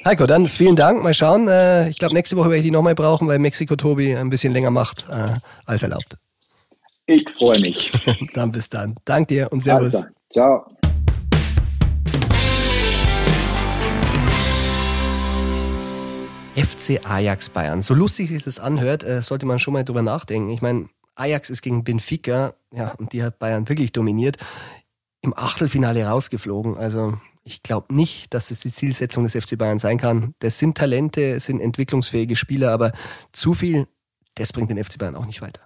Heiko, 0.05 0.27
dann 0.27 0.49
vielen 0.49 0.75
Dank. 0.75 1.05
Mal 1.05 1.15
schauen. 1.15 1.47
Äh, 1.47 1.88
ich 1.88 1.97
glaube, 1.97 2.12
nächste 2.12 2.37
Woche 2.37 2.47
werde 2.47 2.57
ich 2.57 2.65
die 2.65 2.73
nochmal 2.73 2.97
brauchen, 2.97 3.29
weil 3.29 3.38
Mexiko-Tobi 3.38 4.17
ein 4.17 4.31
bisschen 4.31 4.53
länger 4.53 4.73
macht 4.73 5.07
äh, 5.09 5.35
als 5.65 5.85
erlaubt. 5.85 6.17
Ich 7.07 7.31
freue 7.31 7.61
mich. 7.61 7.93
dann 8.35 8.51
bis 8.51 8.69
dann. 8.69 8.97
Dank 9.05 9.29
dir 9.29 9.53
und 9.53 9.62
Servus. 9.62 9.95
Alter. 9.95 10.11
Ciao. 10.33 10.67
FC 16.57 17.01
Ajax 17.09 17.51
Bayern. 17.51 17.83
So 17.83 17.95
lustig 17.95 18.29
sich 18.29 18.43
das 18.43 18.59
anhört, 18.59 19.05
äh, 19.05 19.23
sollte 19.23 19.47
man 19.47 19.61
schon 19.61 19.73
mal 19.73 19.85
drüber 19.85 20.03
nachdenken. 20.03 20.51
Ich 20.51 20.62
meine, 20.62 20.88
Ajax 21.15 21.49
ist 21.49 21.62
gegen 21.62 21.85
Benfica, 21.85 22.55
ja, 22.73 22.93
und 22.99 23.12
die 23.12 23.23
hat 23.23 23.38
Bayern 23.38 23.69
wirklich 23.69 23.93
dominiert, 23.93 24.37
im 25.21 25.33
Achtelfinale 25.33 26.05
rausgeflogen. 26.05 26.77
Also 26.77 27.15
ich 27.44 27.62
glaube 27.62 27.94
nicht, 27.94 28.33
dass 28.35 28.48
das 28.48 28.61
die 28.61 28.70
Zielsetzung 28.70 29.24
des 29.24 29.35
FC 29.35 29.59
Bayern 29.59 29.78
sein 29.78 29.98
kann. 29.98 30.35
Das 30.38 30.59
sind 30.59 30.76
Talente, 30.76 31.22
es 31.22 31.46
sind 31.46 31.61
entwicklungsfähige 31.61 32.37
Spieler, 32.37 32.72
aber 32.72 32.92
zu 33.33 33.55
viel, 33.55 33.88
das 34.35 34.52
bringt 34.52 34.70
den 34.70 34.83
FC 34.83 34.98
Bayern 34.98 35.16
auch 35.16 35.26
nicht 35.26 35.42
weiter. 35.42 35.62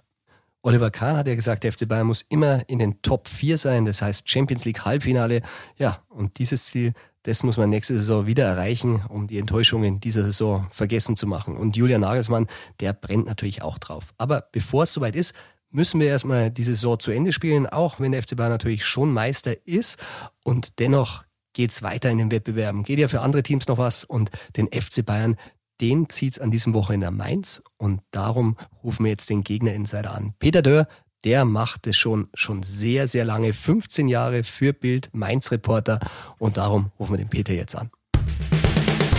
Oliver 0.63 0.91
Kahn 0.91 1.15
hat 1.15 1.27
ja 1.27 1.35
gesagt, 1.35 1.63
der 1.63 1.71
FC 1.71 1.87
Bayern 1.87 2.07
muss 2.07 2.23
immer 2.27 2.67
in 2.67 2.79
den 2.79 3.01
Top 3.01 3.27
4 3.27 3.57
sein, 3.57 3.85
das 3.85 4.01
heißt 4.01 4.29
Champions 4.29 4.65
League 4.65 4.83
Halbfinale. 4.83 5.41
Ja, 5.77 6.01
und 6.09 6.39
dieses 6.39 6.65
Ziel, 6.65 6.93
das 7.23 7.43
muss 7.43 7.57
man 7.57 7.69
nächste 7.69 7.95
Saison 7.95 8.25
wieder 8.25 8.45
erreichen, 8.45 9.03
um 9.07 9.27
die 9.27 9.37
Enttäuschungen 9.37 9.99
dieser 9.99 10.23
Saison 10.23 10.67
vergessen 10.71 11.15
zu 11.15 11.27
machen. 11.27 11.55
Und 11.55 11.77
Julian 11.77 12.01
Nagelsmann, 12.01 12.47
der 12.79 12.93
brennt 12.93 13.27
natürlich 13.27 13.61
auch 13.61 13.77
drauf. 13.77 14.13
Aber 14.17 14.47
bevor 14.51 14.83
es 14.83 14.93
soweit 14.93 15.15
ist, 15.15 15.33
müssen 15.71 15.99
wir 15.99 16.07
erstmal 16.07 16.49
die 16.51 16.63
Saison 16.63 16.99
zu 16.99 17.11
Ende 17.11 17.33
spielen, 17.33 17.67
auch 17.67 17.99
wenn 17.99 18.11
der 18.11 18.23
FC 18.23 18.35
Bayern 18.35 18.51
natürlich 18.51 18.85
schon 18.85 19.13
Meister 19.13 19.55
ist. 19.65 19.97
Und 20.43 20.79
dennoch 20.79 21.23
geht's 21.57 21.81
weiter 21.81 22.11
in 22.11 22.19
den 22.19 22.31
Wettbewerben. 22.31 22.83
Geht 22.83 22.99
ja 22.99 23.07
für 23.07 23.21
andere 23.21 23.41
Teams 23.41 23.67
noch 23.67 23.79
was 23.79 24.03
und 24.03 24.29
den 24.55 24.67
FC 24.67 25.03
Bayern, 25.03 25.35
den 25.81 26.07
zieht's 26.07 26.37
an 26.37 26.51
diesem 26.51 26.75
Wochenende 26.75 27.09
Mainz 27.09 27.63
und 27.77 28.01
darum 28.11 28.57
rufen 28.83 29.05
wir 29.05 29.11
jetzt 29.11 29.31
den 29.31 29.43
Gegner-Insider 29.43 30.13
an. 30.13 30.33
Peter 30.37 30.61
Dörr, 30.61 30.87
der 31.25 31.45
macht 31.45 31.87
es 31.87 31.97
schon, 31.97 32.27
schon 32.35 32.61
sehr, 32.61 33.07
sehr 33.07 33.25
lange, 33.25 33.53
15 33.53 34.07
Jahre 34.07 34.43
für 34.43 34.71
Bild, 34.71 35.09
Mainz-Reporter 35.13 35.99
und 36.37 36.57
darum 36.57 36.91
rufen 36.99 37.13
wir 37.13 37.17
den 37.17 37.29
Peter 37.29 37.53
jetzt 37.53 37.75
an. 37.75 37.89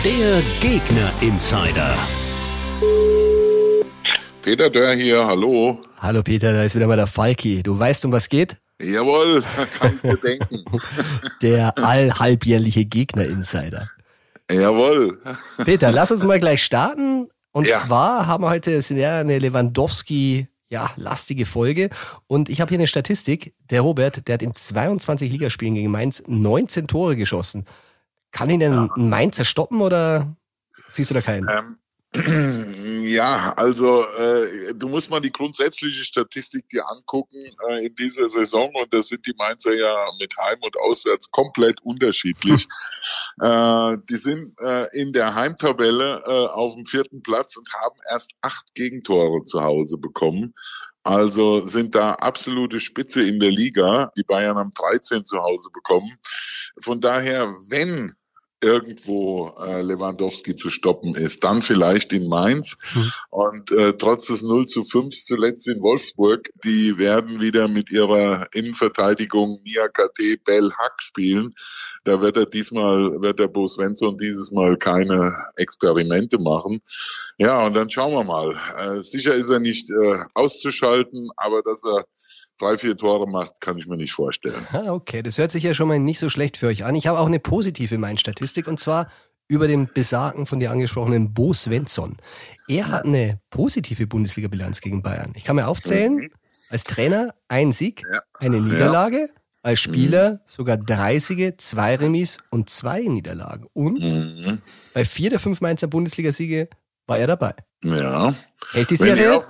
Der 0.04 0.40
Gegner-Insider. 0.60 1.92
Peter 4.42 4.70
Dörr 4.70 4.94
hier, 4.94 5.26
hallo. 5.26 5.82
Hallo 5.98 6.22
Peter, 6.22 6.52
da 6.52 6.62
ist 6.62 6.76
wieder 6.76 6.86
mal 6.86 6.96
der 6.96 7.08
Falki. 7.08 7.64
Du 7.64 7.76
weißt, 7.76 8.04
um 8.04 8.12
was 8.12 8.28
geht? 8.28 8.58
Jawohl, 8.80 9.42
kann 9.78 9.96
ich 9.96 10.02
mir 10.02 10.16
denken. 10.16 10.64
Der 11.42 11.76
allhalbjährliche 11.78 12.84
Gegner-Insider. 12.84 13.90
Jawohl. 14.50 15.20
Peter, 15.64 15.92
lass 15.92 16.10
uns 16.10 16.24
mal 16.24 16.38
gleich 16.40 16.62
starten. 16.62 17.28
Und 17.52 17.66
Ja. 17.66 17.78
zwar 17.78 18.26
haben 18.26 18.44
wir 18.44 18.50
heute 18.50 18.80
sehr 18.82 19.16
eine 19.16 19.38
Lewandowski 19.38 20.48
ja, 20.70 20.90
lastige 20.96 21.46
Folge. 21.46 21.88
Und 22.26 22.48
ich 22.50 22.60
habe 22.60 22.68
hier 22.68 22.78
eine 22.78 22.86
Statistik. 22.86 23.54
Der 23.70 23.80
Robert, 23.80 24.28
der 24.28 24.34
hat 24.34 24.42
in 24.42 24.54
22 24.54 25.32
Ligaspielen 25.32 25.74
gegen 25.74 25.90
Mainz 25.90 26.22
19 26.26 26.86
Tore 26.86 27.16
geschossen. 27.16 27.64
Kann 28.32 28.50
ihn 28.50 28.60
denn 28.60 28.74
ein 28.74 29.08
Mainzer 29.08 29.46
stoppen 29.46 29.80
oder 29.80 30.36
siehst 30.90 31.08
du 31.10 31.14
da 31.14 31.22
keinen? 31.22 31.48
Ähm, 31.48 31.76
ja, 32.14 33.52
also 33.54 34.04
äh, 34.04 34.74
du 34.74 34.88
musst 34.88 35.10
mal 35.10 35.20
die 35.20 35.30
grundsätzliche 35.30 36.02
Statistik 36.02 36.66
dir 36.68 36.88
angucken 36.88 37.36
äh, 37.68 37.86
in 37.86 37.94
dieser 37.94 38.28
Saison 38.30 38.70
und 38.74 38.92
da 38.92 39.02
sind 39.02 39.26
die 39.26 39.34
Mainzer 39.36 39.74
ja 39.74 40.06
mit 40.18 40.34
Heim 40.38 40.56
und 40.62 40.74
Auswärts 40.78 41.30
komplett 41.30 41.82
unterschiedlich. 41.82 42.66
äh, 43.42 43.96
die 44.08 44.16
sind 44.16 44.58
äh, 44.60 44.86
in 44.98 45.12
der 45.12 45.34
Heimtabelle 45.34 46.22
äh, 46.26 46.46
auf 46.46 46.76
dem 46.76 46.86
vierten 46.86 47.22
Platz 47.22 47.56
und 47.56 47.70
haben 47.74 47.98
erst 48.10 48.30
acht 48.40 48.74
Gegentore 48.74 49.44
zu 49.44 49.62
Hause 49.62 49.98
bekommen. 49.98 50.54
Also 51.02 51.66
sind 51.66 51.94
da 51.94 52.14
absolute 52.14 52.80
Spitze 52.80 53.22
in 53.22 53.38
der 53.38 53.50
Liga. 53.50 54.12
Die 54.16 54.24
Bayern 54.24 54.56
haben 54.56 54.70
13 54.70 55.24
zu 55.24 55.38
Hause 55.42 55.70
bekommen. 55.72 56.10
Von 56.80 57.00
daher, 57.00 57.54
wenn 57.68 58.14
irgendwo 58.60 59.54
äh, 59.60 59.82
Lewandowski 59.82 60.56
zu 60.56 60.70
stoppen 60.70 61.14
ist, 61.14 61.44
dann 61.44 61.62
vielleicht 61.62 62.12
in 62.12 62.28
Mainz. 62.28 62.76
Und 63.30 63.70
äh, 63.70 63.94
trotz 63.96 64.26
des 64.26 64.42
0 64.42 64.66
zu 64.66 64.82
5 64.84 65.14
zuletzt 65.24 65.68
in 65.68 65.80
Wolfsburg, 65.82 66.50
die 66.64 66.98
werden 66.98 67.40
wieder 67.40 67.68
mit 67.68 67.90
ihrer 67.90 68.48
Innenverteidigung 68.52 69.60
Niakate 69.64 70.38
Bell 70.44 70.72
Hack 70.72 71.02
spielen. 71.02 71.54
Da 72.08 72.20
wird 72.22 72.38
er 72.38 72.46
diesmal, 72.46 73.20
wird 73.20 73.38
der 73.38 73.48
Bo 73.48 73.68
Svensson 73.68 74.16
dieses 74.16 74.50
Mal 74.50 74.78
keine 74.78 75.36
Experimente 75.56 76.38
machen. 76.38 76.80
Ja, 77.36 77.66
und 77.66 77.74
dann 77.74 77.90
schauen 77.90 78.14
wir 78.14 78.24
mal. 78.24 78.56
Äh, 78.78 79.00
sicher 79.00 79.34
ist 79.34 79.50
er 79.50 79.58
nicht 79.60 79.90
äh, 79.90 80.18
auszuschalten, 80.34 81.28
aber 81.36 81.60
dass 81.62 81.84
er 81.84 82.04
drei, 82.58 82.78
vier 82.78 82.96
Tore 82.96 83.28
macht, 83.28 83.60
kann 83.60 83.76
ich 83.76 83.86
mir 83.86 83.96
nicht 83.96 84.14
vorstellen. 84.14 84.66
Ah, 84.72 84.90
okay, 84.92 85.22
das 85.22 85.36
hört 85.36 85.50
sich 85.50 85.62
ja 85.64 85.74
schon 85.74 85.88
mal 85.88 85.98
nicht 85.98 86.18
so 86.18 86.30
schlecht 86.30 86.56
für 86.56 86.68
euch 86.68 86.84
an. 86.84 86.94
Ich 86.96 87.06
habe 87.06 87.18
auch 87.18 87.26
eine 87.26 87.40
positive 87.40 87.98
Main-Statistik 87.98 88.66
und 88.68 88.80
zwar 88.80 89.08
über 89.46 89.66
den 89.68 89.88
besagten 89.92 90.46
von 90.46 90.60
dir 90.60 90.70
angesprochenen 90.70 91.34
Bo 91.34 91.52
Svensson. 91.52 92.16
Er 92.68 92.88
hat 92.90 93.04
eine 93.04 93.40
positive 93.50 94.06
Bundesliga-Bilanz 94.06 94.80
gegen 94.80 95.02
Bayern. 95.02 95.32
Ich 95.36 95.44
kann 95.44 95.56
mir 95.56 95.68
aufzählen, 95.68 96.30
als 96.70 96.84
Trainer 96.84 97.34
ein 97.48 97.72
Sieg, 97.72 98.02
Ja. 98.10 98.20
eine 98.40 98.60
Niederlage, 98.60 99.28
als 99.62 99.80
Spieler 99.80 100.40
sogar 100.46 100.76
drei 100.76 101.18
Siege, 101.18 101.56
zwei 101.56 101.96
Remis 101.96 102.38
und 102.50 102.70
zwei 102.70 103.00
Niederlagen. 103.02 103.66
Und 103.72 104.00
Mhm. 104.00 104.60
bei 104.94 105.04
vier 105.04 105.30
der 105.30 105.38
fünf 105.38 105.60
Mainzer 105.60 105.86
Bundesliga-Siege 105.88 106.68
war 107.06 107.18
er 107.18 107.26
dabei. 107.26 107.54
Ja. 107.84 108.34
Hält 108.72 108.90
die 108.90 108.94
er, 108.94 108.98
Serie? 108.98 109.44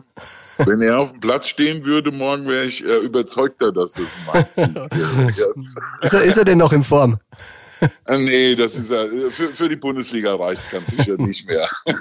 wenn 0.59 0.83
er 0.83 0.99
auf 1.01 1.13
dem 1.13 1.21
Platz 1.21 1.49
stehen 1.49 1.85
würde, 1.85 2.11
morgen 2.13 2.47
wäre 2.47 2.65
ich 2.67 2.85
äh, 2.85 2.99
überzeugter, 2.99 3.73
dass 3.73 3.93
das. 3.95 4.05
Ist 6.03 6.15
er, 6.15 6.23
ist 6.23 6.37
er 6.37 6.45
denn 6.45 6.59
noch 6.59 6.73
in 6.73 6.83
Form? 6.85 7.19
Äh, 8.07 8.19
nee, 8.19 8.55
das 8.55 8.75
ist 8.75 8.91
ja, 8.91 9.07
für, 9.07 9.49
für 9.49 9.69
die 9.69 9.77
Bundesliga 9.77 10.35
reicht 10.35 10.71
ganz 10.71 10.87
sicher 10.89 11.17
nicht 11.17 11.49
mehr. 11.49 11.69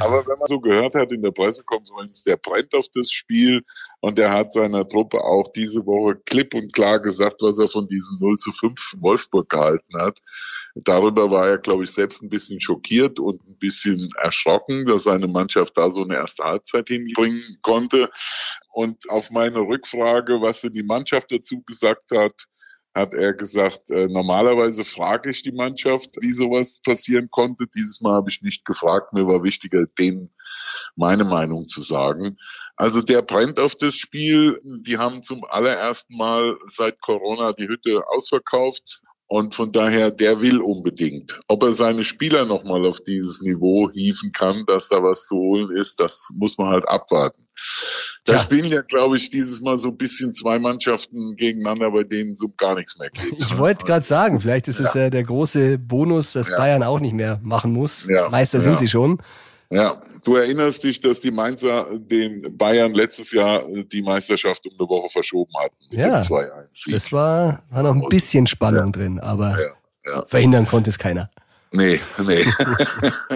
Aber 0.00 0.26
wenn 0.26 0.38
man 0.38 0.46
so 0.46 0.60
gehört 0.60 0.94
hat 0.94 1.12
in 1.12 1.22
der 1.22 1.30
Pressekonferenz, 1.30 2.24
der 2.24 2.36
brennt 2.36 2.74
auf 2.74 2.86
das 2.94 3.10
Spiel 3.10 3.62
und 4.00 4.18
er 4.18 4.32
hat 4.32 4.52
seiner 4.52 4.86
Truppe 4.86 5.20
auch 5.22 5.50
diese 5.52 5.84
Woche 5.84 6.16
klipp 6.24 6.54
und 6.54 6.72
klar 6.72 7.00
gesagt, 7.00 7.42
was 7.42 7.58
er 7.58 7.68
von 7.68 7.88
diesem 7.88 8.18
0 8.20 8.36
zu 8.36 8.52
5 8.52 8.94
Wolfsburg 9.00 9.48
gehalten 9.48 9.98
hat. 9.98 10.18
Darüber 10.74 11.30
war 11.30 11.48
er, 11.48 11.58
glaube 11.58 11.84
ich, 11.84 11.90
selbst 11.90 12.22
ein 12.22 12.28
bisschen 12.28 12.60
schockiert 12.60 13.18
und 13.18 13.40
ein 13.46 13.58
bisschen 13.58 14.08
erschrocken, 14.20 14.86
dass 14.86 15.04
seine 15.04 15.26
Mannschaft 15.26 15.76
da 15.76 15.90
so 15.90 16.02
eine 16.02 16.16
erste 16.16 16.44
Halbzeit 16.44 16.88
hinbringen 16.88 17.42
konnte. 17.62 18.10
Und 18.72 19.08
auf 19.08 19.30
meine 19.30 19.60
Rückfrage, 19.60 20.40
was 20.40 20.60
denn 20.60 20.72
die 20.72 20.82
Mannschaft 20.82 21.32
dazu 21.32 21.62
gesagt 21.62 22.10
hat, 22.12 22.46
hat 22.96 23.12
er 23.12 23.34
gesagt, 23.34 23.90
äh, 23.90 24.08
normalerweise 24.08 24.82
frage 24.82 25.28
ich 25.28 25.42
die 25.42 25.52
Mannschaft, 25.52 26.16
wie 26.20 26.32
sowas 26.32 26.80
passieren 26.82 27.28
konnte. 27.30 27.66
Dieses 27.74 28.00
Mal 28.00 28.14
habe 28.14 28.30
ich 28.30 28.40
nicht 28.40 28.64
gefragt. 28.64 29.12
Mir 29.12 29.26
war 29.26 29.42
wichtiger, 29.42 29.84
denen 29.98 30.30
meine 30.96 31.24
Meinung 31.24 31.68
zu 31.68 31.82
sagen. 31.82 32.38
Also 32.74 33.02
der 33.02 33.20
brennt 33.20 33.60
auf 33.60 33.74
das 33.74 33.96
Spiel. 33.96 34.58
Die 34.86 34.96
haben 34.96 35.22
zum 35.22 35.44
allerersten 35.44 36.16
Mal 36.16 36.56
seit 36.68 36.98
Corona 37.02 37.52
die 37.52 37.68
Hütte 37.68 38.02
ausverkauft. 38.08 39.02
Und 39.28 39.56
von 39.56 39.72
daher, 39.72 40.12
der 40.12 40.40
will 40.40 40.60
unbedingt. 40.60 41.40
Ob 41.48 41.64
er 41.64 41.72
seine 41.72 42.04
Spieler 42.04 42.44
nochmal 42.44 42.86
auf 42.86 43.00
dieses 43.00 43.42
Niveau 43.42 43.90
hieven 43.92 44.30
kann, 44.30 44.64
dass 44.66 44.88
da 44.88 45.02
was 45.02 45.26
zu 45.26 45.34
holen 45.34 45.76
ist, 45.76 45.98
das 45.98 46.28
muss 46.34 46.56
man 46.58 46.68
halt 46.68 46.88
abwarten. 46.88 47.44
Da 48.24 48.34
ja. 48.34 48.38
spielen 48.40 48.66
ja, 48.66 48.82
glaube 48.82 49.16
ich, 49.16 49.28
dieses 49.28 49.60
Mal 49.60 49.78
so 49.78 49.88
ein 49.88 49.96
bisschen 49.96 50.32
zwei 50.32 50.60
Mannschaften 50.60 51.34
gegeneinander, 51.34 51.90
bei 51.90 52.04
denen 52.04 52.36
so 52.36 52.48
gar 52.56 52.76
nichts 52.76 52.98
mehr 52.98 53.10
geht. 53.10 53.32
Ich 53.40 53.58
wollte 53.58 53.84
gerade 53.84 54.04
sagen, 54.04 54.40
vielleicht 54.40 54.68
ist 54.68 54.78
es 54.78 54.94
ja. 54.94 55.02
ja 55.02 55.10
der 55.10 55.24
große 55.24 55.78
Bonus, 55.78 56.32
dass 56.34 56.48
ja. 56.48 56.56
Bayern 56.56 56.84
auch 56.84 57.00
nicht 57.00 57.14
mehr 57.14 57.40
machen 57.42 57.72
muss. 57.72 58.06
Meister 58.30 58.60
sind 58.60 58.78
sie 58.78 58.88
schon. 58.88 59.18
Ja, 59.70 59.96
du 60.24 60.36
erinnerst 60.36 60.84
dich, 60.84 61.00
dass 61.00 61.20
die 61.20 61.30
Mainzer 61.30 61.88
den 61.98 62.56
Bayern 62.56 62.94
letztes 62.94 63.32
Jahr 63.32 63.64
die 63.66 64.02
Meisterschaft 64.02 64.64
um 64.66 64.72
eine 64.78 64.88
Woche 64.88 65.08
verschoben 65.08 65.52
hatten. 65.58 65.76
ja, 65.90 66.18
das 66.18 67.12
war, 67.12 67.62
war 67.70 67.82
noch 67.82 67.94
ein 67.94 68.08
bisschen 68.08 68.46
Spannung 68.46 68.86
ja. 68.86 68.92
drin, 68.92 69.18
aber 69.18 69.58
ja, 69.58 70.12
ja. 70.12 70.26
verhindern 70.26 70.66
konnte 70.66 70.90
es 70.90 70.98
keiner. 70.98 71.30
Nee, 71.72 72.00
nee. 72.24 72.44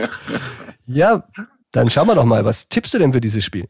ja, 0.86 1.28
dann 1.72 1.90
schauen 1.90 2.06
wir 2.06 2.14
doch 2.14 2.24
mal, 2.24 2.44
was 2.44 2.68
tippst 2.68 2.94
du 2.94 2.98
denn 2.98 3.12
für 3.12 3.20
dieses 3.20 3.44
Spiel? 3.44 3.68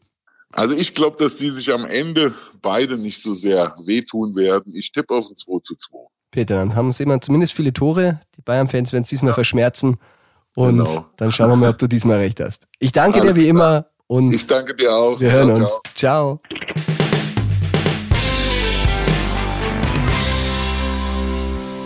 Also 0.52 0.74
ich 0.74 0.94
glaube, 0.94 1.16
dass 1.16 1.36
die 1.36 1.50
sich 1.50 1.72
am 1.72 1.84
Ende 1.86 2.34
beide 2.61 2.98
nicht 2.98 3.22
so 3.22 3.34
sehr 3.34 3.74
wehtun 3.84 4.34
werden. 4.34 4.74
Ich 4.74 4.92
tippe 4.92 5.14
auf 5.14 5.30
ein 5.30 5.36
2 5.36 5.61
zu 5.62 5.76
2. 5.76 5.98
Peter, 6.30 6.56
dann 6.56 6.74
haben 6.74 6.92
sie 6.92 7.04
immer 7.04 7.20
zumindest 7.20 7.54
viele 7.54 7.72
Tore. 7.72 8.20
Die 8.36 8.42
Bayern-Fans 8.42 8.92
werden 8.92 9.02
es 9.02 9.08
diesmal 9.08 9.34
verschmerzen. 9.34 9.98
Und 10.57 10.78
genau. 10.78 11.07
dann 11.16 11.30
schauen 11.30 11.51
wir 11.51 11.57
mal, 11.57 11.70
ob 11.70 11.78
du 11.78 11.86
diesmal 11.86 12.18
recht 12.18 12.40
hast. 12.40 12.66
Ich 12.78 12.92
danke 12.92 13.20
Alles 13.20 13.34
dir 13.34 13.40
wie 13.40 13.48
immer 13.48 13.86
und 14.07 14.32
ich 14.32 14.46
danke 14.46 14.74
dir 14.74 14.92
auch. 14.92 15.20
Wir 15.20 15.30
hören 15.30 15.48
ciao, 15.48 15.61
uns. 15.61 15.80
Ciao. 15.94 16.40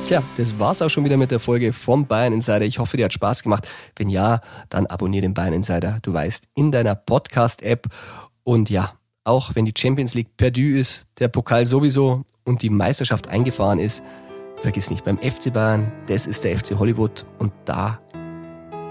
Tja, 0.06 0.22
das 0.36 0.58
war's 0.58 0.82
auch 0.82 0.90
schon 0.90 1.04
wieder 1.04 1.16
mit 1.16 1.30
der 1.30 1.40
Folge 1.40 1.72
vom 1.72 2.06
Bayern 2.06 2.34
Insider. 2.34 2.62
Ich 2.62 2.78
hoffe, 2.78 2.98
dir 2.98 3.06
hat 3.06 3.14
Spaß 3.14 3.42
gemacht. 3.42 3.66
Wenn 3.96 4.10
ja, 4.10 4.40
dann 4.68 4.86
abonniere 4.86 5.22
den 5.22 5.32
Bayern 5.32 5.54
Insider. 5.54 5.98
Du 6.02 6.12
weißt, 6.12 6.48
in 6.54 6.70
deiner 6.70 6.94
Podcast-App. 6.94 7.86
Und 8.42 8.68
ja, 8.68 8.92
auch 9.24 9.54
wenn 9.54 9.64
die 9.64 9.72
Champions 9.76 10.14
League 10.14 10.36
perdu 10.36 10.76
ist, 10.76 11.06
der 11.18 11.28
Pokal 11.28 11.64
sowieso 11.64 12.24
und 12.44 12.60
die 12.60 12.68
Meisterschaft 12.68 13.28
eingefahren 13.28 13.78
ist, 13.78 14.02
vergiss 14.56 14.90
nicht, 14.90 15.04
beim 15.04 15.18
FC 15.18 15.50
Bayern, 15.52 15.90
das 16.06 16.26
ist 16.26 16.44
der 16.44 16.58
FC 16.58 16.78
Hollywood 16.78 17.24
und 17.38 17.52
da 17.64 17.98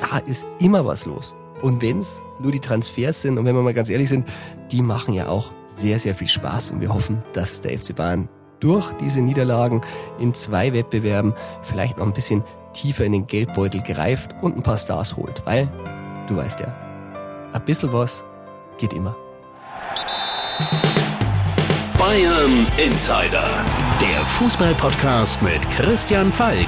da 0.03 0.17
ist 0.19 0.47
immer 0.59 0.85
was 0.85 1.05
los. 1.05 1.35
Und 1.61 1.81
wenn 1.81 1.99
es 1.99 2.23
nur 2.39 2.51
die 2.51 2.59
Transfers 2.59 3.21
sind 3.21 3.37
und 3.37 3.45
wenn 3.45 3.55
wir 3.55 3.61
mal 3.61 3.73
ganz 3.73 3.89
ehrlich 3.89 4.09
sind, 4.09 4.27
die 4.71 4.81
machen 4.81 5.13
ja 5.13 5.27
auch 5.27 5.51
sehr, 5.65 5.97
sehr 5.97 6.13
viel 6.13 6.27
Spaß 6.27 6.71
und 6.71 6.81
wir 6.81 6.93
hoffen, 6.93 7.23
dass 7.33 7.61
der 7.61 7.79
FC 7.79 7.95
Bayern 7.95 8.27
durch 8.59 8.91
diese 8.93 9.21
Niederlagen 9.21 9.81
in 10.19 10.33
zwei 10.33 10.73
Wettbewerben 10.73 11.33
vielleicht 11.61 11.97
noch 11.97 12.05
ein 12.05 12.13
bisschen 12.13 12.43
tiefer 12.73 13.05
in 13.05 13.13
den 13.13 13.27
Geldbeutel 13.27 13.81
greift 13.81 14.35
und 14.41 14.57
ein 14.57 14.63
paar 14.63 14.77
Stars 14.77 15.15
holt, 15.15 15.41
weil 15.45 15.67
du 16.27 16.35
weißt 16.35 16.59
ja, 16.59 16.73
ein 17.53 17.65
bisschen 17.65 17.93
was 17.93 18.25
geht 18.77 18.93
immer. 18.93 19.15
Bayern 21.97 22.67
Insider, 22.77 23.47
der 24.01 24.25
Fußballpodcast 24.25 25.41
mit 25.41 25.61
Christian 25.69 26.31
Falk. 26.31 26.67